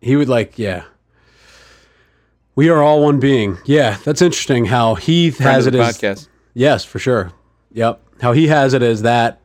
He 0.00 0.16
would 0.16 0.28
like, 0.28 0.58
yeah. 0.58 0.84
We 2.56 2.68
are 2.68 2.82
all 2.82 3.04
one 3.04 3.20
being. 3.20 3.58
Yeah, 3.64 3.98
that's 4.04 4.20
interesting 4.20 4.64
how 4.64 4.96
he 4.96 5.30
Friend 5.30 5.52
has 5.52 5.66
it 5.68 5.74
as 5.76 5.96
podcast. 5.96 6.28
Yes, 6.52 6.84
for 6.84 6.98
sure. 6.98 7.32
Yep. 7.72 8.02
How 8.20 8.32
he 8.32 8.48
has 8.48 8.74
it 8.74 8.82
as 8.82 9.02
that 9.02 9.40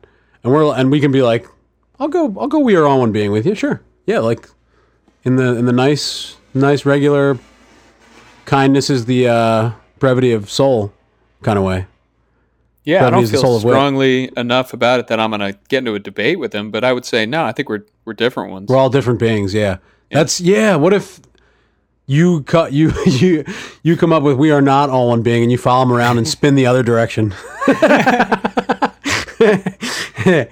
and 0.46 0.54
we're 0.54 0.72
and 0.74 0.92
we 0.92 1.00
can 1.00 1.10
be 1.10 1.22
like, 1.22 1.46
I'll 1.98 2.08
go 2.08 2.32
I'll 2.38 2.46
go 2.46 2.60
we 2.60 2.76
are 2.76 2.86
all 2.86 3.00
one 3.00 3.10
being 3.10 3.32
with 3.32 3.46
you. 3.46 3.56
Sure. 3.56 3.82
Yeah, 4.06 4.20
like 4.20 4.48
in 5.24 5.36
the 5.36 5.56
in 5.56 5.66
the 5.66 5.72
nice 5.72 6.36
nice 6.54 6.86
regular 6.86 7.36
kindness 8.46 8.90
is 8.90 9.04
the 9.04 9.28
uh 9.28 9.70
brevity 9.98 10.32
of 10.32 10.50
soul 10.50 10.92
kind 11.42 11.58
of 11.58 11.64
way. 11.64 11.86
Yeah, 12.84 13.06
I 13.06 13.10
don't 13.10 13.26
feel 13.26 13.56
of 13.56 13.64
wit. 13.64 13.72
strongly 13.72 14.30
enough 14.36 14.72
about 14.72 15.00
it 15.00 15.08
that 15.08 15.18
I'm 15.18 15.30
going 15.30 15.40
to 15.40 15.58
get 15.68 15.78
into 15.78 15.94
a 15.94 15.98
debate 15.98 16.38
with 16.38 16.54
him. 16.54 16.70
But 16.70 16.84
I 16.84 16.92
would 16.92 17.04
say 17.04 17.26
no. 17.26 17.44
I 17.44 17.50
think 17.52 17.68
we're 17.68 17.84
we're 18.04 18.12
different 18.14 18.52
ones. 18.52 18.68
We're 18.68 18.76
all 18.76 18.90
different 18.90 19.18
beings, 19.18 19.52
yeah. 19.52 19.78
That's 20.10 20.40
yeah, 20.40 20.76
what 20.76 20.92
if 20.92 21.18
you 22.06 22.42
cut 22.44 22.72
you 22.78 22.92
you 23.06 23.44
you 23.82 23.96
come 23.96 24.12
up 24.12 24.22
with 24.22 24.36
we 24.36 24.52
are 24.52 24.62
not 24.62 24.90
all 24.90 25.08
one 25.08 25.22
being 25.22 25.42
and 25.42 25.50
you 25.50 25.58
follow 25.58 25.84
them 25.84 25.92
around 25.92 26.18
and 26.18 26.28
spin 26.28 26.54
the 26.54 26.66
other 26.66 26.84
direction. 26.84 27.34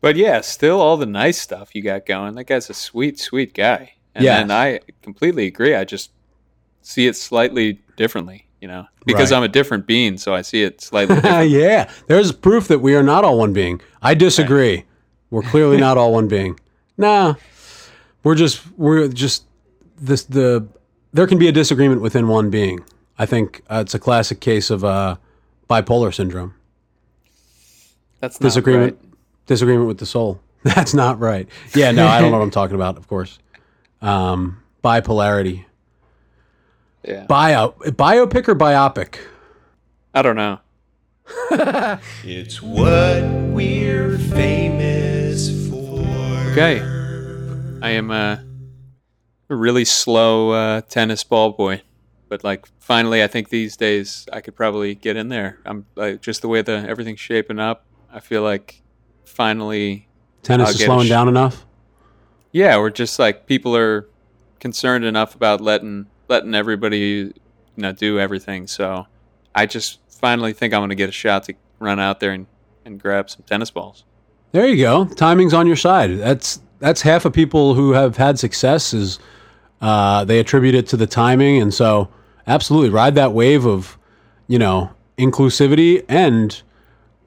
But 0.00 0.14
yeah, 0.14 0.42
still 0.42 0.80
all 0.80 0.96
the 0.96 1.06
nice 1.06 1.40
stuff 1.40 1.74
you 1.74 1.82
got 1.82 2.06
going. 2.06 2.36
That 2.36 2.44
guy's 2.44 2.70
a 2.70 2.74
sweet, 2.74 3.18
sweet 3.18 3.52
guy. 3.52 3.94
And 4.14 4.22
Yes. 4.24 4.38
then 4.38 4.50
I 4.52 4.78
completely 5.02 5.48
agree. 5.48 5.74
I 5.74 5.84
just 5.84 6.12
see 6.88 7.06
it 7.06 7.14
slightly 7.16 7.80
differently, 7.96 8.46
you 8.62 8.66
know, 8.68 8.86
because 9.04 9.30
Right. 9.30 9.36
I'm 9.36 9.42
a 9.42 9.48
different 9.48 9.86
being, 9.86 10.16
so 10.16 10.34
I 10.34 10.40
see 10.42 10.62
it 10.62 10.80
slightly 10.80 11.16
yeah, 11.48 11.90
there's 12.06 12.32
proof 12.32 12.66
that 12.68 12.78
we 12.78 12.94
are 12.94 13.02
not 13.02 13.24
all 13.24 13.38
one 13.38 13.52
being. 13.52 13.80
I 14.00 14.14
disagree. 14.14 14.84
We're 15.30 15.42
clearly 15.42 15.76
not 15.76 15.98
all 15.98 16.12
one 16.14 16.28
being. 16.28 16.58
Nah, 16.96 17.34
we're 18.24 18.34
just 18.34 18.62
we're 18.78 19.08
just 19.08 19.44
this 20.00 20.24
the 20.24 20.66
there 21.12 21.26
can 21.26 21.38
be 21.38 21.48
a 21.48 21.52
disagreement 21.52 22.00
within 22.00 22.26
one 22.26 22.48
being. 22.48 22.80
I 23.18 23.26
think 23.26 23.60
uh, 23.68 23.82
it's 23.84 23.94
a 23.94 23.98
classic 23.98 24.40
case 24.40 24.70
of 24.70 24.82
uh, 24.84 25.16
bipolar 25.68 26.14
syndrome. 26.14 26.54
That's 28.20 28.40
not 28.40 28.46
Disagreement, 28.48 28.98
right. 29.00 29.10
disagreement 29.46 29.88
with 29.88 29.98
the 29.98 30.06
soul. 30.06 30.40
That's 30.64 30.94
not 30.94 31.20
right. 31.20 31.48
Yeah, 31.74 31.90
no, 31.92 32.06
I 32.06 32.20
don't 32.20 32.30
know 32.32 32.38
what 32.38 32.44
I'm 32.44 32.50
talking 32.50 32.74
about. 32.74 32.96
Of 32.96 33.06
course, 33.06 33.38
um, 34.02 34.62
bipolarity, 34.82 35.64
Yeah. 37.04 37.24
bio 37.26 37.70
biopic 37.80 38.48
or 38.48 38.54
biopic. 38.54 39.18
I 40.14 40.22
don't 40.22 40.36
know. 40.36 40.58
It's 42.24 42.62
what 42.62 43.22
we're 43.52 44.18
famous 44.18 45.68
for. 45.68 46.00
Okay. 46.52 46.80
I 47.82 47.90
am 47.90 48.10
uh, 48.10 48.38
a 49.50 49.54
really 49.54 49.84
slow 49.84 50.50
uh, 50.50 50.80
tennis 50.82 51.22
ball 51.24 51.52
boy. 51.52 51.82
But 52.28 52.44
like 52.44 52.66
finally 52.78 53.22
I 53.22 53.26
think 53.26 53.48
these 53.48 53.76
days 53.76 54.26
I 54.32 54.40
could 54.40 54.56
probably 54.56 54.94
get 54.94 55.16
in 55.16 55.28
there. 55.28 55.58
I'm 55.64 55.86
like 55.94 56.20
just 56.20 56.42
the 56.42 56.48
way 56.48 56.62
the 56.62 56.84
everything's 56.88 57.20
shaping 57.20 57.58
up. 57.58 57.84
I 58.12 58.20
feel 58.20 58.42
like 58.42 58.82
finally 59.24 60.08
Tennis 60.42 60.68
I'll 60.68 60.74
is 60.74 60.84
slowing 60.84 61.06
sh- 61.06 61.10
down 61.10 61.28
enough. 61.28 61.64
Yeah, 62.52 62.76
we're 62.78 62.90
just 62.90 63.18
like 63.18 63.46
people 63.46 63.76
are 63.76 64.08
concerned 64.60 65.04
enough 65.04 65.34
about 65.34 65.60
letting 65.60 66.06
letting 66.28 66.54
everybody 66.54 66.98
you 66.98 67.34
know 67.76 67.92
do 67.92 68.18
everything. 68.18 68.66
So 68.66 69.06
I 69.54 69.66
just 69.66 70.00
finally 70.08 70.52
think 70.52 70.74
I'm 70.74 70.80
going 70.80 70.90
to 70.90 70.94
get 70.94 71.08
a 71.08 71.12
shot 71.12 71.44
to 71.44 71.54
run 71.78 71.98
out 71.98 72.20
there 72.20 72.32
and, 72.32 72.46
and 72.84 73.00
grab 73.00 73.30
some 73.30 73.42
tennis 73.46 73.70
balls. 73.70 74.04
There 74.52 74.66
you 74.66 74.76
go. 74.76 75.04
Timing's 75.06 75.54
on 75.54 75.66
your 75.66 75.76
side. 75.76 76.18
That's 76.18 76.60
that's 76.78 77.02
half 77.02 77.24
of 77.24 77.32
people 77.32 77.74
who 77.74 77.92
have 77.92 78.16
had 78.16 78.38
success 78.38 78.94
is 78.94 79.18
uh, 79.80 80.24
they 80.24 80.38
attribute 80.38 80.74
it 80.74 80.86
to 80.88 80.96
the 80.96 81.06
timing, 81.06 81.60
and 81.60 81.72
so 81.72 82.08
absolutely 82.46 82.90
ride 82.90 83.14
that 83.16 83.32
wave 83.32 83.66
of 83.66 83.98
you 84.46 84.58
know 84.58 84.90
inclusivity 85.18 86.04
and 86.08 86.62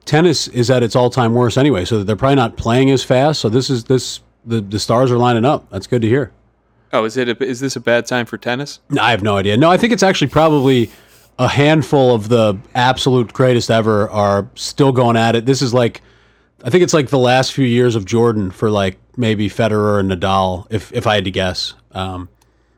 tennis 0.04 0.48
is 0.48 0.70
at 0.70 0.82
its 0.82 0.96
all 0.96 1.10
time 1.10 1.34
worst 1.34 1.56
anyway. 1.56 1.84
So 1.84 2.02
they're 2.02 2.16
probably 2.16 2.36
not 2.36 2.56
playing 2.56 2.90
as 2.90 3.04
fast. 3.04 3.40
So 3.40 3.48
this 3.48 3.70
is 3.70 3.84
this 3.84 4.20
the 4.44 4.60
the 4.60 4.78
stars 4.78 5.10
are 5.12 5.18
lining 5.18 5.44
up. 5.44 5.70
That's 5.70 5.86
good 5.86 6.02
to 6.02 6.08
hear. 6.08 6.32
Oh, 6.92 7.04
is 7.04 7.16
it? 7.16 7.28
A, 7.28 7.42
is 7.44 7.60
this 7.60 7.74
a 7.76 7.80
bad 7.80 8.06
time 8.06 8.26
for 8.26 8.36
tennis? 8.36 8.80
I 9.00 9.10
have 9.12 9.22
no 9.22 9.36
idea. 9.36 9.56
No, 9.56 9.70
I 9.70 9.76
think 9.76 9.92
it's 9.92 10.02
actually 10.02 10.28
probably 10.28 10.90
a 11.38 11.48
handful 11.48 12.14
of 12.14 12.28
the 12.28 12.58
absolute 12.74 13.32
greatest 13.32 13.70
ever 13.70 14.08
are 14.10 14.48
still 14.54 14.92
going 14.92 15.16
at 15.16 15.34
it. 15.34 15.46
This 15.46 15.62
is 15.62 15.72
like, 15.72 16.02
I 16.62 16.70
think 16.70 16.82
it's 16.84 16.92
like 16.92 17.08
the 17.08 17.18
last 17.18 17.52
few 17.54 17.64
years 17.64 17.96
of 17.96 18.04
Jordan 18.04 18.50
for 18.50 18.70
like 18.70 18.98
maybe 19.16 19.48
Federer 19.48 19.98
and 20.00 20.10
Nadal, 20.10 20.66
if 20.70 20.92
if 20.92 21.06
I 21.06 21.14
had 21.14 21.24
to 21.24 21.30
guess. 21.30 21.74
Um, 21.92 22.28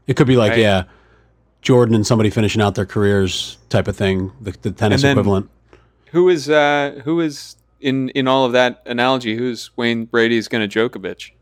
it 0.07 0.15
could 0.17 0.27
be 0.29 0.37
like 0.37 0.51
Right. 0.53 0.61
yeah, 0.61 0.85
Jordan 1.63 1.95
and 1.95 2.07
somebody 2.07 2.31
finishing 2.31 2.63
out 2.63 2.75
their 2.77 2.87
careers 2.87 3.59
type 3.69 3.89
of 3.89 3.97
thing, 3.97 4.31
the, 4.41 4.53
the 4.63 4.71
tennis 4.71 5.03
then- 5.03 5.13
equivalent. 5.13 5.51
Who 6.13 6.29
is 6.29 6.49
uh, 6.49 7.01
who 7.05 7.21
is 7.21 7.57
in 7.81 8.11
in 8.11 8.29
all 8.29 8.45
of 8.45 8.53
that 8.53 8.83
analogy? 8.87 9.35
Who's 9.37 9.77
Wayne 9.77 10.05
Brady's 10.05 10.47
going 10.47 10.69
to 10.69 10.89
Djokovic? 10.89 11.33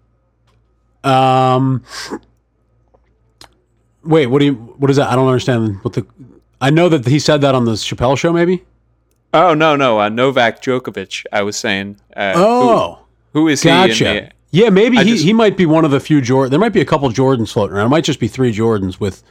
Um, 1.04 1.84
wait, 4.04 4.26
what 4.26 4.38
do 4.40 4.44
you? 4.46 4.54
What 4.54 4.90
is 4.90 4.96
that? 4.96 5.08
I 5.08 5.14
don't 5.16 5.26
understand 5.28 5.78
what 5.82 5.94
the. 5.94 6.06
I 6.60 6.70
know 6.70 6.88
that 6.88 7.06
he 7.06 7.18
said 7.18 7.40
that 7.40 7.54
on 7.54 7.64
the 7.64 7.72
Chappelle 7.72 8.16
show, 8.16 8.32
maybe. 8.32 8.64
Oh 9.34 9.54
no 9.54 9.76
no 9.76 9.98
uh, 10.00 10.08
Novak 10.08 10.62
Djokovic. 10.62 11.24
I 11.32 11.42
was 11.42 11.56
saying. 11.56 11.96
Uh, 12.16 12.32
Oh. 12.36 12.98
who, 13.32 13.40
who 13.40 13.48
is 13.48 13.62
he? 13.62 13.68
Gotcha. 13.70 14.30
yeah, 14.50 14.68
maybe 14.68 14.98
I 14.98 15.04
he, 15.04 15.10
just- 15.12 15.24
he 15.24 15.32
might 15.32 15.56
be 15.56 15.66
one 15.66 15.84
of 15.84 15.90
the 15.90 16.00
few 16.00 16.20
Jordan. 16.20 16.50
There 16.50 16.60
might 16.60 16.72
be 16.74 16.80
a 16.80 16.84
couple 16.84 17.08
Jordans 17.10 17.52
floating 17.52 17.76
around. 17.76 17.86
It 17.86 17.90
might 17.90 18.04
just 18.04 18.20
be 18.20 18.28
three 18.28 18.52
Jordans 18.54 19.00
with. 19.00 19.22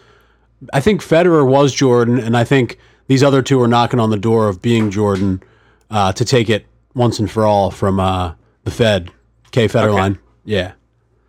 I 0.73 0.79
think 0.79 1.01
Federer 1.01 1.47
was 1.47 1.73
Jordan, 1.73 2.19
and 2.19 2.35
I 2.37 2.43
think 2.43 2.77
these 3.07 3.23
other 3.23 3.41
two 3.41 3.59
are 3.61 3.67
knocking 3.67 3.99
on 3.99 4.09
the 4.11 4.17
door 4.17 4.47
of 4.47 4.61
being 4.61 4.91
Jordan 4.91 5.41
uh, 5.89 6.13
to 6.13 6.23
take 6.25 6.49
it 6.49 6.65
once 6.93 7.17
and 7.19 7.29
for 7.31 7.45
all 7.45 7.71
from 7.71 7.99
uh, 7.99 8.33
the 8.63 8.71
Fed, 8.71 9.09
K 9.51 9.67
Federline. 9.67 10.19
Yeah, 10.45 10.73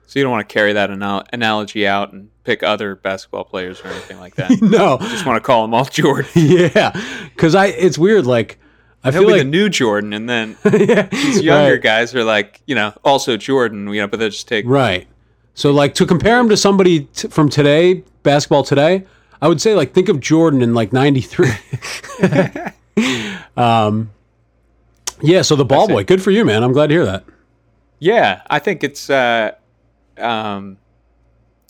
So 0.06 0.18
you 0.18 0.22
don't 0.24 0.32
want 0.32 0.46
to 0.48 0.52
carry 0.52 0.72
that 0.74 0.90
anal- 0.90 1.24
analogy 1.32 1.86
out 1.86 2.12
and 2.12 2.28
pick 2.44 2.62
other 2.62 2.96
basketball 2.96 3.44
players 3.44 3.80
or 3.80 3.88
anything 3.88 4.18
like 4.18 4.34
that. 4.36 4.50
no, 4.62 4.98
Just 4.98 5.26
want 5.26 5.36
to 5.36 5.46
call 5.46 5.62
them 5.62 5.74
all 5.74 5.84
Jordan. 5.90 6.30
yeah, 6.34 6.98
because 7.34 7.54
I 7.54 7.66
it's 7.66 7.98
weird. 7.98 8.26
Like 8.26 8.58
I 9.04 9.10
He'll 9.10 9.22
feel 9.22 9.30
like 9.30 9.40
the 9.40 9.44
new 9.44 9.68
Jordan, 9.68 10.12
and 10.12 10.28
then 10.28 10.56
yeah, 10.64 11.02
these 11.06 11.42
younger 11.42 11.72
right, 11.72 11.82
guys 11.82 12.14
are 12.14 12.24
like, 12.24 12.60
you 12.66 12.74
know, 12.74 12.92
also 13.04 13.36
Jordan, 13.36 13.88
you 13.88 14.00
know, 14.00 14.06
but 14.06 14.20
they 14.20 14.28
just 14.28 14.48
take 14.48 14.64
right. 14.66 15.06
So 15.54 15.70
like 15.70 15.94
to 15.96 16.06
compare 16.06 16.38
him 16.38 16.48
to 16.48 16.56
somebody 16.56 17.04
t- 17.04 17.28
from 17.28 17.48
today, 17.48 18.04
basketball 18.22 18.64
today, 18.64 19.04
I 19.40 19.48
would 19.48 19.60
say 19.60 19.74
like 19.74 19.92
think 19.92 20.08
of 20.08 20.20
Jordan 20.20 20.62
in 20.62 20.72
like 20.72 20.92
'93. 20.92 21.50
um, 23.56 24.10
yeah. 25.20 25.42
So 25.42 25.56
the 25.56 25.64
ball 25.64 25.88
boy, 25.88 26.04
good 26.04 26.22
for 26.22 26.30
you, 26.30 26.44
man. 26.44 26.62
I'm 26.62 26.72
glad 26.72 26.88
to 26.88 26.94
hear 26.94 27.04
that. 27.04 27.24
Yeah, 27.98 28.42
I 28.48 28.58
think 28.58 28.82
it's. 28.82 29.10
Uh, 29.10 29.52
um, 30.18 30.78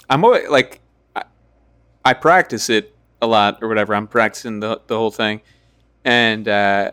I'm 0.09 0.25
always 0.25 0.49
like, 0.49 0.81
I, 1.17 1.25
I 2.05 2.13
practice 2.15 2.69
it 2.71 2.95
a 3.21 3.27
lot 3.27 3.63
or 3.63 3.69
whatever. 3.69 3.95
I'm 3.95 4.07
practicing 4.07 4.61
the 4.61 4.81
the 4.87 4.97
whole 4.97 5.11
thing, 5.11 5.41
and 6.05 6.47
uh, 6.49 6.93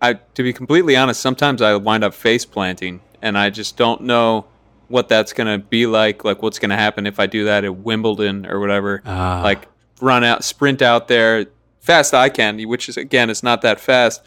I 0.00 0.14
to 0.14 0.42
be 0.42 0.52
completely 0.52 0.96
honest, 0.96 1.20
sometimes 1.20 1.62
I 1.62 1.74
wind 1.76 2.04
up 2.04 2.14
face 2.14 2.44
planting, 2.44 3.00
and 3.22 3.36
I 3.36 3.50
just 3.50 3.76
don't 3.76 4.02
know 4.02 4.46
what 4.88 5.08
that's 5.08 5.32
gonna 5.32 5.58
be 5.58 5.86
like. 5.86 6.24
Like 6.24 6.42
what's 6.42 6.58
gonna 6.58 6.76
happen 6.76 7.06
if 7.06 7.20
I 7.20 7.26
do 7.26 7.44
that 7.44 7.64
at 7.64 7.76
Wimbledon 7.76 8.46
or 8.46 8.58
whatever. 8.60 9.02
Ah. 9.04 9.40
like 9.42 9.68
run 10.00 10.24
out, 10.24 10.42
sprint 10.44 10.82
out 10.82 11.08
there 11.08 11.46
fast 11.80 12.14
I 12.14 12.28
can, 12.28 12.60
which 12.68 12.88
is 12.88 12.96
again, 12.96 13.30
it's 13.30 13.42
not 13.42 13.62
that 13.62 13.80
fast. 13.80 14.22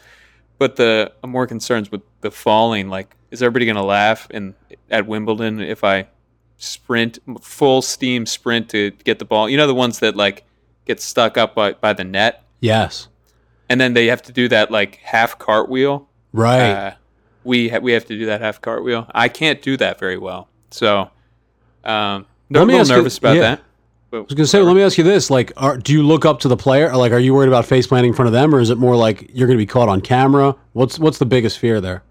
But 0.58 0.76
the 0.76 1.12
I'm 1.22 1.30
more 1.30 1.46
concerned 1.46 1.88
with 1.88 2.02
the 2.20 2.30
falling. 2.30 2.88
Like, 2.88 3.16
is 3.30 3.42
everybody 3.42 3.66
going 3.66 3.76
to 3.76 3.82
laugh 3.82 4.28
in 4.30 4.54
at 4.90 5.06
Wimbledon 5.06 5.60
if 5.60 5.82
I 5.82 6.08
sprint 6.58 7.18
full 7.40 7.82
steam 7.82 8.26
sprint 8.26 8.68
to 8.70 8.90
get 9.04 9.18
the 9.18 9.24
ball? 9.24 9.48
You 9.48 9.56
know 9.56 9.66
the 9.66 9.74
ones 9.74 9.98
that 10.00 10.16
like 10.16 10.44
get 10.86 11.00
stuck 11.00 11.36
up 11.38 11.54
by, 11.54 11.72
by 11.72 11.92
the 11.92 12.04
net, 12.04 12.42
Yes. 12.60 13.08
and 13.68 13.80
then 13.80 13.94
they 13.94 14.06
have 14.06 14.22
to 14.22 14.32
do 14.32 14.48
that 14.48 14.70
like 14.70 14.96
half 14.96 15.38
cartwheel. 15.38 16.08
Right. 16.32 16.70
Uh, 16.70 16.94
we 17.44 17.68
ha- 17.68 17.78
we 17.78 17.92
have 17.92 18.04
to 18.06 18.18
do 18.18 18.26
that 18.26 18.40
half 18.40 18.60
cartwheel. 18.60 19.06
I 19.14 19.28
can't 19.28 19.60
do 19.62 19.76
that 19.78 19.98
very 19.98 20.18
well, 20.18 20.48
so 20.70 21.10
um, 21.84 22.26
I'm 22.50 22.56
a 22.56 22.64
little 22.64 22.80
ask 22.80 22.90
you- 22.90 22.96
nervous 22.96 23.18
about 23.18 23.36
yeah. 23.36 23.40
that. 23.42 23.62
But 24.10 24.16
I 24.18 24.20
was 24.22 24.34
gonna 24.34 24.46
say, 24.46 24.60
let 24.60 24.76
me 24.76 24.82
ask 24.82 24.96
you 24.96 25.02
this: 25.04 25.28
like, 25.28 25.52
are, 25.56 25.76
do 25.76 25.92
you 25.92 26.02
look 26.04 26.24
up 26.24 26.38
to 26.40 26.48
the 26.48 26.56
player? 26.56 26.88
Or, 26.90 26.96
like, 26.96 27.10
are 27.12 27.18
you 27.18 27.34
worried 27.34 27.48
about 27.48 27.64
face 27.66 27.86
planting 27.86 28.10
in 28.10 28.14
front 28.14 28.28
of 28.28 28.32
them, 28.32 28.54
or 28.54 28.60
is 28.60 28.70
it 28.70 28.78
more 28.78 28.94
like 28.94 29.28
you're 29.34 29.48
gonna 29.48 29.58
be 29.58 29.66
caught 29.66 29.88
on 29.88 30.00
camera? 30.00 30.54
What's 30.72 30.98
what's 31.00 31.18
the 31.18 31.26
biggest 31.26 31.58
fear 31.58 31.80
there? 31.80 32.02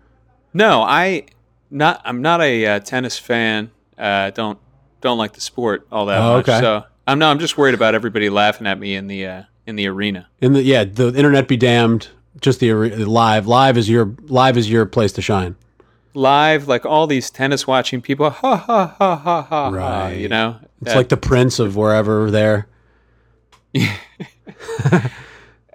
No, 0.53 0.81
I 0.83 1.25
not. 1.71 2.01
I'm 2.03 2.21
not 2.21 2.41
a 2.41 2.65
uh, 2.65 2.79
tennis 2.79 3.17
fan. 3.17 3.71
Uh, 3.97 4.29
don't 4.31 4.57
don't 5.01 5.17
like 5.17 5.33
the 5.33 5.41
sport 5.41 5.87
all 5.91 6.05
that 6.07 6.19
Oh, 6.21 6.37
much. 6.37 6.49
okay. 6.49 6.59
So 6.59 6.83
I'm 7.07 7.19
no. 7.19 7.29
I'm 7.29 7.39
just 7.39 7.57
worried 7.57 7.75
about 7.75 7.95
everybody 7.95 8.29
laughing 8.29 8.67
at 8.67 8.79
me 8.79 8.95
in 8.95 9.07
the 9.07 9.25
uh, 9.27 9.43
in 9.67 9.75
the 9.75 9.87
arena. 9.87 10.27
In 10.41 10.53
the 10.53 10.63
yeah, 10.63 10.83
the 10.83 11.07
internet 11.15 11.47
be 11.47 11.57
damned. 11.57 12.09
Just 12.41 12.59
the, 12.59 12.71
are- 12.71 12.89
live, 12.89 13.47
live 13.47 13.77
is 13.77 13.87
your 13.89 14.15
live 14.23 14.57
is 14.57 14.69
your 14.69 14.85
place 14.85 15.11
to 15.13 15.21
shine. 15.21 15.55
Live, 16.15 16.67
like 16.67 16.85
all 16.85 17.07
these 17.07 17.29
tennis 17.29 17.65
watching 17.67 18.01
people, 18.01 18.29
ha 18.29 18.55
ha 18.57 18.95
ha 18.97 19.15
ha 19.15 19.41
ha. 19.43 19.69
Right. 19.69 20.13
you 20.13 20.27
know, 20.29 20.57
It's 20.81 20.93
like 20.95 21.09
the 21.09 21.17
prince 21.17 21.59
of 21.59 21.75
wherever 21.75 22.29
there. 22.31 22.67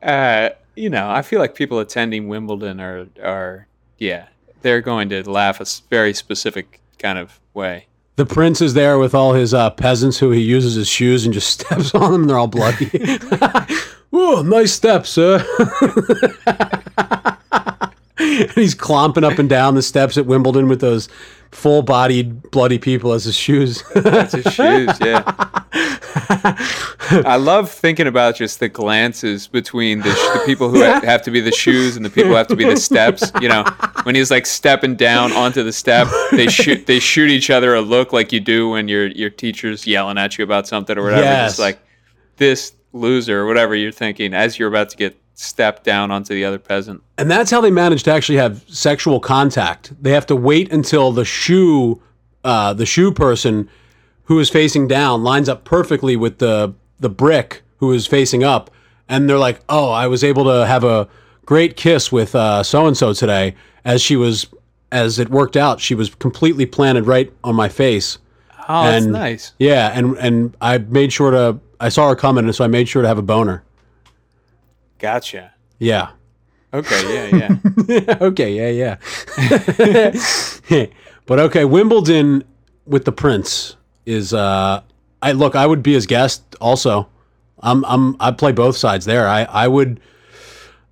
uh, 0.03 0.51
you 0.77 0.91
know. 0.91 1.11
I 1.11 1.23
feel 1.23 1.39
like 1.41 1.55
people 1.55 1.79
attending 1.81 2.29
Wimbledon 2.29 2.81
are 2.81 3.07
are 3.23 3.67
yeah, 3.99 4.29
they're 4.63 4.81
going 4.81 5.09
to 5.11 5.29
laugh 5.29 5.61
a 5.61 5.67
very 5.91 6.15
specific 6.15 6.81
kind 6.99 7.19
of 7.19 7.41
way. 7.55 7.87
The 8.19 8.27
prince 8.27 8.61
is 8.61 8.75
there 8.75 8.99
with 8.99 9.15
all 9.15 9.35
his 9.35 9.55
uh, 9.55 9.71
peasants 9.71 10.19
who 10.19 10.33
he 10.33 10.41
uses 10.41 10.77
as 10.77 10.89
shoes 10.89 11.25
and 11.25 11.33
just 11.33 11.51
steps 11.61 11.95
on 11.95 12.11
them. 12.11 12.23
And 12.23 12.31
they're 12.31 12.37
all 12.37 12.49
bloody. 12.49 12.87
Whoa, 14.11 14.43
nice 14.43 14.73
step, 14.73 15.07
sir. 15.07 15.39
and 18.19 18.51
he's 18.57 18.75
clomping 18.75 19.23
up 19.23 19.39
and 19.39 19.49
down 19.49 19.77
the 19.77 19.83
steps 19.83 20.19
at 20.19 20.27
Wimbledon 20.27 20.67
with 20.67 20.81
those 20.81 21.09
full-bodied, 21.51 22.51
bloody 22.51 22.79
people 22.79 23.13
as 23.13 23.25
his 23.25 23.37
shoes. 23.37 23.83
That's 23.95 24.35
his 24.35 24.53
shoes, 24.53 24.91
yeah. 25.01 25.23
I 27.11 27.37
love 27.37 27.71
thinking 27.71 28.07
about 28.07 28.37
just 28.37 28.61
the 28.61 28.69
glances 28.69 29.47
between 29.47 30.01
the, 30.01 30.11
sh- 30.11 30.39
the 30.39 30.43
people 30.47 30.69
who 30.69 30.85
ha- 30.85 31.01
have 31.03 31.23
to 31.23 31.31
be 31.31 31.41
the 31.41 31.53
shoes 31.53 31.97
and 31.97 32.05
the 32.05 32.11
people 32.11 32.31
who 32.31 32.37
have 32.37 32.49
to 32.49 32.57
be 32.57 32.65
the 32.65 32.77
steps. 32.77 33.33
You 33.41 33.49
know, 33.49 33.65
when 34.03 34.15
he's 34.15 34.31
like 34.31 34.47
stepping 34.47 34.95
down 34.95 35.33
onto 35.33 35.63
the 35.63 35.73
step, 35.73 36.09
they 36.33 36.49
shoot 36.49 36.87
they 36.87 36.99
shoot 36.99 37.31
each 37.31 37.51
other 37.51 37.75
a 37.75 37.81
look 37.81 38.13
like 38.13 38.33
you 38.33 38.41
do 38.41 38.71
when 38.71 38.89
your 38.89 39.07
your 39.09 39.31
teacher's 39.31 39.87
yelling 39.87 40.19
at 40.19 40.39
you 40.39 40.45
about 40.45 40.67
something 40.67 40.99
or 40.99 41.05
whatever. 41.05 41.23
Yes. 41.23 41.53
Just 41.53 41.61
like 41.61 41.79
this 42.37 42.73
loser 42.93 43.41
or 43.41 43.47
whatever 43.47 43.75
you're 43.75 43.93
thinking 43.93 44.35
as 44.35 44.59
you're 44.59 44.69
about 44.69 44.91
to 44.91 44.97
get 44.97 45.17
stepped 45.41 45.85
down 45.85 46.11
onto 46.11 46.35
the 46.35 46.45
other 46.45 46.59
peasant. 46.59 47.01
And 47.17 47.31
that's 47.31 47.49
how 47.51 47.61
they 47.61 47.71
manage 47.71 48.03
to 48.03 48.13
actually 48.13 48.39
have 48.39 48.65
sexual 48.67 49.21
contact. 49.21 49.93
They 50.03 50.11
have 50.11 50.27
to 50.27 50.37
wait 50.37 50.73
until 50.73 51.13
the 51.13 51.25
shoe, 51.25 52.03
uh, 52.43 52.75
the 52.75 52.85
shoe 52.85 53.13
person 53.13 53.69
who 54.25 54.41
is 54.41 54.51
facing 54.51 54.89
down 54.89 55.23
lines 55.23 55.49
up 55.49 55.65
perfectly 55.65 56.17
with 56.17 56.39
the 56.39 56.75
the 57.01 57.09
brick 57.09 57.63
who 57.77 57.93
is 57.93 58.09
facing 58.09 58.43
up, 58.43 58.71
and 59.09 59.29
they're 59.29 59.39
like, 59.39 59.61
"Oh, 59.69 59.91
I 59.91 60.09
was 60.09 60.25
able 60.25 60.45
to 60.45 60.67
have 60.67 60.83
a 60.83 61.07
great 61.47 61.77
kiss 61.77 62.11
with 62.11 62.31
so 62.31 62.87
and 62.87 62.97
so 62.97 63.13
today." 63.13 63.55
As 63.85 64.03
she 64.03 64.17
was, 64.17 64.49
as 64.91 65.21
it 65.21 65.31
worked 65.31 65.57
out, 65.57 65.81
she 65.81 65.95
was 65.95 66.13
completely 66.17 66.67
planted 66.67 67.07
right 67.07 67.33
on 67.45 67.55
my 67.55 67.69
face. 67.69 68.19
Oh, 68.69 68.85
that's 68.85 69.07
nice. 69.07 69.53
Yeah, 69.61 69.93
and 69.95 70.19
and 70.19 70.57
I 70.61 70.79
made 70.79 71.13
sure 71.13 71.31
to. 71.31 71.61
I 71.81 71.91
saw 71.91 72.09
her 72.09 72.17
coming, 72.17 72.45
and 72.45 72.55
so 72.55 72.65
I 72.65 72.67
made 72.67 72.89
sure 72.89 73.03
to 73.03 73.09
have 73.09 73.19
a 73.19 73.23
boner. 73.23 73.63
Gotcha. 74.99 75.53
Yeah. 75.79 76.11
Okay, 76.73 77.31
yeah, 77.33 77.57
yeah. 77.89 78.19
okay, 78.21 78.53
yeah, 78.53 78.97
yeah. 79.41 80.87
but 81.27 81.39
okay, 81.39 81.65
Wimbledon 81.65 82.45
with 82.85 83.05
the 83.07 83.13
Prince 83.13 83.77
is 84.05 84.35
uh 84.35 84.83
I 85.23 85.33
look, 85.33 85.57
I 85.57 85.67
would 85.67 85.83
be 85.83 85.95
his 85.95 86.07
guest 86.07 86.43
also. 86.61 87.09
I'm 87.61 87.85
I'm 87.87 88.17
I 88.21 88.33
play 88.33 88.53
both 88.53 88.77
sides 88.77 89.07
there. 89.07 89.27
I 89.27 89.45
I 89.45 89.67
would 89.69 90.01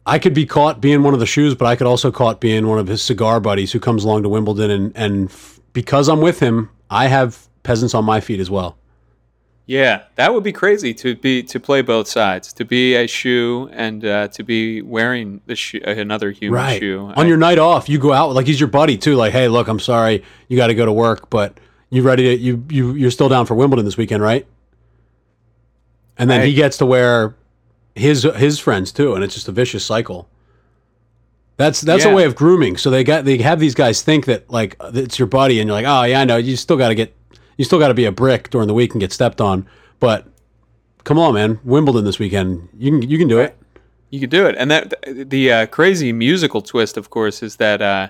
I 0.07 0.18
could 0.18 0.34
be 0.34 0.46
caught 0.46 0.80
being 0.80 1.02
one 1.02 1.12
of 1.14 1.20
the 1.20 1.26
shoes, 1.26 1.54
but 1.54 1.66
I 1.66 1.76
could 1.76 1.86
also 1.86 2.11
caught 2.11 2.40
being 2.40 2.66
one 2.68 2.78
of 2.78 2.86
his 2.86 3.02
cigar 3.02 3.38
buddies 3.40 3.72
who 3.72 3.80
comes 3.80 4.02
along 4.04 4.22
to 4.22 4.28
Wimbledon 4.30 4.70
and 4.70 4.92
and 4.96 5.28
f- 5.30 5.61
because 5.74 6.09
I'm 6.09 6.20
with 6.22 6.40
him, 6.40 6.70
I 6.90 7.09
have 7.09 7.46
peasants 7.64 7.94
on 7.94 8.04
my 8.04 8.20
feet 8.20 8.40
as 8.40 8.48
well. 8.48 8.78
Yeah, 9.68 10.02
that 10.14 10.32
would 10.32 10.44
be 10.44 10.52
crazy 10.52 10.94
to 10.94 11.16
be 11.16 11.42
to 11.42 11.58
play 11.58 11.82
both 11.82 12.06
sides, 12.06 12.52
to 12.52 12.64
be 12.64 12.94
a 12.94 13.08
shoe 13.08 13.68
and 13.72 14.04
uh, 14.04 14.28
to 14.28 14.44
be 14.44 14.80
wearing 14.80 15.40
the 15.46 15.56
shoe, 15.56 15.80
another 15.84 16.30
human 16.30 16.78
shoe. 16.78 17.12
On 17.16 17.26
your 17.26 17.36
night 17.36 17.58
off, 17.58 17.88
you 17.88 17.98
go 17.98 18.12
out 18.12 18.32
like 18.32 18.46
he's 18.46 18.60
your 18.60 18.68
buddy 18.68 18.96
too. 18.96 19.16
Like, 19.16 19.32
hey, 19.32 19.48
look, 19.48 19.66
I'm 19.66 19.80
sorry, 19.80 20.22
you 20.46 20.56
got 20.56 20.68
to 20.68 20.74
go 20.74 20.86
to 20.86 20.92
work, 20.92 21.30
but 21.30 21.58
you 21.90 22.02
ready 22.02 22.22
to 22.36 22.36
you 22.40 22.64
you 22.70 22.92
you're 22.92 23.10
still 23.10 23.28
down 23.28 23.44
for 23.44 23.56
Wimbledon 23.56 23.84
this 23.84 23.96
weekend, 23.96 24.22
right? 24.22 24.46
And 26.16 26.30
then 26.30 26.42
I- 26.42 26.46
he 26.46 26.54
gets 26.54 26.76
to 26.78 26.86
wear 26.86 27.34
his 27.96 28.22
his 28.36 28.60
friends 28.60 28.92
too, 28.92 29.14
and 29.14 29.24
it's 29.24 29.34
just 29.34 29.48
a 29.48 29.52
vicious 29.52 29.84
cycle. 29.84 30.28
That's 31.56 31.80
that's 31.80 32.04
Yeah. 32.04 32.12
a 32.12 32.14
way 32.14 32.24
of 32.24 32.36
grooming. 32.36 32.76
So 32.76 32.88
they 32.90 33.02
got 33.02 33.24
they 33.24 33.38
have 33.38 33.58
these 33.58 33.74
guys 33.74 34.00
think 34.02 34.26
that 34.26 34.48
like 34.48 34.76
it's 34.94 35.18
your 35.18 35.26
buddy, 35.26 35.58
and 35.58 35.66
you're 35.66 35.74
like, 35.74 35.86
oh 35.86 36.04
yeah, 36.04 36.20
I 36.20 36.24
know. 36.24 36.36
You 36.36 36.54
still 36.54 36.76
got 36.76 36.88
to 36.90 36.94
get 36.94 37.12
you 37.57 37.64
still 37.64 37.78
got 37.78 37.88
to 37.88 37.94
be 37.94 38.04
a 38.04 38.12
brick 38.12 38.50
during 38.50 38.68
the 38.68 38.74
week 38.74 38.92
and 38.92 39.00
get 39.00 39.12
stepped 39.12 39.40
on, 39.40 39.66
but. 40.00 40.26
Come 41.04 41.20
on, 41.20 41.34
man! 41.34 41.61
Wimbledon 41.62 42.04
this 42.04 42.18
weekend. 42.18 42.68
You 42.76 42.90
can 42.90 43.09
you 43.09 43.16
can 43.16 43.28
do 43.28 43.38
it. 43.38 43.57
You 44.11 44.18
can 44.18 44.28
do 44.28 44.44
it, 44.44 44.57
and 44.59 44.72
that 44.72 44.92
the 45.07 45.52
uh, 45.52 45.66
crazy 45.66 46.12
musical 46.12 46.61
twist, 46.61 46.96
of 46.96 47.11
course, 47.11 47.44
is 47.44 47.54
that 47.57 47.80
uh, 47.80 48.09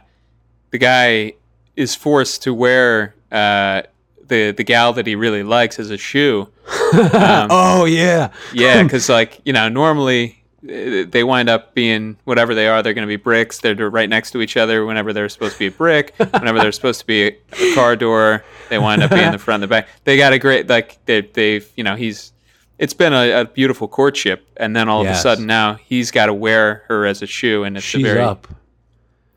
the 0.70 0.78
guy 0.78 1.34
is 1.76 1.94
forced 1.94 2.42
to 2.44 2.54
wear 2.54 3.14
uh, 3.30 3.82
the 4.26 4.52
the 4.52 4.64
gal 4.64 4.94
that 4.94 5.06
he 5.06 5.14
really 5.14 5.42
likes 5.42 5.78
as 5.78 5.90
a 5.90 5.98
shoe. 5.98 6.48
Um, 6.92 7.48
Oh 7.50 7.84
yeah, 7.84 8.30
Yeah, 8.52 8.82
because 8.84 9.08
like 9.08 9.40
you 9.44 9.52
know, 9.52 9.68
normally 9.68 10.42
they 10.66 11.24
wind 11.24 11.48
up 11.48 11.74
being 11.74 12.16
whatever 12.24 12.54
they 12.54 12.68
are. 12.68 12.82
They're 12.82 12.94
going 12.94 13.06
to 13.06 13.12
be 13.12 13.16
bricks. 13.16 13.58
They're 13.60 13.74
right 13.90 14.08
next 14.08 14.32
to 14.32 14.40
each 14.42 14.56
other. 14.56 14.84
Whenever 14.84 15.12
they're 15.12 15.28
supposed 15.28 15.54
to 15.54 15.58
be 15.58 15.66
a 15.66 15.70
brick, 15.70 16.14
whenever 16.32 16.58
they're 16.58 16.72
supposed 16.72 17.00
to 17.00 17.06
be 17.06 17.22
a 17.26 17.74
car 17.74 17.96
door, 17.96 18.44
they 18.68 18.78
wind 18.78 19.02
up 19.02 19.10
being 19.10 19.32
the 19.32 19.38
front 19.38 19.62
and 19.62 19.70
the 19.70 19.74
back. 19.74 19.88
They 20.04 20.16
got 20.16 20.32
a 20.32 20.38
great 20.38 20.68
like 20.68 21.04
they 21.06 21.22
they've 21.22 21.70
you 21.76 21.84
know 21.84 21.94
he's. 21.96 22.32
It's 22.78 22.92
been 22.92 23.14
a, 23.14 23.40
a 23.40 23.44
beautiful 23.46 23.88
courtship, 23.88 24.46
and 24.58 24.76
then 24.76 24.86
all 24.88 25.00
of 25.00 25.06
a 25.06 25.14
sudden 25.14 25.46
now 25.46 25.74
he's 25.74 26.10
got 26.10 26.26
to 26.26 26.34
wear 26.34 26.84
her 26.88 27.06
as 27.06 27.22
a 27.22 27.26
shoe, 27.26 27.64
and 27.64 27.76
it's 27.78 27.86
she's 27.86 28.04
a 28.04 28.08
very 28.08 28.20
up. 28.20 28.46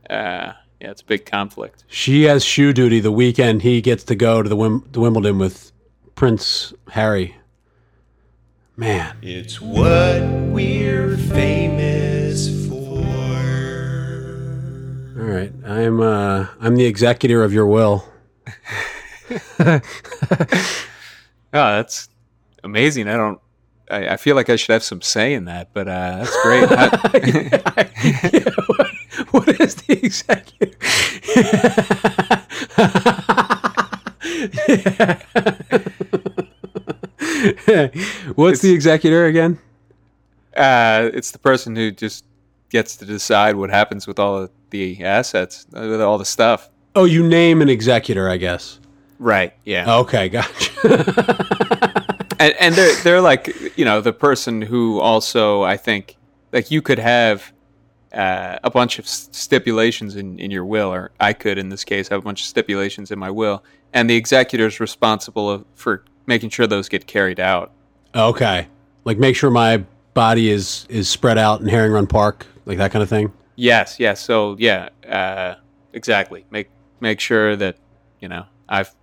Uh, 0.10 0.54
yeah, 0.82 0.92
it's 0.92 1.02
a 1.02 1.06
big 1.06 1.26
conflict. 1.26 1.86
She 1.88 2.24
has 2.24 2.44
shoe 2.44 2.74
duty 2.74 3.00
the 3.00 3.12
weekend 3.12 3.62
he 3.62 3.80
gets 3.82 4.04
to 4.06 4.16
go 4.16 4.42
to 4.42 4.50
the 4.50 4.58
Wim- 4.58 4.92
to 4.92 5.00
Wimbledon 5.00 5.38
with 5.38 5.72
Prince 6.16 6.74
Harry. 6.92 7.36
Man, 8.80 9.18
It's 9.22 9.60
what 9.60 10.22
we're 10.54 11.18
famous 11.18 12.48
for. 12.70 13.04
all 15.20 15.26
right. 15.28 15.52
I'm 15.66 16.00
uh 16.00 16.48
I'm 16.62 16.76
the 16.78 16.86
executor 16.86 17.44
of 17.44 17.52
your 17.54 17.68
will. 17.68 18.06
Oh, 21.52 21.78
that's 21.78 22.10
amazing. 22.64 23.08
I 23.08 23.18
don't. 23.18 23.40
I, 23.90 24.10
I 24.10 24.18
feel 24.18 24.36
like 24.36 24.52
I 24.52 24.56
should 24.56 24.72
have 24.72 24.84
some 24.84 25.02
say 25.02 25.34
in 25.34 25.46
that, 25.46 25.70
but 25.74 25.88
uh, 25.88 26.18
that's 26.24 26.42
great. 26.44 26.70
How- 26.70 26.92
Yeah, 28.32 28.50
what, 28.68 28.88
what 29.48 29.60
is 29.60 29.74
the 29.74 29.94
executor? 30.06 30.78
What's 38.36 38.62
the 38.62 38.72
executor 38.74 39.26
again? 39.26 39.60
uh, 40.56 41.10
it's 41.14 41.32
the 41.32 41.40
person 41.40 41.76
who 41.76 41.92
just 41.92 42.26
gets 42.70 42.96
to 42.98 43.06
decide 43.06 43.56
what 43.56 43.70
happens 43.70 44.08
with 44.08 44.20
all 44.20 44.38
of 44.38 44.52
the 44.70 45.04
assets, 45.04 45.66
uh, 45.74 45.82
with 45.82 46.02
all 46.02 46.18
the 46.18 46.26
stuff. 46.26 46.70
Oh, 46.96 47.06
you 47.06 47.26
name 47.26 47.62
an 47.62 47.70
executor, 47.70 48.30
I 48.30 48.38
guess. 48.38 48.80
Right. 49.20 49.54
Yeah. 49.66 50.00
Okay, 50.00 50.30
gotcha. 50.30 50.72
and, 52.40 52.54
and 52.60 52.76
they're 52.76 52.96
they're 53.04 53.22
like 53.22 53.78
you 53.78 53.86
know 53.86 54.02
the 54.02 54.14
person 54.14 54.62
who 54.62 55.00
also 55.00 55.64
I 55.64 55.78
think 55.78 56.16
like 56.54 56.72
you 56.72 56.82
could 56.82 57.00
have 57.00 57.52
uh, 58.14 58.60
a 58.64 58.72
bunch 58.72 58.98
of 58.98 59.08
stipulations 59.08 60.16
in, 60.16 60.40
in 60.40 60.52
your 60.52 60.66
will, 60.66 60.92
or 60.92 61.12
I 61.20 61.34
could 61.34 61.58
in 61.58 61.70
this 61.70 61.84
case 61.84 62.08
have 62.08 62.20
a 62.20 62.24
bunch 62.24 62.42
of 62.42 62.48
stipulations 62.48 63.12
in 63.12 63.20
my 63.20 63.30
will, 63.30 63.64
and 63.94 64.10
the 64.10 64.16
executor 64.16 64.66
is 64.68 64.80
responsible 64.80 65.50
of, 65.50 65.66
for 65.76 66.06
making 66.30 66.50
sure 66.52 66.66
those 66.68 66.88
get 66.88 67.06
carried 67.08 67.40
out. 67.42 67.74
okay, 68.16 68.68
like 69.04 69.18
make 69.18 69.36
sure 69.36 69.50
my 69.50 69.84
body 70.14 70.50
is 70.50 70.86
is 70.90 71.10
spread 71.10 71.38
out 71.38 71.60
in 71.60 71.68
Herring 71.68 71.92
Run 71.92 72.08
Park, 72.08 72.46
like 72.66 72.78
that 72.78 72.92
kind 72.94 73.04
of 73.04 73.10
thing. 73.10 73.34
Yes, 73.58 74.00
yes. 74.00 74.22
So 74.22 74.56
yeah, 74.58 74.88
uh, 75.10 75.56
exactly. 75.92 76.46
Make 76.52 76.70
make 77.02 77.20
sure 77.20 77.58
that 77.58 77.76
you 78.22 78.30
know 78.30 78.46
I've 78.70 78.94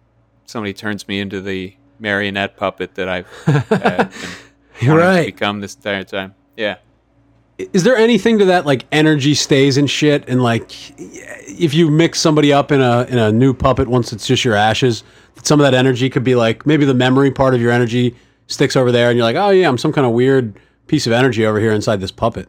somebody 0.46 0.72
turns 0.72 1.06
me 1.08 1.20
into 1.20 1.42
the 1.42 1.74
marionette 1.98 2.56
puppet 2.56 2.94
that 2.94 3.08
I've 3.08 3.26
uh, 3.46 4.04
been 4.80 4.94
Right. 4.96 5.26
become 5.26 5.60
this 5.60 5.74
entire 5.74 6.04
time. 6.04 6.34
Yeah. 6.56 6.76
Is 7.58 7.84
there 7.84 7.96
anything 7.96 8.38
to 8.38 8.44
that 8.46 8.66
like 8.66 8.84
energy 8.92 9.34
stays 9.34 9.78
and 9.78 9.88
shit 9.88 10.28
and 10.28 10.42
like 10.42 10.70
if 10.98 11.72
you 11.72 11.90
mix 11.90 12.20
somebody 12.20 12.52
up 12.52 12.70
in 12.70 12.80
a 12.80 13.04
in 13.04 13.18
a 13.18 13.32
new 13.32 13.54
puppet 13.54 13.88
once 13.88 14.12
it's 14.12 14.26
just 14.26 14.44
your 14.44 14.54
ashes, 14.54 15.04
some 15.42 15.60
of 15.60 15.64
that 15.64 15.74
energy 15.74 16.10
could 16.10 16.24
be 16.24 16.34
like 16.34 16.66
maybe 16.66 16.84
the 16.84 16.94
memory 16.94 17.30
part 17.30 17.54
of 17.54 17.60
your 17.60 17.70
energy 17.72 18.14
sticks 18.46 18.76
over 18.76 18.92
there 18.92 19.08
and 19.08 19.16
you're 19.16 19.24
like, 19.24 19.36
"Oh 19.36 19.50
yeah, 19.50 19.68
I'm 19.68 19.78
some 19.78 19.92
kind 19.92 20.06
of 20.06 20.12
weird 20.12 20.58
piece 20.86 21.06
of 21.06 21.12
energy 21.12 21.46
over 21.46 21.58
here 21.58 21.72
inside 21.72 22.00
this 22.00 22.12
puppet." 22.12 22.48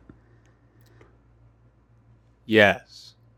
Yes. 2.45 2.87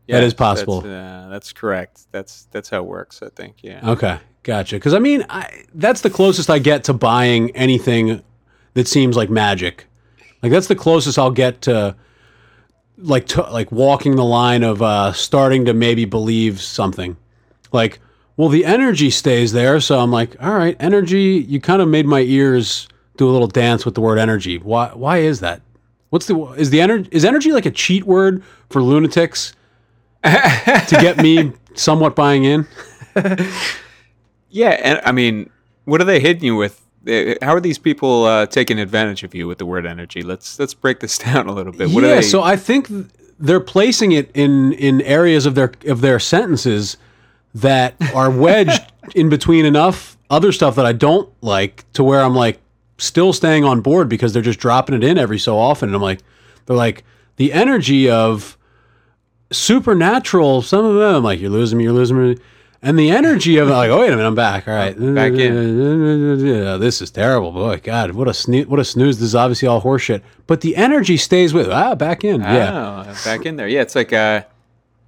That 0.08 0.24
is 0.24 0.34
possible. 0.34 0.80
That's, 0.80 0.92
uh, 0.92 1.28
that's 1.30 1.52
correct. 1.52 2.02
That's 2.10 2.46
that's 2.50 2.68
how 2.68 2.78
it 2.78 2.86
works. 2.86 3.22
I 3.22 3.28
think. 3.28 3.58
Yeah. 3.62 3.90
Okay, 3.90 4.18
gotcha. 4.42 4.76
Because 4.76 4.94
I 4.94 4.98
mean, 4.98 5.24
I, 5.28 5.64
that's 5.74 6.00
the 6.00 6.10
closest 6.10 6.50
I 6.50 6.58
get 6.58 6.84
to 6.84 6.92
buying 6.92 7.50
anything 7.52 8.22
that 8.74 8.88
seems 8.88 9.16
like 9.16 9.30
magic. 9.30 9.86
Like 10.42 10.52
that's 10.52 10.66
the 10.68 10.76
closest 10.76 11.18
I'll 11.18 11.30
get 11.30 11.62
to, 11.62 11.94
like 12.98 13.26
to, 13.28 13.42
like 13.50 13.70
walking 13.70 14.16
the 14.16 14.24
line 14.24 14.62
of 14.62 14.82
uh, 14.82 15.12
starting 15.12 15.64
to 15.66 15.74
maybe 15.74 16.04
believe 16.04 16.60
something. 16.60 17.16
Like, 17.72 18.00
well, 18.36 18.48
the 18.48 18.64
energy 18.64 19.10
stays 19.10 19.52
there, 19.52 19.80
so 19.80 19.98
I'm 19.98 20.10
like, 20.10 20.42
all 20.42 20.54
right, 20.54 20.76
energy. 20.80 21.44
You 21.46 21.60
kind 21.60 21.82
of 21.82 21.88
made 21.88 22.06
my 22.06 22.20
ears 22.20 22.88
do 23.16 23.28
a 23.28 23.32
little 23.32 23.48
dance 23.48 23.84
with 23.84 23.94
the 23.94 24.00
word 24.00 24.18
energy. 24.18 24.58
Why? 24.58 24.88
Why 24.94 25.18
is 25.18 25.40
that? 25.40 25.60
What's 26.08 26.26
the 26.26 26.36
is 26.52 26.70
the 26.70 26.80
energy 26.80 27.08
is 27.12 27.24
energy 27.24 27.52
like 27.52 27.66
a 27.66 27.70
cheat 27.70 28.04
word 28.04 28.42
for 28.70 28.82
lunatics 28.82 29.52
to 30.24 30.86
get 31.00 31.18
me 31.18 31.52
somewhat 31.74 32.16
buying 32.16 32.44
in? 32.44 32.66
Yeah, 34.50 34.70
and 34.70 35.00
I 35.04 35.12
mean, 35.12 35.48
what 35.84 36.00
are 36.00 36.04
they 36.04 36.20
hitting 36.20 36.44
you 36.44 36.56
with? 36.56 36.84
Uh, 37.06 37.34
How 37.42 37.54
are 37.54 37.60
these 37.60 37.78
people 37.78 38.24
uh, 38.24 38.46
taking 38.46 38.78
advantage 38.78 39.22
of 39.22 39.34
you 39.34 39.46
with 39.46 39.58
the 39.58 39.66
word 39.66 39.86
energy? 39.86 40.22
Let's 40.22 40.58
let's 40.58 40.74
break 40.74 41.00
this 41.00 41.18
down 41.26 41.48
a 41.48 41.52
little 41.52 41.72
bit. 41.72 41.90
What 41.90 42.04
yeah, 42.04 42.16
they? 42.16 42.22
so 42.22 42.42
I 42.42 42.56
think 42.56 42.88
they're 43.38 43.60
placing 43.60 44.12
it 44.12 44.30
in 44.34 44.72
in 44.74 45.00
areas 45.02 45.46
of 45.46 45.54
their 45.54 45.72
of 45.86 46.00
their 46.02 46.18
sentences 46.18 46.96
that 47.54 47.94
are 48.14 48.30
wedged 48.30 48.92
in 49.14 49.28
between 49.28 49.64
enough 49.64 50.16
other 50.28 50.52
stuff 50.52 50.76
that 50.76 50.86
I 50.86 50.92
don't 50.92 51.28
like 51.40 51.90
to 51.94 52.04
where 52.04 52.20
I'm 52.20 52.34
like 52.34 52.60
still 52.98 53.32
staying 53.32 53.64
on 53.64 53.80
board 53.80 54.08
because 54.08 54.32
they're 54.32 54.42
just 54.42 54.60
dropping 54.60 54.94
it 54.94 55.02
in 55.02 55.18
every 55.18 55.38
so 55.38 55.58
often 55.58 55.88
and 55.88 55.96
I'm 55.96 56.02
like 56.02 56.20
they're 56.66 56.76
like 56.76 57.02
the 57.36 57.52
energy 57.52 58.08
of 58.08 58.56
supernatural 59.50 60.62
some 60.62 60.84
of 60.84 60.94
them 60.94 61.16
I'm 61.16 61.24
like 61.24 61.40
you're 61.40 61.50
losing 61.50 61.78
me 61.78 61.84
you're 61.84 61.92
losing 61.92 62.22
me 62.22 62.36
and 62.82 62.98
the 62.98 63.10
energy 63.10 63.56
of 63.58 63.68
like 63.68 63.90
oh 63.90 64.00
wait 64.00 64.08
a 64.08 64.16
minute 64.16 64.26
I'm 64.26 64.34
back 64.34 64.66
all 64.68 64.74
right 64.74 64.96
Back 65.14 65.32
yeah, 65.34 66.76
this 66.76 67.02
is 67.02 67.10
terrible 67.10 67.52
boy 67.52 67.80
god 67.82 68.12
what 68.12 68.28
a 68.28 68.32
snoo- 68.32 68.66
what 68.66 68.80
a 68.80 68.84
snooze 68.84 69.18
this 69.18 69.28
is 69.28 69.34
obviously 69.34 69.68
all 69.68 69.80
horseshit 69.82 70.22
but 70.46 70.60
the 70.62 70.76
energy 70.76 71.16
stays 71.16 71.52
with 71.52 71.68
ah 71.70 71.94
back 71.94 72.24
in 72.24 72.40
yeah 72.40 73.04
Oh, 73.08 73.14
back 73.24 73.44
in 73.46 73.56
there. 73.56 73.68
Yeah, 73.68 73.82
it's 73.82 73.94
like 73.94 74.12
uh, 74.12 74.42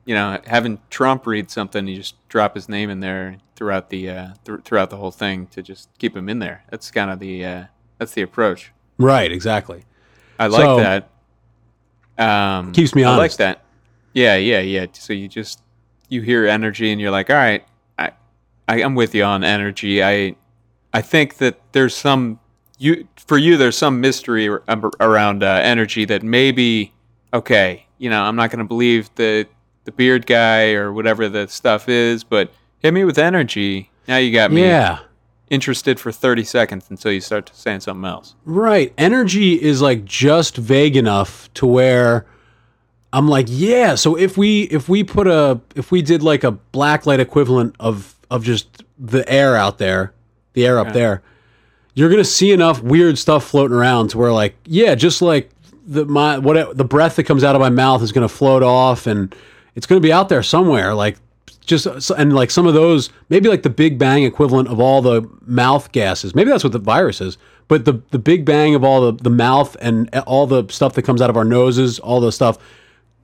you 0.05 0.15
know, 0.17 0.41
having 0.47 0.81
Trump 0.91 1.27
read 1.27 1.49
something, 1.51 1.87
you 1.87 1.97
just 1.97 2.17
drop 2.29 2.55
his 2.57 2.69
name 2.69 2.91
in 2.91 2.99
there 3.01 3.37
throughout 3.55 3.89
the 3.91 4.11
uh, 4.11 4.29
th- 4.45 4.61
throughout 4.65 4.91
the 4.91 4.97
whole 4.97 5.13
thing 5.13 5.47
to 5.49 5.63
just 5.63 5.89
keep 5.99 6.17
him 6.17 6.29
in 6.29 6.41
there. 6.41 6.65
That's 6.71 6.91
kind 6.91 7.09
of 7.11 7.21
the 7.21 7.45
uh, 7.45 7.65
that's 7.99 8.13
the 8.13 8.23
approach. 8.23 8.73
right 8.99 9.31
exactly 9.31 9.85
I 10.39 10.47
like 10.49 10.63
So- 10.63 10.77
that. 10.79 11.09
Um, 12.19 12.73
Keeps 12.73 12.95
me 12.95 13.05
I 13.05 13.17
like 13.17 13.37
that. 13.37 13.63
Yeah, 14.13 14.37
yeah, 14.37 14.61
yeah. 14.61 14.87
So 14.93 15.13
you 15.13 15.29
just 15.29 15.63
you 16.13 16.21
hear 16.23 16.47
energy 16.47 16.93
and 16.93 17.01
you're 17.01 17.11
like, 17.11 17.31
all 17.31 17.37
right, 17.37 17.65
I, 17.99 18.13
I 18.69 18.83
I'm 18.83 18.95
with 18.95 19.15
you 19.15 19.25
on 19.25 19.43
energy. 19.43 20.05
I 20.05 20.37
I 20.93 21.01
think 21.01 21.39
that 21.39 21.59
there's 21.73 21.97
some 21.97 22.39
you 22.79 23.09
for 23.17 23.39
you 23.39 23.57
there's 23.57 23.79
some 23.79 24.01
mystery 24.01 24.49
ar- 24.49 24.63
ar- 24.69 24.91
around 25.01 25.43
uh, 25.43 25.61
energy 25.63 26.05
that 26.05 26.23
maybe 26.23 26.93
okay, 27.33 27.87
you 27.99 28.11
know, 28.11 28.23
I'm 28.23 28.37
not 28.37 28.51
going 28.51 28.59
to 28.59 28.69
believe 28.69 29.11
the 29.15 29.47
the 29.85 29.93
beard 29.93 30.27
guy 30.27 30.73
or 30.73 30.93
whatever 30.93 31.29
the 31.29 31.49
stuff 31.49 31.89
is, 31.89 32.23
but 32.23 32.53
hit 32.81 32.93
me 32.93 33.05
with 33.05 33.19
energy. 33.19 33.91
Now 34.07 34.19
you 34.19 34.33
got 34.33 34.53
me 34.53 34.63
yeah 34.63 35.01
interested 35.53 36.01
for 36.01 36.11
30 36.11 36.45
seconds 36.45 36.87
until 36.89 37.13
you 37.13 37.21
start 37.21 37.51
saying 37.53 37.81
something 37.81 38.07
else. 38.07 38.35
Right. 38.47 38.95
Energy 38.97 39.61
is 39.61 39.83
like 39.83 40.03
just 40.07 40.57
vague 40.57 40.97
enough 40.97 41.53
to 41.55 41.67
where 41.67 42.25
I'm 43.13 43.29
like, 43.29 43.47
yeah, 43.49 43.95
so 43.95 44.17
if 44.17 44.39
we 44.39 44.63
if 44.63 44.89
we 44.89 45.05
put 45.05 45.27
a 45.27 45.61
if 45.75 45.91
we 45.93 46.03
did 46.03 46.23
like 46.23 46.45
a 46.45 46.59
blacklight 46.73 47.19
equivalent 47.19 47.77
of 47.79 48.15
of 48.31 48.45
just 48.45 48.85
the 48.99 49.29
air 49.31 49.57
out 49.57 49.79
there, 49.79 50.13
the 50.55 50.67
air 50.67 50.79
up 50.79 50.93
there, 50.93 51.23
you're 51.95 52.09
going 52.09 52.23
to 52.23 52.29
see 52.29 52.53
enough 52.53 52.83
weird 52.83 53.19
stuff 53.19 53.45
floating 53.45 53.77
around 53.77 54.09
to 54.09 54.19
where 54.19 54.33
like, 54.33 54.57
yeah, 54.65 54.95
just 54.95 55.21
like 55.21 55.51
the 55.87 56.05
my 56.05 56.39
what 56.39 56.77
the 56.77 56.85
breath 56.85 57.17
that 57.17 57.25
comes 57.25 57.45
out 57.45 57.55
of 57.55 57.61
my 57.61 57.69
mouth 57.69 58.03
is 58.03 58.13
going 58.13 58.27
to 58.27 58.35
float 58.35 58.63
off 58.63 59.07
and 59.07 59.35
it's 59.75 59.87
going 59.87 60.01
to 60.01 60.07
be 60.07 60.13
out 60.13 60.29
there 60.29 60.43
somewhere 60.43 60.95
like 60.95 61.19
just 61.61 61.87
uh, 61.87 62.01
and 62.17 62.35
like 62.35 62.51
some 62.51 62.67
of 62.67 62.75
those 62.75 63.11
maybe 63.29 63.49
like 63.49 63.63
the 63.63 63.71
big 63.71 63.99
bang 63.99 64.25
equivalent 64.25 64.69
of 64.69 64.81
all 64.81 65.03
the 65.03 65.29
mouth 65.47 65.91
gases 65.93 66.35
maybe 66.35 66.51
that's 66.51 66.65
what 66.65 66.73
the 66.73 66.79
virus 66.79 67.21
is 67.21 67.37
but 67.69 67.85
the 67.85 68.01
the 68.11 68.19
big 68.19 68.45
bang 68.45 68.75
of 68.75 68.85
all 68.85 69.11
the 69.11 69.23
the 69.23 69.31
mouth 69.31 69.77
and 69.81 70.09
uh, 70.15 70.23
all 70.27 70.47
the 70.47 70.67
stuff 70.69 70.95
that 70.95 71.03
comes 71.03 71.21
out 71.21 71.31
of 71.31 71.37
our 71.37 71.45
noses 71.45 71.99
all 71.99 72.21
the 72.21 72.33
stuff 72.33 72.59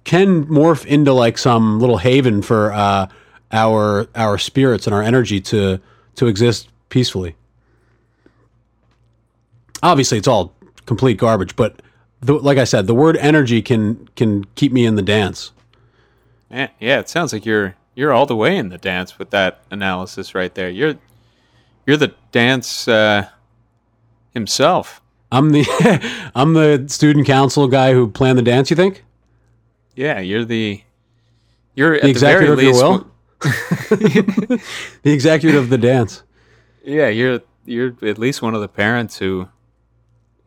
can 0.08 0.46
morph 0.46 0.86
into 0.86 1.12
like 1.12 1.38
some 1.38 1.80
little 1.80 1.98
haven 1.98 2.42
for 2.42 2.72
uh 2.72 3.06
our 3.52 4.08
our 4.16 4.38
spirits 4.38 4.86
and 4.86 4.94
our 4.94 5.02
energy 5.02 5.40
to 5.40 5.80
to 6.16 6.26
exist 6.26 6.70
peacefully 6.88 7.36
obviously 9.82 10.18
it's 10.18 10.28
all 10.28 10.54
complete 10.86 11.18
garbage 11.18 11.56
but 11.56 11.82
the, 12.22 12.34
like 12.34 12.58
i 12.58 12.64
said 12.64 12.86
the 12.88 12.94
word 12.94 13.18
energy 13.18 13.62
can 13.62 14.08
can 14.16 14.44
keep 14.56 14.72
me 14.72 14.86
in 14.86 14.96
the 14.96 15.02
dance 15.02 15.52
Yeah, 16.50 16.68
yeah, 16.80 17.00
it 17.00 17.08
sounds 17.10 17.32
like 17.32 17.44
you're 17.46 17.76
you're 17.94 18.12
all 18.12 18.26
the 18.26 18.36
way 18.36 18.56
in 18.56 18.70
the 18.70 18.78
dance 18.78 19.18
with 19.18 19.30
that 19.30 19.60
analysis 19.70 20.34
right 20.34 20.54
there. 20.54 20.70
You're 20.70 20.96
you're 21.86 21.98
the 21.98 22.14
dance 22.32 22.88
uh, 22.88 23.28
himself. 24.32 25.02
I'm 25.32 25.50
the 25.50 25.64
I'm 26.34 26.54
the 26.54 26.86
student 26.88 27.26
council 27.26 27.68
guy 27.68 27.92
who 27.92 28.08
planned 28.08 28.38
the 28.38 28.42
dance. 28.42 28.70
You 28.70 28.76
think 28.76 29.04
Yeah, 29.98 30.20
you're 30.20 30.44
the 30.44 30.80
you're 31.74 31.94
at 31.94 32.02
the 32.02 32.12
the 32.12 32.20
very 32.20 32.44
executive 32.44 32.58
of 32.58 32.62
your 32.62 32.72
will? 32.74 33.10
the 35.02 35.12
executive 35.12 35.60
of 35.60 35.70
the 35.70 35.78
dance. 35.78 36.22
Yeah, 36.84 37.08
you're 37.08 37.40
you're 37.64 37.96
at 38.02 38.16
least 38.16 38.40
one 38.40 38.54
of 38.54 38.60
the 38.60 38.68
parents 38.68 39.18
who 39.18 39.48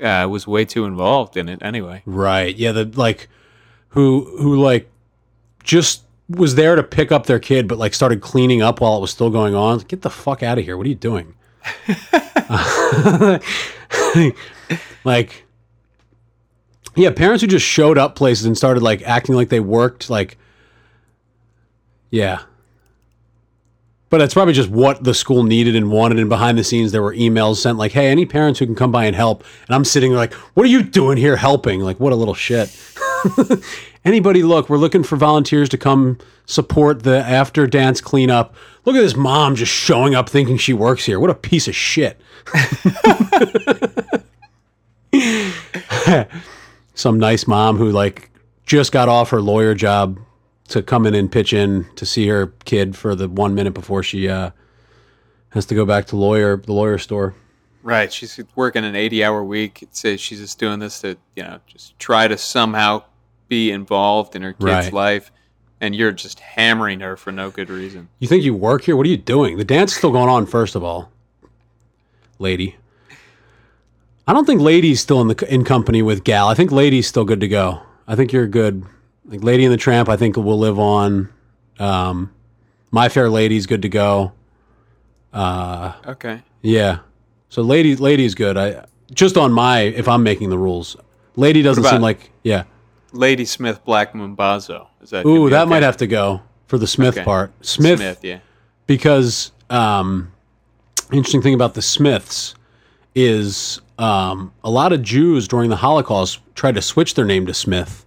uh, 0.01 0.25
was 0.31 0.47
way 0.47 0.63
too 0.63 0.85
involved 0.85 1.35
in 1.35 1.49
it 1.49 1.61
anyway. 1.61 2.01
Right. 2.05 2.55
Yeah. 2.55 2.71
The 2.71 2.85
like 2.85 3.27
who 3.89 4.37
who 4.39 4.55
like 4.55 4.89
just 5.65 6.03
was 6.29 6.55
there 6.55 6.77
to 6.77 6.83
pick 6.83 7.11
up 7.11 7.25
their 7.25 7.39
kid, 7.39 7.67
but 7.67 7.77
like 7.77 7.93
started 7.93 8.21
cleaning 8.21 8.61
up 8.61 8.79
while 8.79 8.95
it 8.95 9.01
was 9.01 9.11
still 9.11 9.29
going 9.29 9.53
on. 9.53 9.79
Get 9.79 10.01
the 10.01 10.09
fuck 10.09 10.43
out 10.43 10.59
of 10.59 10.63
here! 10.63 10.77
What 10.77 10.85
are 10.85 10.89
you 10.89 10.95
doing? 10.95 11.33
like, 15.03 15.45
yeah, 16.95 17.11
parents 17.11 17.41
who 17.41 17.47
just 17.47 17.65
showed 17.65 17.97
up 17.97 18.15
places 18.15 18.45
and 18.45 18.57
started 18.57 18.83
like 18.83 19.01
acting 19.03 19.35
like 19.35 19.49
they 19.49 19.59
worked. 19.59 20.09
Like, 20.09 20.37
yeah, 22.09 22.41
But 24.09 24.17
that's 24.17 24.33
probably 24.33 24.53
just 24.53 24.69
what 24.69 25.03
the 25.03 25.13
school 25.13 25.43
needed 25.43 25.75
and 25.77 25.89
wanted. 25.89 26.19
And 26.19 26.27
behind 26.27 26.57
the 26.57 26.63
scenes, 26.65 26.91
there 26.91 27.01
were 27.01 27.15
emails 27.15 27.57
sent 27.57 27.77
like, 27.77 27.93
"Hey, 27.93 28.07
any 28.07 28.25
parents 28.25 28.59
who 28.59 28.65
can 28.65 28.75
come 28.75 28.91
by 28.91 29.05
and 29.05 29.15
help." 29.15 29.45
And 29.67 29.75
I'm 29.75 29.85
sitting 29.85 30.11
there 30.11 30.19
like, 30.19 30.33
"What 30.53 30.65
are 30.65 30.69
you 30.69 30.83
doing 30.83 31.17
here, 31.17 31.37
helping?" 31.37 31.79
Like, 31.79 31.99
what 32.01 32.11
a 32.11 32.17
little 32.17 32.33
shit. 32.33 32.75
Anybody, 34.05 34.43
look, 34.43 34.67
we're 34.69 34.77
looking 34.77 35.03
for 35.03 35.15
volunteers 35.15 35.69
to 35.69 35.77
come 35.77 36.17
support 36.45 37.03
the 37.03 37.19
after 37.19 37.65
dance 37.67 38.01
cleanup. 38.01 38.53
Look 38.83 38.95
at 38.95 39.01
this 39.01 39.15
mom 39.15 39.55
just 39.55 39.71
showing 39.71 40.15
up 40.15 40.27
thinking 40.27 40.57
she 40.57 40.73
works 40.73 41.05
here. 41.05 41.19
What 41.19 41.29
a 41.29 41.35
piece 41.35 41.67
of 41.69 41.75
shit. 41.75 42.19
Some 47.01 47.17
nice 47.17 47.47
mom 47.47 47.77
who 47.77 47.89
like 47.91 48.29
just 48.67 48.91
got 48.91 49.09
off 49.09 49.31
her 49.31 49.41
lawyer 49.41 49.73
job 49.73 50.19
to 50.67 50.83
come 50.83 51.07
in 51.07 51.15
and 51.15 51.31
pitch 51.31 51.51
in 51.51 51.87
to 51.95 52.05
see 52.05 52.27
her 52.27 52.53
kid 52.65 52.95
for 52.95 53.15
the 53.15 53.27
one 53.27 53.55
minute 53.55 53.73
before 53.73 54.03
she 54.03 54.29
uh, 54.29 54.51
has 55.49 55.65
to 55.65 55.73
go 55.73 55.83
back 55.83 56.05
to 56.07 56.15
lawyer 56.15 56.57
the 56.57 56.73
lawyer 56.73 56.99
store. 56.99 57.33
Right. 57.81 58.13
She's 58.13 58.39
working 58.55 58.85
an 58.85 58.95
80 58.95 59.23
hour 59.23 59.43
week. 59.43 59.81
It 59.81 59.95
says 59.95 60.21
she's 60.21 60.41
just 60.41 60.59
doing 60.59 60.77
this 60.77 61.01
to, 61.01 61.17
you 61.35 61.41
know, 61.41 61.59
just 61.65 61.97
try 61.97 62.27
to 62.27 62.37
somehow 62.37 63.01
be 63.47 63.71
involved 63.71 64.35
in 64.35 64.43
her 64.43 64.53
kid's 64.53 64.63
Right. 64.63 64.93
life. 64.93 65.31
And 65.81 65.95
you're 65.95 66.11
just 66.11 66.39
hammering 66.39 66.99
her 66.99 67.17
for 67.17 67.31
no 67.31 67.49
good 67.49 67.71
reason. 67.71 68.09
You 68.19 68.27
think 68.27 68.43
you 68.43 68.53
work 68.53 68.83
here? 68.83 68.95
What 68.95 69.07
are 69.07 69.09
you 69.09 69.17
doing? 69.17 69.57
The 69.57 69.63
dance 69.63 69.93
is 69.93 69.97
still 69.97 70.11
going 70.11 70.29
on. 70.29 70.45
First 70.45 70.75
of 70.75 70.83
all, 70.83 71.11
lady. 72.37 72.75
I 74.27 74.33
don't 74.33 74.45
think 74.45 74.61
lady's 74.61 75.01
still 75.01 75.21
in 75.21 75.27
the 75.27 75.53
in 75.53 75.63
company 75.63 76.01
with 76.01 76.23
gal. 76.23 76.47
I 76.47 76.53
think 76.53 76.71
lady's 76.71 77.07
still 77.07 77.25
good 77.25 77.39
to 77.41 77.47
go. 77.47 77.81
I 78.07 78.15
think 78.15 78.31
you're 78.31 78.47
good. 78.47 78.83
Like 79.25 79.43
Lady 79.43 79.63
and 79.65 79.73
the 79.73 79.77
Tramp, 79.77 80.09
I 80.09 80.17
think 80.17 80.35
will 80.37 80.59
live 80.59 80.79
on. 80.79 81.29
Um, 81.79 82.31
My 82.91 83.07
Fair 83.09 83.29
Lady's 83.29 83.65
good 83.65 83.81
to 83.83 83.89
go. 83.89 84.33
Uh, 85.33 85.93
Okay. 86.07 86.41
yeah. 86.61 86.99
So 87.49 87.61
lady, 87.61 87.95
lady's 87.95 88.35
good. 88.35 88.57
I 88.57 88.85
just 89.13 89.37
on 89.37 89.51
my 89.51 89.81
if 89.81 90.07
I'm 90.07 90.23
making 90.23 90.49
the 90.49 90.57
rules. 90.57 90.95
Lady 91.35 91.61
doesn't 91.61 91.83
seem 91.83 92.01
like 92.01 92.31
yeah. 92.43 92.63
Lady 93.13 93.45
Smith 93.45 93.83
Black 93.85 94.13
Mambazo. 94.13 94.87
Is 95.01 95.09
that 95.09 95.25
Ooh, 95.25 95.49
that 95.49 95.63
okay? 95.63 95.69
might 95.69 95.83
have 95.83 95.97
to 95.97 96.07
go 96.07 96.41
for 96.67 96.77
the 96.77 96.87
Smith 96.87 97.15
Okay. 97.17 97.25
part. 97.25 97.51
Smith, 97.65 97.99
Smith, 97.99 98.19
yeah. 98.23 98.39
because 98.87 99.51
um, 99.69 100.31
interesting 101.11 101.41
thing 101.41 101.53
about 101.53 101.73
the 101.73 101.81
Smiths 101.81 102.55
is 103.15 103.81
um, 104.01 104.51
a 104.63 104.69
lot 104.71 104.91
of 104.91 105.03
Jews 105.03 105.47
during 105.47 105.69
the 105.69 105.75
Holocaust 105.75 106.39
tried 106.55 106.73
to 106.73 106.81
switch 106.81 107.13
their 107.13 107.23
name 107.23 107.45
to 107.45 107.53
Smith 107.53 108.03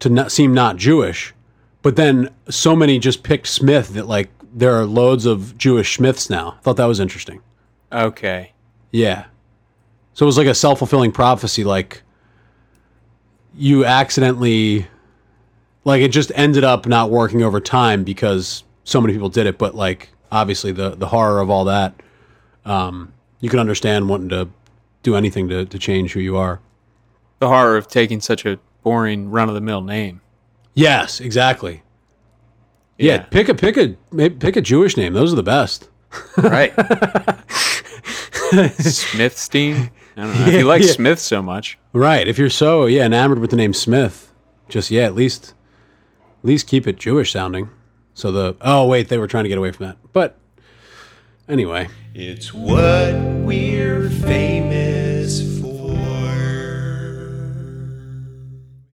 to 0.00 0.10
not 0.10 0.30
seem 0.30 0.52
not 0.52 0.76
Jewish, 0.76 1.32
but 1.80 1.96
then 1.96 2.28
so 2.50 2.76
many 2.76 2.98
just 2.98 3.22
picked 3.22 3.46
Smith 3.46 3.94
that 3.94 4.06
like 4.06 4.28
there 4.54 4.74
are 4.74 4.84
loads 4.84 5.24
of 5.24 5.56
Jewish 5.56 5.96
Smiths 5.96 6.28
now. 6.28 6.56
I 6.58 6.60
thought 6.60 6.76
that 6.76 6.84
was 6.84 7.00
interesting. 7.00 7.40
Okay. 7.90 8.52
Yeah. 8.92 9.24
So 10.12 10.26
it 10.26 10.28
was 10.28 10.36
like 10.36 10.46
a 10.46 10.54
self 10.54 10.78
fulfilling 10.78 11.10
prophecy. 11.10 11.64
Like 11.64 12.02
you 13.56 13.86
accidentally, 13.86 14.86
like 15.84 16.02
it 16.02 16.08
just 16.08 16.32
ended 16.34 16.64
up 16.64 16.86
not 16.86 17.10
working 17.10 17.42
over 17.42 17.60
time 17.60 18.04
because 18.04 18.62
so 18.84 19.00
many 19.00 19.14
people 19.14 19.30
did 19.30 19.46
it. 19.46 19.56
But 19.56 19.74
like 19.74 20.10
obviously 20.30 20.70
the 20.70 20.90
the 20.90 21.06
horror 21.06 21.40
of 21.40 21.48
all 21.48 21.64
that, 21.64 21.94
um, 22.66 23.14
you 23.40 23.48
can 23.48 23.58
understand 23.58 24.10
wanting 24.10 24.28
to 24.28 24.50
do 25.04 25.14
anything 25.14 25.48
to 25.50 25.64
to 25.64 25.78
change 25.78 26.12
who 26.14 26.20
you 26.20 26.36
are. 26.36 26.60
The 27.38 27.46
horror 27.48 27.76
of 27.76 27.86
taking 27.86 28.20
such 28.20 28.44
a 28.44 28.58
boring 28.82 29.30
run 29.30 29.48
of 29.48 29.54
the 29.54 29.60
mill 29.60 29.80
name. 29.82 30.20
Yes, 30.74 31.20
exactly. 31.20 31.82
Yeah, 32.98 33.14
Yeah. 33.14 33.22
pick 33.22 33.48
a 33.48 33.54
pick 33.54 33.76
a 33.76 33.96
pick 34.30 34.56
a 34.56 34.60
Jewish 34.60 34.96
name. 34.96 35.12
Those 35.12 35.32
are 35.32 35.36
the 35.36 35.42
best. 35.44 35.88
Right. 36.36 36.72
Smithstein? 38.54 39.90
I 40.16 40.22
don't 40.22 40.38
know. 40.38 40.46
if 40.46 40.54
you 40.54 40.62
like 40.74 40.82
Yeah. 40.82 40.92
Smith 40.92 41.18
so 41.18 41.42
much. 41.42 41.78
Right. 41.92 42.26
If 42.28 42.38
you're 42.38 42.50
so 42.50 42.86
yeah 42.86 43.04
enamored 43.06 43.38
with 43.40 43.50
the 43.50 43.56
name 43.56 43.72
Smith, 43.74 44.32
just 44.68 44.90
yeah, 44.90 45.02
at 45.04 45.14
least 45.14 45.54
at 46.40 46.44
least 46.44 46.66
keep 46.68 46.86
it 46.86 46.96
Jewish 46.98 47.32
sounding. 47.32 47.68
So 48.14 48.30
the 48.30 48.56
oh 48.60 48.86
wait, 48.86 49.08
they 49.08 49.18
were 49.18 49.26
trying 49.26 49.44
to 49.44 49.48
get 49.48 49.58
away 49.58 49.72
from 49.72 49.86
that. 49.86 49.96
But 50.12 50.38
anyway, 51.48 51.88
It's 52.14 52.54
what 52.54 53.12
we're 53.44 54.08
famous 54.08 54.93